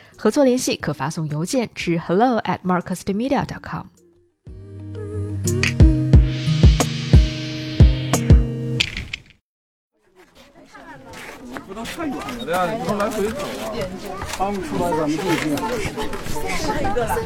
[0.21, 3.87] 合作联系可发送邮件至 hello at marcusmedia.com。
[11.67, 13.73] 不能太远了呀，你不能来回走啊。
[14.37, 15.57] 他们出来咱们进去。
[16.55, 17.17] 十一个了。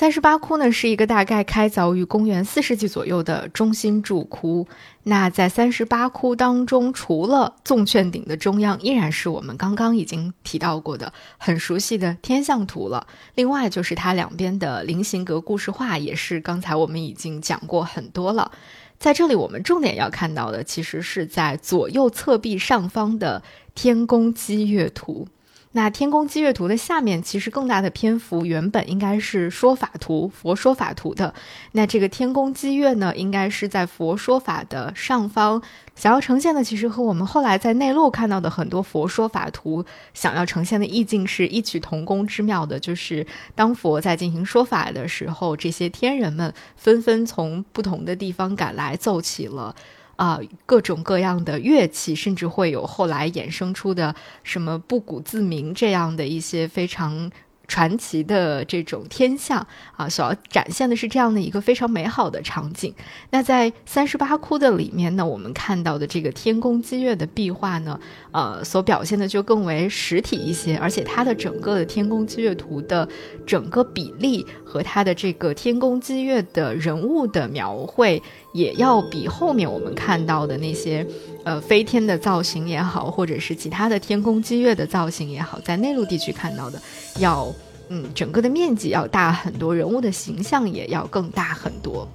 [0.00, 4.66] 三十八窟呢，是一个大概开凿于公元四世纪左右的中心柱窟。
[5.02, 13.06] 那在三十八窟当中，除了纵券顶的中央，依然是我们刚刚已经提到过的很熟悉的天象图了。
[13.34, 18.52] 另外就是它两边的菱形格故事画，也是刚才我们已经讲过很多了。
[18.98, 23.42] 在这里，我们重点要看到的，其实是在左右侧壁上方的
[23.74, 25.28] 天宫积月图。
[25.72, 31.32] 那天宫积月图的下面，其实更大的篇幅原本应该是说法图、佛说法图的。
[31.72, 35.62] 那这个天宫积月呢，应该是在佛说法的上方。
[35.94, 42.80] 想要呈现的，其实和我们后来在内陆看到的很多佛说法图想要呈现的意境是异曲同工之妙的。
[42.80, 43.24] 就是
[43.54, 49.76] 当佛在进行说法的时候，这些天人们纷纷从不同的地方赶来，奏起了。
[50.20, 57.30] 啊，各种各样的乐器，甚至会有后来衍生出的什么不鼓自鸣这样的一些非常。
[57.70, 59.64] 传奇的这种天象
[59.96, 62.92] 啊，所要展现的是这样的一个非常美好的场景。
[63.30, 68.00] 那在三十八窟的里面呢，我们看到的这个天宫积月的壁画呢，
[68.32, 73.08] 呃，所表现的就更为实体一些，而且它的整个的天宫积月图的
[73.46, 78.20] 整个比例和它的这个天宫积月的人物的描绘，
[78.52, 81.06] 也要比后面我们看到的那些
[81.44, 86.80] 呃飞天的造型也好，或者是其他的天宫积月的造型也好，在内陆地区看到的。
[87.18, 87.52] 要，
[87.88, 92.08] 嗯，整个的面积要大很多，人物的形象也要更大很多。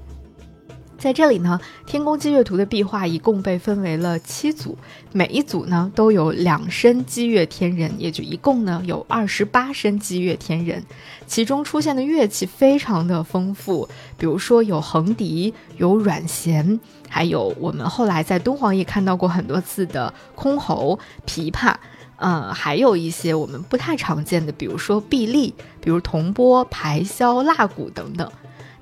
[0.98, 4.78] 在这里呢，天宫积月图的壁画一共被分为了七组，
[5.12, 10.84] 每一组呢都有两身积月天人，也就一共呢有二十八身积月天人。
[11.28, 20.98] 其中出现的乐器非常的丰富，比如说有横笛，有软弦，还有我们后来在敦煌也看到过很多次的箜篌、
[21.28, 21.76] 琵琶。
[22.18, 28.32] 嗯，还有一些我们不太常见的，比如说碧丽，比如铜钵、排箫、蜡鼓等等。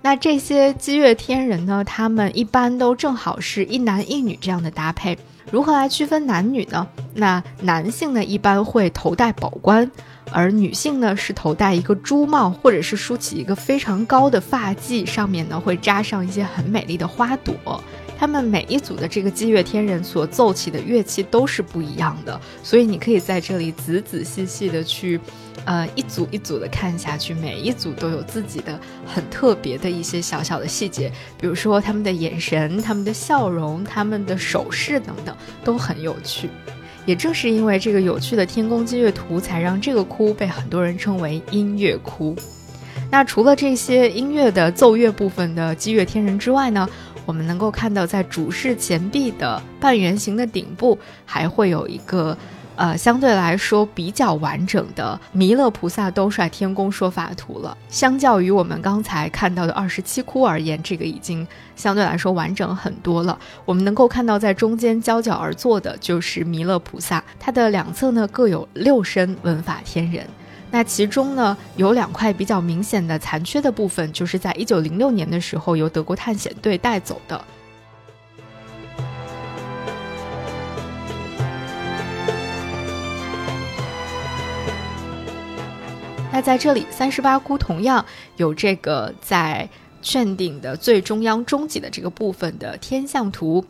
[0.06, 5.18] 那这些积月天人呢，他们一般都正好是一男一女这样的搭配。
[5.50, 6.86] 如何来区分男女呢？
[7.14, 9.90] 那男性呢，一般会头戴宝冠，
[10.30, 17.56] 而女性呢，是头戴一个珠帽，或者是梳起一个非常高的发髻，上面呢会扎上一些很美丽的花朵。
[18.18, 25.20] 他们每一组的这个积月天人所奏起的乐器都是不一样的，所以你可以在这里仔仔细细的去，
[25.66, 36.50] 呃，一组一组的看下去，每一组都有自己的很特别的一些小小的细节，比如说他们的眼神、他们的笑容、他们的手势等等，都很有趣。
[37.06, 42.36] 也正是因为这个有趣的天宫积月图，才让这个窟被很多人称为音乐窟。
[43.12, 46.88] 那除了这些音乐的奏乐部分的积月天人之外呢？
[47.26, 52.38] 我们能够看到，在主室前壁的半圆形的顶部，还会有一个，
[52.76, 57.78] 呃，相对来说比较完整的弥勒菩萨兜率天宫说法图了。
[57.88, 63.38] 相较于我们刚才看到的二十七窟而言，这个已经相对来说完整很多了。
[63.66, 70.26] 我们能够看到，在中间交角而坐的就是弥勒菩萨，它的两侧呢各有六身文法天人。
[70.72, 77.40] 那其中呢，有两块比较明显的残缺的部分，就是在一九零六年的时候由德国探险队带走的。
[86.34, 88.04] 那在这里，三十八窟同样
[88.38, 89.70] 有这个在
[90.02, 93.64] 券顶的最中央中脊的这个部分的天象图。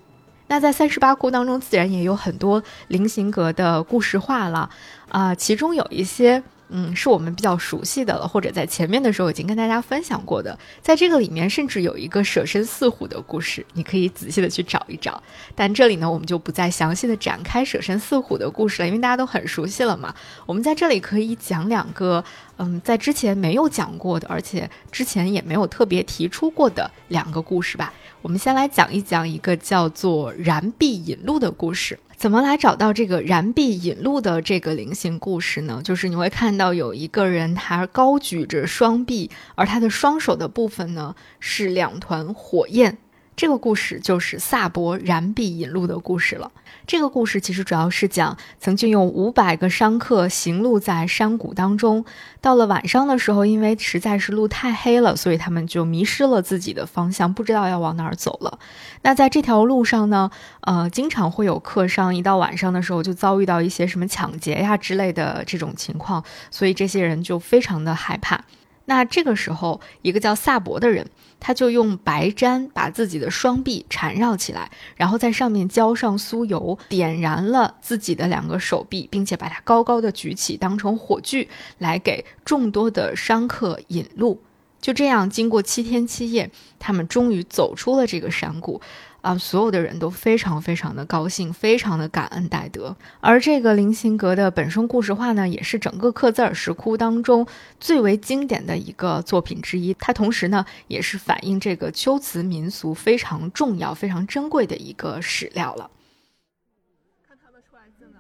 [0.47, 4.69] 那在三十八窟当中，自然也有很多菱形格的故事画了
[5.09, 6.41] 啊，其中有一些。
[6.75, 10.57] 嗯，是我们比较熟悉的了，或者在前面的时候已经跟大家分享过的。
[10.81, 15.21] 在这个里面，甚至有一个舍身饲虎的故事，你可以仔细的去找一找。
[15.53, 20.15] 但这里呢，我们就不再详细的展开舍身饲虎的故事了，因为大家都很熟悉了嘛。
[20.47, 22.23] 我们在这里可以讲两个，
[22.57, 27.93] 嗯，在之前没有讲过的，而且之前也没有特别提出过的两个故事吧。
[28.23, 31.99] 我们先来讲一讲一个叫做燃臂引路的故事。
[32.23, 35.81] 怎么来找到这个燃臂引路的这个菱形故事呢？
[35.83, 42.97] 就是你会看到有一个人，他高举着双臂，而他的双手的部分呢是两团火焰。
[43.35, 46.51] 这个故事就是萨博燃臂引路的故事了。
[46.85, 52.05] 这个故事其实主要是讲，曾经有五百个商客行路在山谷当中，
[52.41, 58.59] 到了晚上的时候，因为实在是路太黑了，所以他们就迷失了自己的方向，不知道要往哪儿走了。
[59.01, 60.29] 那在这条路上呢，
[60.61, 68.43] 呃，经常会有客商一到晚上的时候就遭遇到一些什么抢劫呀之类的这种情况，所以这些人就非常的害怕。
[68.85, 71.07] 那这个时候，一个叫萨博的人，
[71.45, 81.49] 他就用白毡把自己的双臂缠绕起来，然后在上面浇上酥油，点燃了自己的两个手臂，并且把它高高的举起，当成火炬，
[81.79, 84.41] 来给众多的商客引路。
[84.79, 86.49] 就这样，经过七天七夜，
[86.79, 88.79] 他们终于走出了这个山谷。
[89.23, 92.93] 啊，所有的人都非常非常的高兴，非常的感恩戴德。
[93.21, 97.47] 而这个菱形格的本身故事画呢，也是整个克孜尔石窟当中
[97.79, 99.93] 最为经典的一个作品之一。
[99.93, 105.89] 它同时呢，也是反映这个秋瓷民俗非常重要、非常珍贵的一个史料了。
[107.25, 108.19] 看他们出来字呢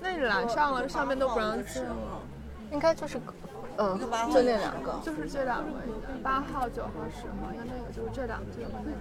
[0.00, 1.96] 那你拦上了，上面都不让进了。
[2.72, 3.20] 应该就是，
[3.78, 3.98] 嗯，
[4.32, 5.70] 就那两个，就是这两个，
[6.22, 8.96] 八号、九号、十号，应该那个就是这两个，这个那个。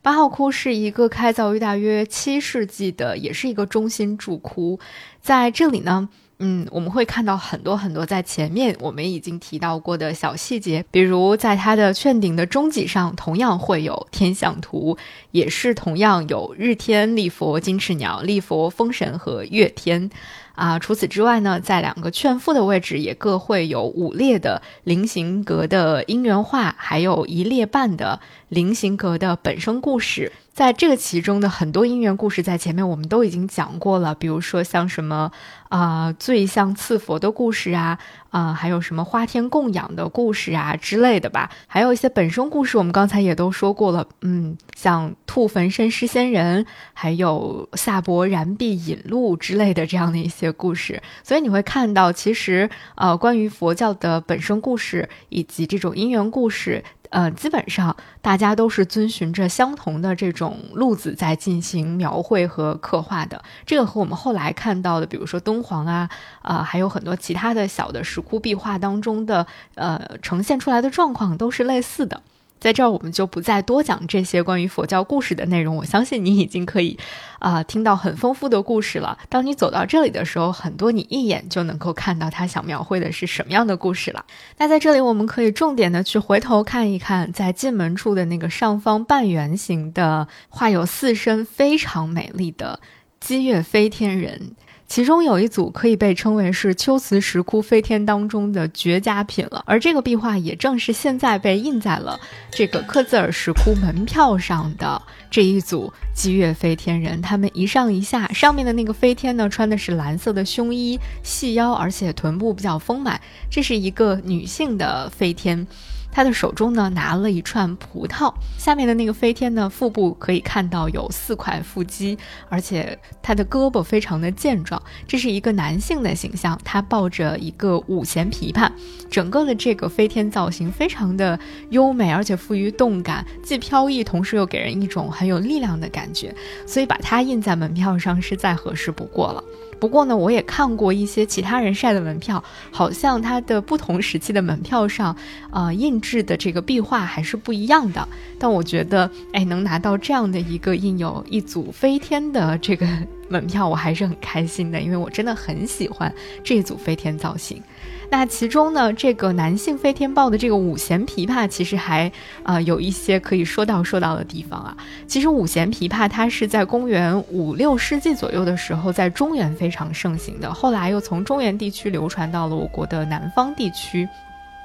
[0.00, 4.80] 八号窟是一个开凿于大约七世纪的，也是一个中心主窟，
[5.20, 6.08] 在这里呢。
[6.40, 14.96] 嗯，我们会看到很多很多在前面我们已经提到过的小细节，比如在它的券顶的中脊上，同样会有天象图，
[15.32, 20.10] 也是同样有日天、立佛、金翅鸟、立佛、风神和月天。
[20.54, 30.32] 啊，除此之外呢，在两个券腹的位置也各会有五列的菱形格的因缘画，还有一列半的菱形格的本生故事。
[30.52, 35.30] 在这个其中的很多因缘故事，在前面我们都已经讲过了，比如说像什么
[35.68, 37.98] 啊醉像赐佛的故事啊，
[38.30, 56.82] 啊还有什么花天供养的故事啊之类的吧，还有一些本生故事，我们刚才也都说过了，嗯，像兔焚身失仙人，还有萨博燃臂引路之类的这样的一些故事，所以你会看到，其实呃关于佛教的本生故事以及这种因缘故事。
[57.10, 63.42] 呃，基本上大家都是遵循着相同的这种路子在进行描绘和刻画的。
[63.64, 66.08] 这个和我们后来看到的，比如说敦煌啊，
[66.42, 72.22] 啊，还有很多其他的小的石窟壁画当中的，呃，呈现出来的状况都是类似的。
[72.60, 75.76] 在这儿，我们就不再多讲这些关于佛教故事的内容。
[75.76, 76.98] 我相信你已经可以，
[77.38, 79.16] 啊，听到很丰富的故事了。
[79.28, 84.24] 当你走到这里的时候，很多你一眼就能够看到他想描绘的是什么样的故事了。
[84.56, 92.80] 那在这里，我们可以重点的去回头看一看，在进门处的那个上方半圆形的画有四身非常美丽的
[93.20, 94.52] 积月飞天人。
[94.88, 102.18] 其中有一组可以被称为是秋瓷石窟飞天当中的绝佳品了，而这个壁画也正是现在被印在了
[102.50, 105.00] 这个克孜尔石窟门票上的
[105.30, 107.20] 这一组积月飞天人。
[107.20, 113.20] 他们一上一下，上面的那个飞天呢，穿的是蓝色的胸衣，细腰，而且臀部比较丰满，
[113.50, 115.66] 这是一个女性的飞天。
[116.10, 122.18] 他的手中呢拿了一串葡萄，下面的那个飞天呢腹部可以看到有四块腹肌，
[122.48, 128.70] 而且他的胳膊非常的健壮，这是一个男性的形象，他抱着一个五弦琵琶，
[129.10, 131.38] 整个的这个飞天造型非常的
[131.70, 136.34] 优美，而且富于动感，既飘逸，同时又给人一种很有力量的感觉，
[136.66, 139.44] 所以把它印在门票上是再合适不过了。
[139.80, 145.16] 不过呢，我也看过一些其他人晒的门票，好像它的不同时期的门票上，
[145.50, 148.06] 呃，印制的这个壁画还是不一样的。
[148.38, 152.86] 但我觉得，哎，能拿到这样的一个印有一组飞天的这个
[153.28, 157.62] 门票，我还是很开心的，因为我真的很喜欢这组飞天造型。
[158.10, 162.10] 那其中呢，这个男性飞天豹的这个五弦琵琶，其实还
[162.42, 164.76] 啊有一些可以说到说到的地方啊。
[165.06, 174.08] 其实五弦琵琶它是在公元五六世纪左右的时候，在中原非常盛行的，后来又从中原地区流传到了我国的南方地区。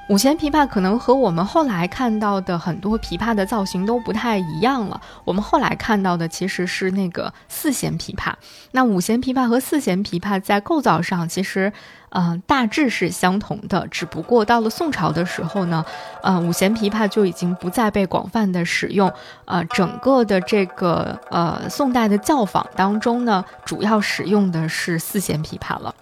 [0.10, 5.00] 五弦琵琶可能和我们后来看到的很多琵琶的造型都不太一样了。
[5.24, 8.34] 我们后来看到的其实是那个四弦琵琶。
[8.72, 11.72] 那五弦琵琶和四弦琵琶在构造上其实，
[12.10, 13.88] 嗯，大致是相同的。
[13.88, 15.86] 只不过到了宋朝的时候呢，
[16.22, 19.12] 呃，五弦琵琶就已经不再被广泛的使用。
[19.46, 25.96] 呃，整个的这个呃宋代的教坊当中呢，主要使用的是四弦琵琶了。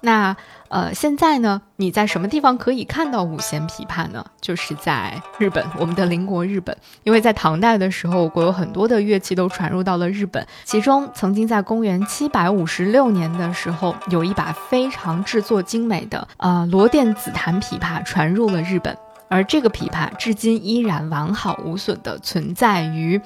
[0.00, 0.36] 那。
[0.74, 4.24] 呃，现在呢，你在什么地方可以看到五弦琵琶呢？
[4.40, 6.76] 就是在日本，我们的邻国日本。
[7.04, 18.98] 因为在唐代的时候，我国有很多的乐器都传入到了日本，其中曾经在公元七百五十六年的时候，有一把非常制作精美的呃罗甸紫檀琵琶传入了日本，
[19.28, 23.20] 而这个琵琶至今依然完好无损的存在于。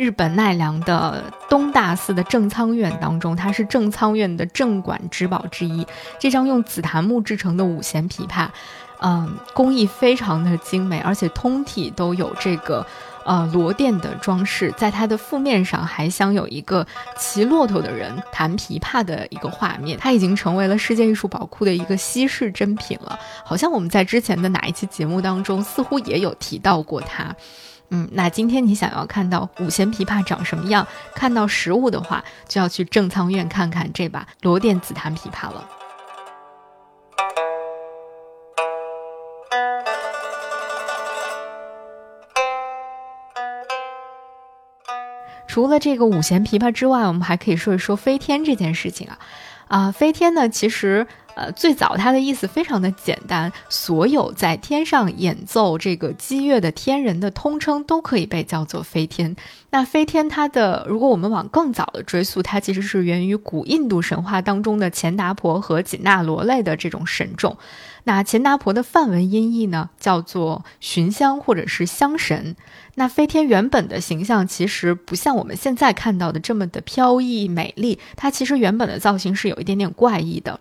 [0.00, 5.86] 日本奈良的东大寺的正仓院当中，它是正仓院的镇馆之宝之一。
[6.18, 8.48] 这张用紫檀木制成的五弦琵琶，
[9.02, 12.86] 嗯，工艺非常的精美，而且通体都有这个
[13.30, 14.74] 呃螺钿的装饰。
[14.76, 16.84] 在它的腹面上还镶有一个
[17.16, 19.96] 骑骆驼的人弹琵琶的一个画面。
[20.00, 23.16] 它已经成为了世界艺术宝库的一个稀世珍品了。
[23.44, 27.32] 好像我们在之前的哪一期节目当中，似乎也有提到过它。
[27.90, 30.84] 嗯，那今天你想要看到五弦琵琶长什么样，
[31.14, 35.68] 看到实物的话，就要去正仓院看看这把罗甸紫檀琵琶了。
[45.50, 49.18] 除了这个五弦琵琶之外，我们还可以说一说飞天这件事情啊。
[49.66, 51.04] 啊，飞天呢，其实。
[51.36, 59.36] 呃，最早它的意思非常的简单，所有在天上演奏这个击乐的天人的通称都可以被叫做飞天。
[59.70, 67.56] 那飞天它的，如果我们往更早的追溯，它其实是源于古印度神话当中的钱达婆和紧那罗类的这种神众。
[68.04, 72.56] 那钱达婆的梵文音译呢，叫做寻香或者是香神。
[72.94, 80.60] 那飞天原本的形象其实不像我们现在看到的这么的飘逸美丽，它其实原本的造型是有一点点怪异的。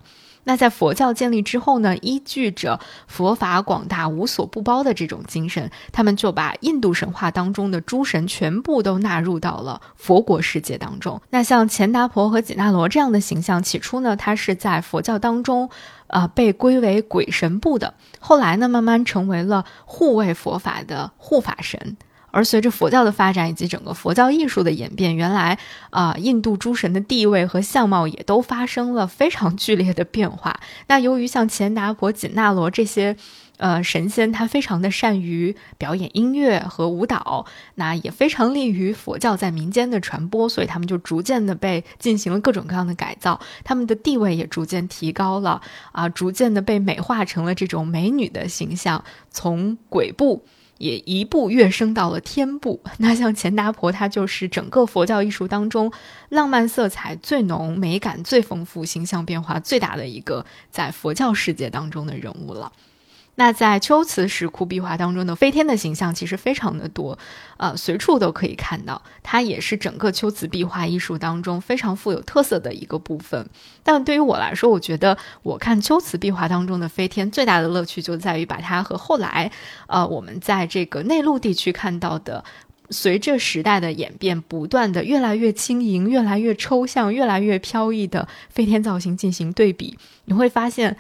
[0.50, 11.22] 那在佛教建立之后呢，依据着佛法广大无所不包的这种精神，他们就把印度神话当中的诸神全部都纳入到了佛国世界当中。
[11.30, 15.70] 那像钱达婆和紧那罗这样的形象，起初呢，它是在佛教当中，
[16.08, 21.96] 呃，被归为鬼神部的，后来呢，慢慢成为了护卫佛法的护法神。
[22.32, 25.58] 而随着佛教的发展以及整个佛教艺术的演变，原来
[25.90, 30.60] 啊，印度诸神的地位和相貌也都发生了非常剧烈的变化。
[30.88, 33.16] 那由于像钱达婆、紧那罗这些，
[33.58, 37.46] 呃，神仙，他非常的善于表演音乐和舞蹈，
[37.76, 45.62] 那也非常利于佛教在民间的传播，所以他们就逐渐的被进行了各种各样的改造，他们的地位也逐渐提高了，
[45.92, 50.46] 啊，逐渐的被美化成了这种美女的形象，从鬼步。
[50.80, 52.82] 也一步跃升到了天部。
[52.98, 55.92] 那像钱达婆，她就是整个佛教艺术当中
[56.30, 62.72] 浪漫色彩最浓、美感最丰富、形象变化最大的一个在佛教世界当中的人物了。
[63.40, 67.18] 那在秋瓷石窟壁画当中的飞天的形象其实非常的多，
[67.56, 69.02] 呃，随处都可以看到。
[69.24, 73.50] 它也是整个秋瓷壁画艺术当中非常富有特色的一个部分。
[73.82, 79.50] 但对于我来说，我觉得我看秋瓷壁画当中的飞天最大的乐趣就在于把它和后来，
[79.88, 82.44] 呃，我们在这个内陆地区看到的，
[82.90, 90.98] 随着时代的演变，不断的越来越轻盈、越来越抽象、越来越飘逸的飞天造型进行对比，你会发现。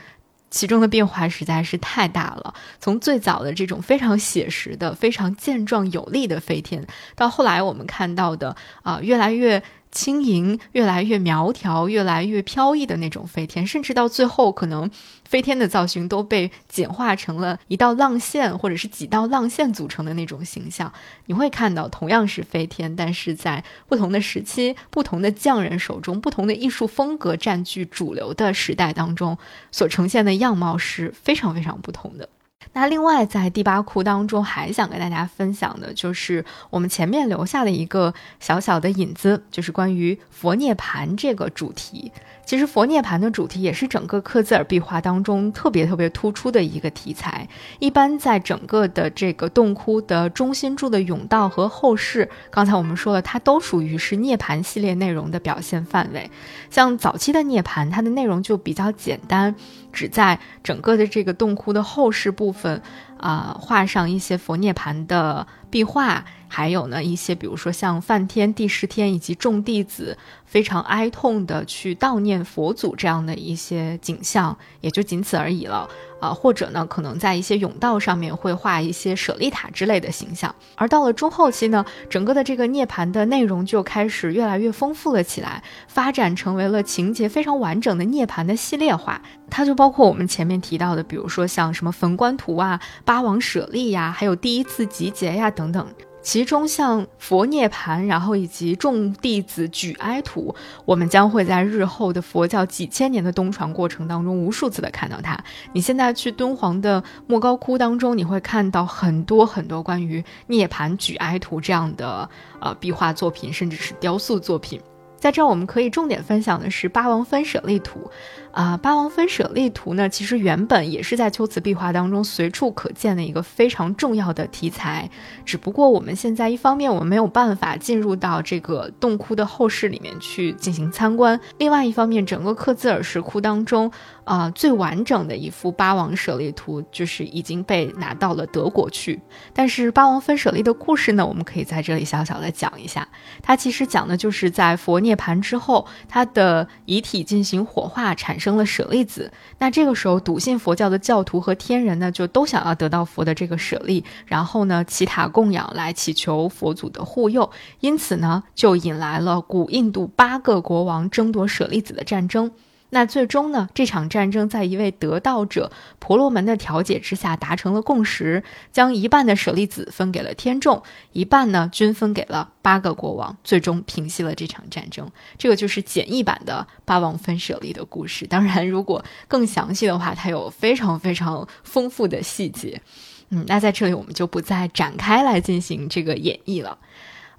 [0.50, 6.86] 其中的变化实在是太大了，从最早的这种非常写实的、非常健壮有力的飞天，
[7.16, 9.62] 到后来我们看到的啊，越来越。
[9.91, 14.90] 轻盈，越来越苗条，越来越飘逸的那种飞天，甚至到最后，可能
[15.28, 20.94] 飞天的造型都被简化成了一道浪线，或者是几道浪线组成的那种形象。
[21.26, 29.38] 你会看到，同样是飞天，但是在不同的时期、不同的匠人手中、不同的艺术风格占据主流的时代当中，
[29.72, 32.30] 所呈现的样貌是非常非常不同的。
[32.73, 42.11] 那另外，在第八窟当中，还想跟大家分享的就是我们前面留下的一个小小的引子，就是关于佛涅盘这个主题。
[42.50, 47.48] 其实佛涅盘的主题也是整个克孜尔壁画当中特别特别突出的一个题材。
[47.78, 56.32] 一般在整个的这个洞窟的中心柱的甬道和后室，刚才我们说了，它都属于是涅盘系列内容的表现范围。
[56.72, 59.54] 像早期的涅盘，它的内容就比较简单，
[59.94, 62.82] 只在整个的这个洞窟的后室部分
[63.20, 66.26] 啊画上一些佛涅盘的壁画。
[66.50, 75.88] 还有呢，一些比如说像梵天、帝释天以及众弟子非常哀痛的去悼念佛祖这样的一些景象，也就仅此而已了。
[76.20, 80.54] 啊，或者呢，可能在一些甬道上面会画一些舍利塔之类的形象。
[80.76, 89.22] 而到了中后期呢，整个的这个涅槃的内容就开始越来越丰富了起来，发展成为了情节非常完整的涅槃的系列化。
[89.50, 95.88] 它就包括我们前面提到的，比如说像什么焚棺图啊、八王舍利呀，还有第一次集结呀等等。
[96.30, 100.54] 其中像佛涅盘，然后以及众弟子举哀图，
[100.86, 105.36] 我们将会在日后的佛教几千年的东传过程当中无数次的看到它。
[105.74, 112.30] 你现在去敦煌的莫高窟当中，你会看到很多很多关于涅盘举哀图这样的
[112.62, 114.80] 呃壁画作品，甚至是雕塑作品。
[115.18, 118.10] 在这儿，我们可以重点分享的是八王分舍利图。
[118.52, 125.08] 啊，八王分舍利图呢，其实原本也是在秋瓷壁画当中随处可见的一个非常重要的题材。
[125.46, 133.92] 只不过我们现在一方面我们没有办法进入到这个洞窟的后室里面去进行参观，另外一方面，整个克孜尔石窟当中
[134.24, 139.20] 啊最完整的一幅八王舍利图就是已经被拿到了德国去。
[139.54, 143.08] 但是八王分舍利的故事呢，我们可以在这里小小的讲一下。
[143.44, 148.39] 它其实讲的就是在佛涅盘之后，他的遗体进行火化产。
[148.40, 157.49] 生了舍利子，那这个时候笃信佛教的教徒和天人呢，就都想要得到佛的这个舍利，然后呢祈塔供养来祈求佛祖的护佑，
[157.82, 162.52] 因此呢就引来了古印度八个国王争夺舍利子的战争。
[162.91, 175.10] 那最终呢，这场战争在一位得道者婆罗门的调解之下达成了共识，将一半的舍利子分给了天众，一半呢均分给了八个国王，最终平息了这场战争。
[175.38, 178.26] 这个就是简易版的八王分舍利的故事。
[178.26, 182.82] 当然，如果更详细的话，它有非常非常丰富的细节。
[183.30, 186.80] 嗯，那在这里我们就不再展开来进行这个演绎了。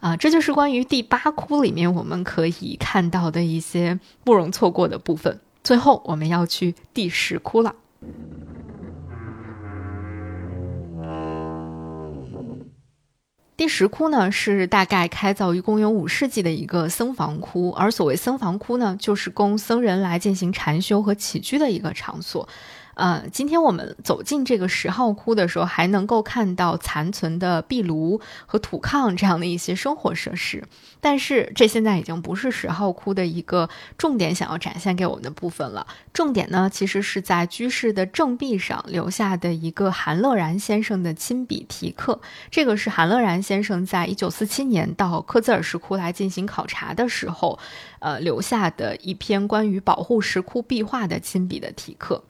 [0.00, 5.40] 啊，这就是关于第八窟里面我们可以看到的一些不容错过的部分。
[5.62, 7.74] 最后，我们要去第十窟了。
[13.58, 22.48] 第十窟呢，是大概开凿于公元五世纪的一个僧房窟，而所谓僧房窟呢，就是供僧人来进行禅修和起居的一个场所。
[23.00, 30.62] 呃，今天我们走进这个十号窟的时候，还能够看到残存的壁炉和土炕这样的一些生活设施。
[31.00, 35.86] 但是这现在已经不是十号窟的一个重点想要展现给我们的部分了。
[36.12, 42.20] 重点呢，其实是在居室的正壁上留下的一个韩乐然先生的亲笔题刻。
[42.50, 47.58] 这个是韩乐然先生在一九四七年到克孜尔石窟来进行考察的时候，
[48.00, 52.22] 呃，留下的一篇关于保护石窟壁画的亲笔的题刻。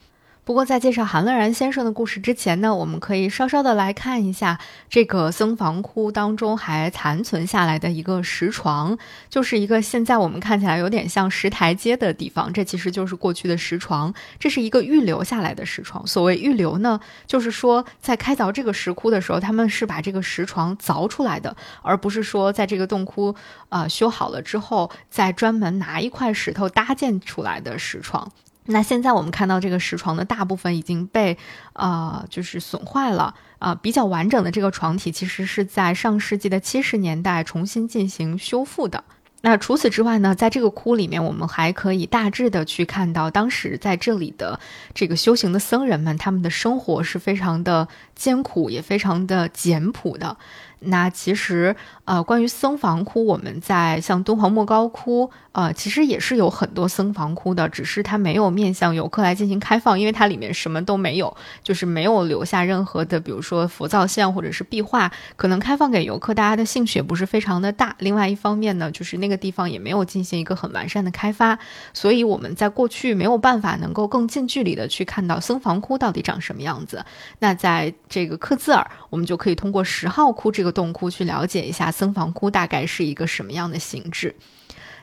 [0.51, 4.59] 不过，在介绍韩乐然先生的故事之前呢，我们可以稍稍的来看一下
[4.89, 8.99] 这个僧房窟当中还残存下来的一个石床，
[9.29, 14.13] 就是一个现在我们看起来有点像石台阶的地方，这其实就是过去的石床。
[14.41, 16.05] 这是一个预留下来的石床。
[16.05, 16.99] 所谓预留呢，
[17.29, 23.33] 就是说在开凿这个石窟的时候，他们是把这个石床凿出来的，而不是说在这个洞窟
[23.69, 28.33] 啊修好了之后再专门拿一块石头搭建出来的石床。
[28.67, 31.37] 那现在我们看到这个石床的大部分已经被，
[31.73, 33.75] 呃，就是损坏了啊。
[33.75, 39.03] 比较完整的这个床体，其实是在上世纪的七十年代重新进行修复的。
[39.43, 44.61] 那除此之外呢，在这个窟里面，我们还可以大致的去看到当时在这里的
[44.93, 50.37] 这个修行的僧人们，他们的生活是非常的艰苦，也非常的简朴的。
[50.81, 51.75] 那其实，
[52.11, 67.95] 呃，关于僧房窟，我们在像敦煌莫高窟，呃，其实也是有很多僧房窟的，只是它没有面向游客来进行开放，因为它里面什么都没有，就是没有留下任何的，比如说佛造像或者是壁画，可能开放给游客，大家的兴趣也不是非常的大。
[68.01, 71.57] 另外一方面呢，就是那个地方也没有进行一个很完善的开发，
[71.95, 77.05] 所以我们在过去没有办法能够更近距离的去看到僧房窟到底长什么样子。
[77.39, 80.71] 那在这个克孜尔，我们就可以通过十号窟这个。
[80.73, 84.35] 洞窟去了解一下僧房窟大概是一个什么样的形制。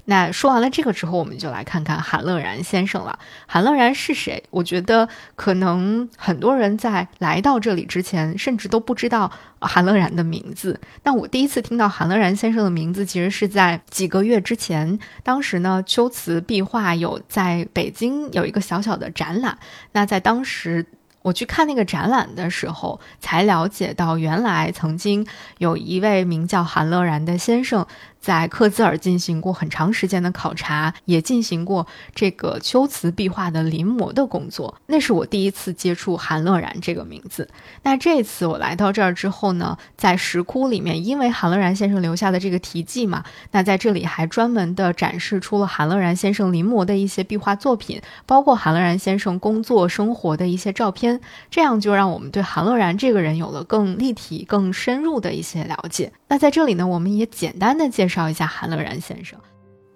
[0.10, 3.20] 那说完了这个之后，我们就来看看韩乐然先生了。
[3.46, 4.42] 韩乐然是谁？
[4.52, 9.30] 我觉得可能很多人在来到这里之前，甚至都不知道
[9.60, 10.80] 韩乐然的名字。
[11.04, 14.98] 那我第一次听到韩乐然先生的名字，其实是在几个月之前。
[15.24, 19.58] 当时呢，秋瓷壁画有在北京有一个小小的展览。
[19.92, 20.86] 那在当时。
[21.28, 25.28] 我去看那个展览的时候，才了解到，原来曾经
[25.58, 27.86] 有一位名叫韩乐然的先生。
[28.28, 34.76] 在克孜尔进行过很长时间的考察，也进行过这个秋瓷壁画的临摹的工作。
[34.88, 37.48] 那是我第一次接触韩乐然这个名字。
[37.84, 51.22] 那这次我来到这儿之后呢，在石窟里面，因为韩乐然先生留下的这个题记嘛，那在这里还专门的展示出了韩乐然先生临摹的一些壁画作品，包括韩乐然先生工作生活的一些照片。
[51.50, 56.12] 这样就让我们对韩乐然这个人有了更立体、更深入的一些了解。
[56.28, 58.17] 那在这里呢，我们也简单的介绍。
[58.18, 59.40] 介绍一下韩乐然先生。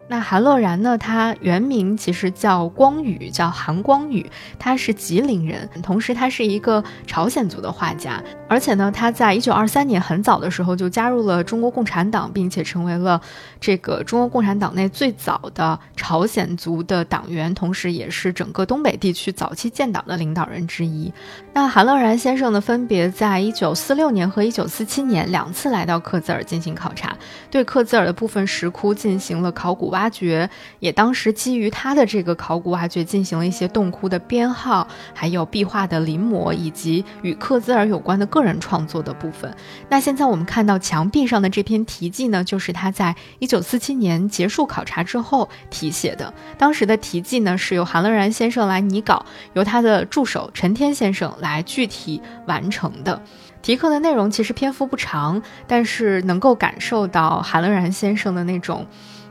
[0.08, 0.98] 那韩乐然呢？
[0.98, 4.30] 他原名其实叫光宇，叫韩光宇，
[4.60, 13.20] 他是吉林人，同时他是一个朝鲜族的画家，而且呢，他在一九二三年很早的时候就加入了中国共产党，并且成为了
[13.62, 21.12] 这个中国共产党内最早的朝鲜族的党员，同时也是整个东北地区早期建党的领导人之一。
[21.54, 27.14] 那韩乐然先生呢，分别在一九四六年和一九四七年两次来到克孜尔进行考察，
[27.50, 30.10] 对克孜尔的部分石窟进行了考古挖。
[30.10, 30.50] 掘
[30.80, 39.54] 也当时基于他的这个考古挖掘进行了一些洞窟的编号，还有壁画的临摹，以及与克孜尔有关的个人创作的部分。
[39.90, 46.34] 那现在我们看到墙壁上的这篇题记呢，就是他在一九四七年结束考察之后题写的。
[46.58, 53.22] 当时的题记呢是由韩乐然先生来拟稿，由他的助手陈天先生来具体完成的。
[53.62, 58.88] 题课的内容其实篇幅不长，但是能够感受到韩乐然先生的那种。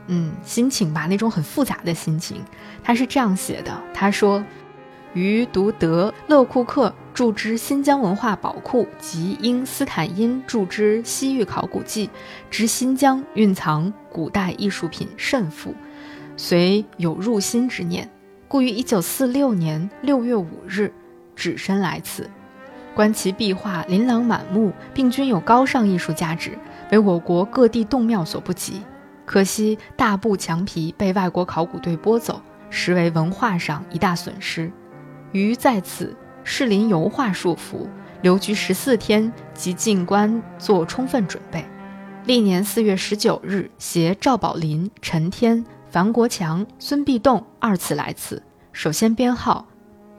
[0.07, 2.43] 嗯，心情吧，那种很复杂的心情。
[2.83, 4.43] 他是这样写的：他说，
[5.13, 12.07] 于读得勒库克著之《新疆文化宝库》及因斯坦因著之《西域考古记》，
[12.49, 15.75] 知新疆蕴藏古代艺术品甚富，
[16.35, 18.09] 遂有入心之念。
[18.47, 20.93] 故于1946年6月5日
[21.41, 22.29] 只身来此。
[22.93, 26.55] 观其壁画琳琅满目，并均有高尚艺术价值，
[26.91, 28.83] 为我国各地洞庙所不及。
[29.25, 32.39] 可惜大部墙皮被外国考古队拨走，
[32.69, 34.71] 实为文化上一大损失。
[35.31, 37.87] 于在此适临油画束缚，
[38.21, 41.65] 留居十四天，即进关做充分准备。
[42.25, 49.65] 历年四月十九日，携赵宝林、陈天、樊国强、孙必栋二次来此，首先编号，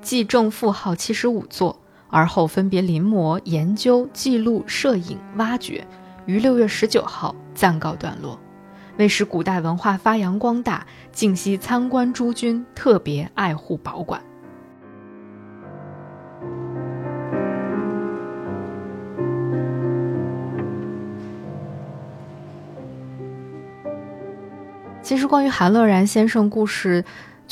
[0.02, 1.78] 计正负号七十五座。
[2.14, 5.82] 而后分别临摹、研究、记录、摄影、挖掘，
[6.26, 8.38] 于六月十九号暂告段落。
[8.98, 14.22] 为使古代文化发扬光大，敬悉参观诸君特别爱护保管。
[25.00, 27.02] 其实，关于韩乐然先生故事，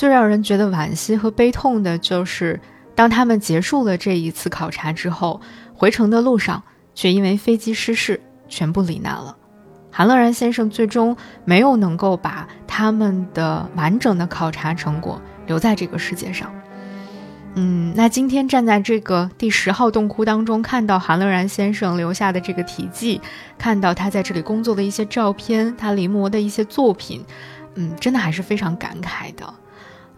[0.01, 2.59] 最让人觉得惋惜和悲痛的就是。
[2.95, 5.43] 当他们结束了这一次考察之后，
[5.75, 6.63] 回程的路上
[6.95, 8.19] 却因为飞机失事，
[8.49, 9.37] 全部罹难了。
[9.91, 11.15] 韩乐然先生最终
[11.45, 16.51] 没有能够把他们的完整的考察成果留在这个世界上。
[17.55, 23.21] 嗯，那今天站在这个第十号洞窟当中，看到韩乐然先生留下的这个题记，
[23.59, 27.23] 看到他在这里工作的一些照片，他临摹的一些作品，
[27.75, 29.55] 嗯，真的还是非常感慨的。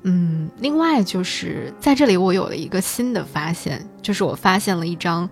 [0.05, 5.29] 嗯，另外就是在这里，我有了一个新的发现，就是我发现了一张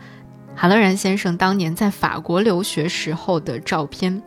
[0.55, 4.23] 韩乐然先生当年在法国留学时候的照片。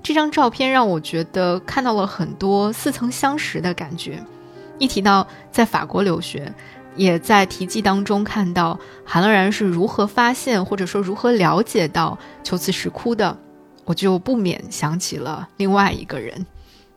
[0.00, 4.24] 这张照片让我觉得看到了很多似曾相识的感觉。
[4.78, 6.54] 一提到在法国留学，
[6.94, 13.36] 也在题记当中看到韩乐然是如何发现或者说如何了解到秋瓷石窟的，
[13.84, 16.46] 我就不免想起了另外一个人。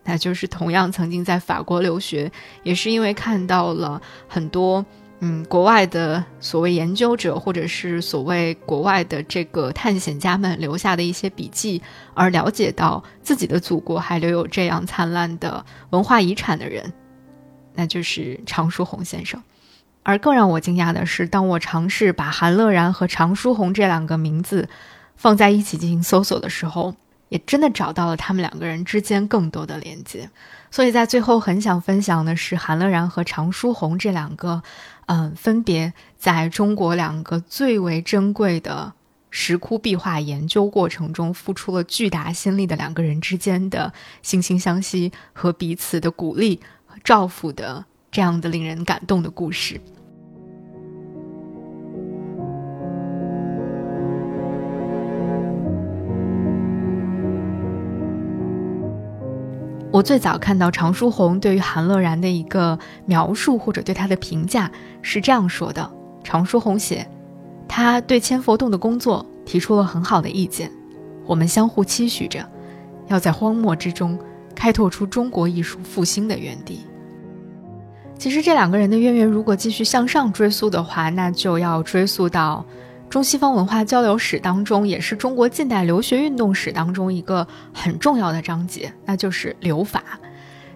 [0.04, 2.32] 那就是同样曾经在法国留学，
[2.64, 4.84] 也是因为看到了很多
[5.20, 11.82] 嗯国外的所谓研究者或者是所谓国外的这个探险家们留下的一些笔记，
[12.16, 16.92] 而了解到自己的祖国还留有这样灿烂的文化遗产的人，
[17.76, 19.42] 那就是常书鸿先生。
[20.02, 24.68] 而更让我惊讶的是，当我尝试把韩乐然和常书鸿这两个名字
[25.16, 26.96] 放在一起进行搜索的时候。
[27.32, 30.30] 也真的找到了他们两个人之间更多的连接，
[30.70, 34.62] 所以在最后很想分享的是韩乐然和常书鸿这两个，
[35.06, 38.92] 嗯，分别在中国两个最为珍贵的
[39.30, 49.80] 石窟壁画研究过程中付出了巨大心力的两个人之间的惺惺相惜和彼此的鼓励和照拂的这样的令人感动的故事。
[59.92, 65.92] 我最早看到常书鸿对于韩乐然的一个描述或者对他的评价是这样说的：
[66.24, 67.06] 常书鸿写，
[67.68, 70.72] 他对千佛洞的工作提出了很好的意见，
[71.26, 72.40] 我们相互期许着，
[73.08, 74.18] 要在荒漠之中
[74.56, 76.86] 开拓出中国艺术复兴的园地。
[78.18, 82.66] 其实这两个人的渊源，如果继续向上追溯的话，那就要追溯到。
[83.12, 90.02] 中西方文化交流史当中，也是中国近代留学运动史当中一个很重要的章节，那就是留法。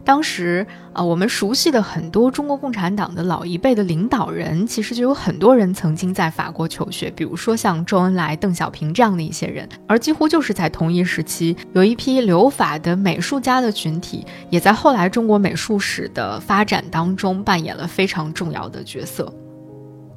[0.03, 9.68] 当时啊，我们熟悉的很多中国共产党的老一辈的领导人，其实就有很多人曾经在法国求学，比如说像周恩来、邓小平这样的一些人。
[9.88, 19.34] 而几乎就是在同一时期，有一批留法的美术家的群体，也在后来中国美术史的发展当中扮演了非常重要的角色。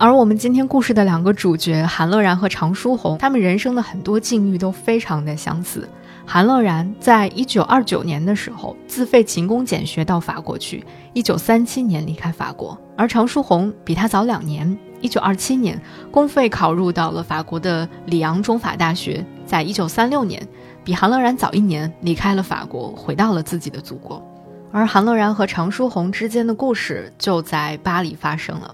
[0.01, 5.89] 而我们今天故事的两个主角韩乐然和常书鸿，他们人生的很多境遇都非常的相似。
[6.25, 15.77] 韩乐然在一九二九年的时候自费勤工俭学到法国去，一九三七年离开法国；而常书鸿比他早两年，一九二七年
[16.13, 20.41] 公费考入到了法国的里昂中法大学，在一九三六年
[20.85, 24.25] 比韩乐然早一年离开了法国，回到了自己的祖国。
[24.71, 28.73] 而韩乐然和常书鸿之间的故事就在巴黎发生了。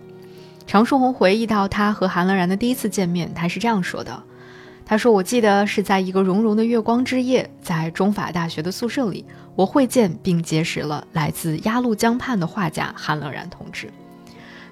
[0.66, 4.22] 常书鸿回忆到他和韩乐然的第一次见面，他是这样说的
[4.84, 9.24] ：“他说，我记得是在一个融融的月光之夜，在中法大学的宿舍里，
[9.54, 13.90] 我会见并结识了来自鸭绿江畔的画家韩乐然同志。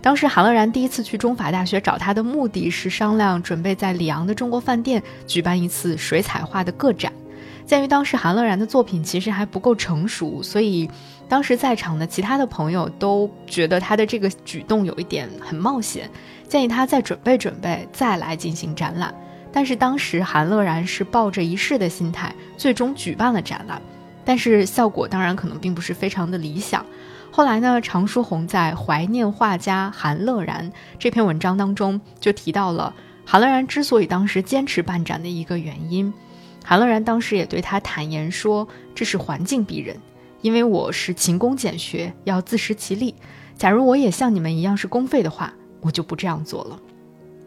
[0.01, 7.13] 当时韩乐然第一次去中法大学找他的目的是商量准备在里昂的中国饭店举办一次水彩画的个展。
[7.65, 10.91] 鉴于当时韩乐然的作品其实还不够成熟，所以。”
[11.33, 16.11] 当时在场的其他的朋友都觉得他的这个举动有一点很冒险，
[16.47, 19.15] 建议他再准备准备，再来进行展览。
[19.51, 23.81] 但是当时韩乐然是抱着一试的心态，最终举办了展览，
[24.27, 26.85] 但是效果当然可能并不是非常的理想。
[27.31, 32.95] 后来呢，常书鸿在《怀念画家韩乐然》这篇文章当中就提到了
[33.25, 36.13] 韩乐然之所以当时坚持办展的一个原因。
[36.63, 39.97] 韩乐然当时也对他坦言说：“这是环境逼人，
[40.43, 43.15] 因为我是勤工俭学，要自食其力。
[43.57, 46.79] 假如我也像你们一样是公费的话，我就不这样做了。”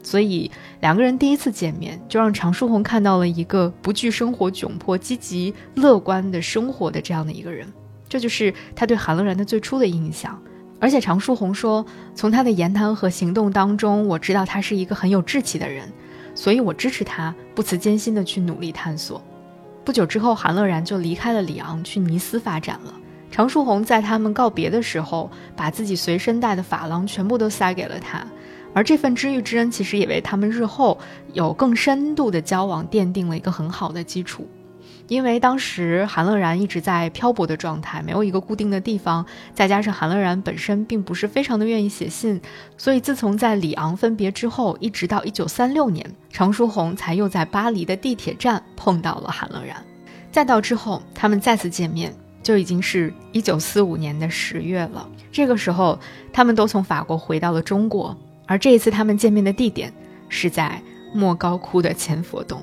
[0.01, 0.49] 所以
[0.81, 7.67] 两个人第一次见面，就让常书鸿看到了一个不惧生活窘迫、积极乐观的生活的这样的一个人。
[8.07, 10.39] 这就是他对韩乐然的最初的印象。
[10.79, 15.91] 而且常书鸿说，从他的言谈和行动当中，我知道他是一个很有志气的人。
[16.35, 19.23] 所以我支持他不辞艰辛地去努力探索。
[19.85, 22.93] 不久之后，韩乐然就离开了里昂，去尼斯发展了。
[23.29, 28.25] 常树红在他们告别的时候，把自己随身带的法郎全部都塞给了他，
[28.73, 30.97] 而这份知遇之恩，其实也为他们日后
[31.33, 34.47] 有更深度的交往奠定了一个很好的基础。
[35.07, 42.41] 因为当时韩乐然一直在漂泊的状态，没有一个固定的地方，再加上韩乐然本身并不是非常的愿意写信，
[42.77, 49.77] 所以自从在里昂分别之后，一直到一九三六年，常书鸿才又在巴黎的地铁站碰到了韩乐然。
[50.31, 55.07] 再到之后，他们再次见面，就已经是一九四五年的十月了。
[55.31, 55.99] 这个时候，
[56.33, 58.17] 他们都从法国回到了中国，
[58.47, 59.93] 而这一次他们见面的地点
[60.29, 60.81] 是在
[61.13, 62.61] 莫高窟的千佛洞。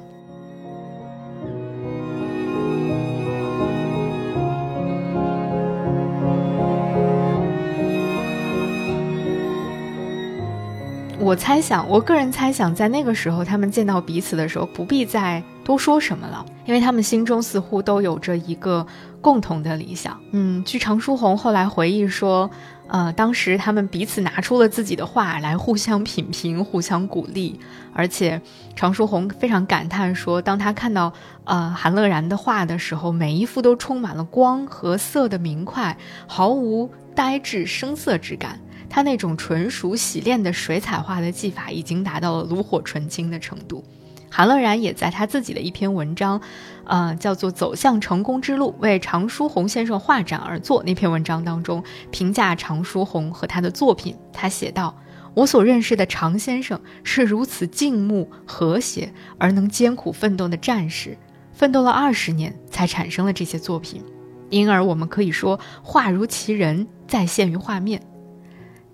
[11.23, 18.85] 我猜想，我个人猜想，在那个时候，他们见到彼此的时候，不必再多说什么了，因为他们心中似乎都有着一个
[19.21, 20.19] 共同的理想。
[20.33, 22.51] 嗯，据常书鸿后来回忆说，
[22.89, 27.61] 呃，当时他们彼此拿出了自己的画来互相品评、互相鼓励，
[27.95, 28.43] 而且
[28.75, 31.13] 常书鸿非常感叹说，当他看到
[31.45, 35.97] 呃韩乐然的画的时候，每一幅都充满了光和色的明快，
[36.27, 38.59] 毫无呆滞生涩之感。
[38.95, 43.83] 他那种纯熟洗练的水彩画的技法已经达到了炉火纯青的程度。
[44.31, 46.39] 韩乐然也在他自己的一篇文章，
[46.85, 54.15] 呃，叫做《走向成功之路：为常书鸿先生画展而作》那篇文章当中，评价常书鸿和他的作品。
[54.31, 54.95] 他写道
[55.33, 61.17] ：“我所认识的常先生是如此静穆和谐而能艰苦奋斗的战士，
[61.55, 64.03] 奋斗了二十年才产生了这些作品，
[64.51, 68.03] 因而我们可以说，画如其人，在现于画面。”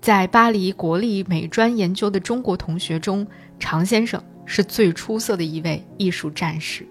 [0.01, 3.27] 在巴黎国立美专研究的中国同学中，
[3.59, 6.87] 常先生是最出色的一位艺术战士。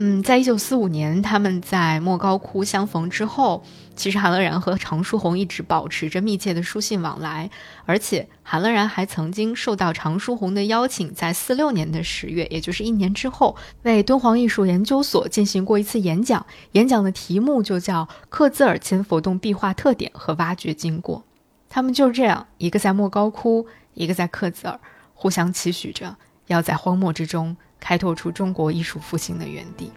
[0.00, 3.64] 嗯，在一九四五年他们在莫高窟相逢之后，
[3.96, 7.50] 其实韩乐然和常书鸿一直保持着密切的书信往来，
[7.84, 21.24] 而且韩乐然还曾经受到常书鸿的邀请，在四六年的十月，也就是一年之后，为敦煌艺术研究所进行过一次演讲，演讲的题目就叫《克孜尔千佛洞壁画特点和挖掘经过》。
[21.70, 24.80] 他们就这样，一个在莫高窟，一个在克孜尔，
[25.14, 26.16] 互相期许着，
[26.46, 29.92] 要在荒漠之中开拓出中国艺术复兴的原地。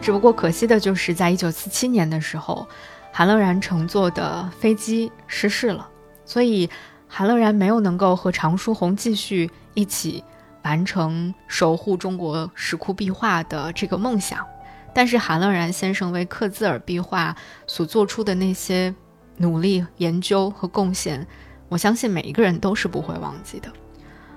[0.00, 2.68] 只不过可惜的就是，在一九四七年的时候，
[3.12, 5.88] 韩乐然乘坐的飞机失事了，
[6.24, 6.70] 所以
[7.08, 10.22] 韩乐然没有能够和常书鸿继续一起。
[10.66, 14.44] 完成守护中国石窟壁画的这个梦想，
[14.92, 17.36] 但是韩乐然先生为克孜尔壁画
[17.68, 18.92] 所做出的那些
[19.36, 21.24] 努力、研究和贡献，
[21.68, 23.70] 我相信每一个人都是不会忘记的。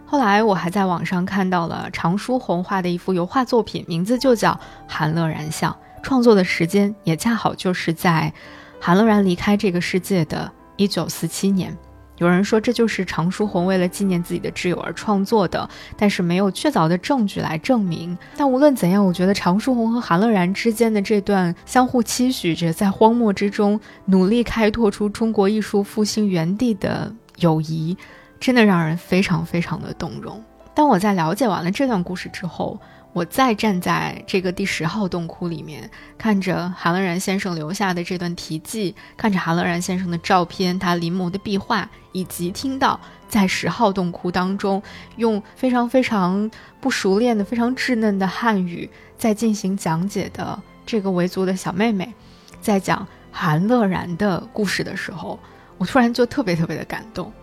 [0.06, 4.52] 后来我还在网上看到了常书鸿画的一幅油画作品，名字就叫
[4.88, 5.72] 《韩乐然像》，
[6.04, 8.32] 创作的时间也恰好就是在
[8.80, 11.76] 韩乐然离开这个世界的一九四七年。
[12.20, 15.68] 有人说这就是常书鸿为了纪念自己的挚友而创作的，
[15.98, 18.18] 但是没有确凿的证据来证明。
[18.38, 27.98] 但无论怎样，我觉得常书鸿和韩乐然之间的这段相互期许着在荒漠之中努力开拓出中国艺术复兴原地的友谊，
[28.40, 30.44] 真的让人非常非常的动容。
[30.76, 32.80] 当我在了解完了这段故事之后。
[33.12, 44.82] 我再站在这个第十号洞窟里面，看着韩乐然先生留下的这段题记，看着韩乐然先生的照片，他临摹的壁画，以及听到在十号洞窟当中
[45.18, 46.50] 用非常非常
[46.80, 48.88] 不熟练的、非常稚嫩的汉语
[49.18, 52.14] 在进行讲解的这个维族的小妹妹，
[52.62, 55.40] 在讲韩乐然的故事的时候，
[55.80, 57.34] 我突然就特别特别的感动。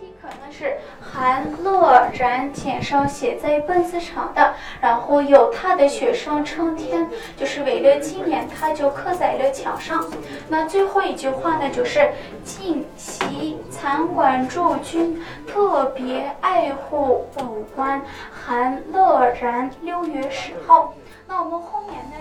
[0.00, 0.76] 这些梯可能是。
[1.12, 7.06] 韩乐然介绍写在本子上的，然后有他的学生成天
[7.36, 10.02] 就是为了纪念他，就刻在了墙上。
[10.48, 12.10] 那最后一句话呢，就是
[12.42, 17.44] 今夕参观诸君特别爱护保
[17.76, 20.94] 管韩乐然六月十号。
[21.28, 22.16] 那我们后面呢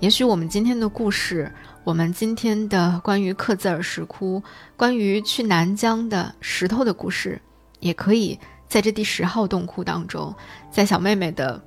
[0.00, 1.50] 也许我们今天的故事，
[1.82, 4.42] 我们今天的关于克孜尔石窟、
[4.76, 7.40] 关于去南疆的石头的故事，
[7.80, 10.34] 也可以在这第十号洞窟当中，
[10.70, 11.62] 在小妹妹的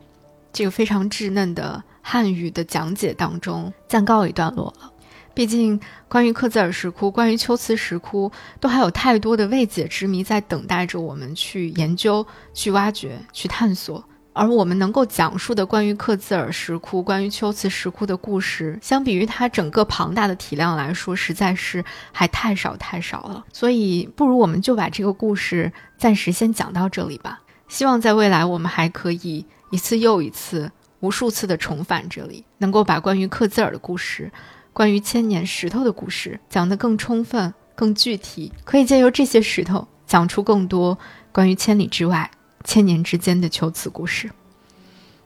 [0.53, 4.93] 这个非常稚嫩的汉语的讲解当中暂告一段落了。
[5.34, 14.03] 毕竟，关于克孜尔石窟、关于秋瓷石窟，都还有太多的未解之谜在等待着我们去研究、去挖掘、去探索。
[14.40, 21.84] 而我们能够讲述的关于克孜尔石窟、关于秋瓷石窟的故事，相比于它整个庞大的体量来说，实在是
[22.14, 23.44] 还太少太少了。
[23.52, 27.41] 所以，不如我们就把这个故事暂时先讲到这里吧。
[27.68, 30.72] 希望在未来，我们还可以一次又一次、
[31.02, 34.32] 无数次的重返这里，能够把关于克孜尔的故事、
[34.72, 40.98] 关于千年石头的故事讲得更充分、更具体，可以借由这些石头讲出更多
[41.34, 42.32] 关于千里之外。
[42.70, 44.30] 千年之间的秋瓷故事。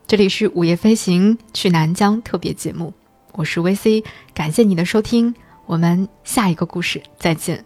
[0.07, 2.93] 这里是午夜飞行去南疆特别节目，
[3.33, 7.65] 我是 VC，感谢你的收听，我们下一个故事再见。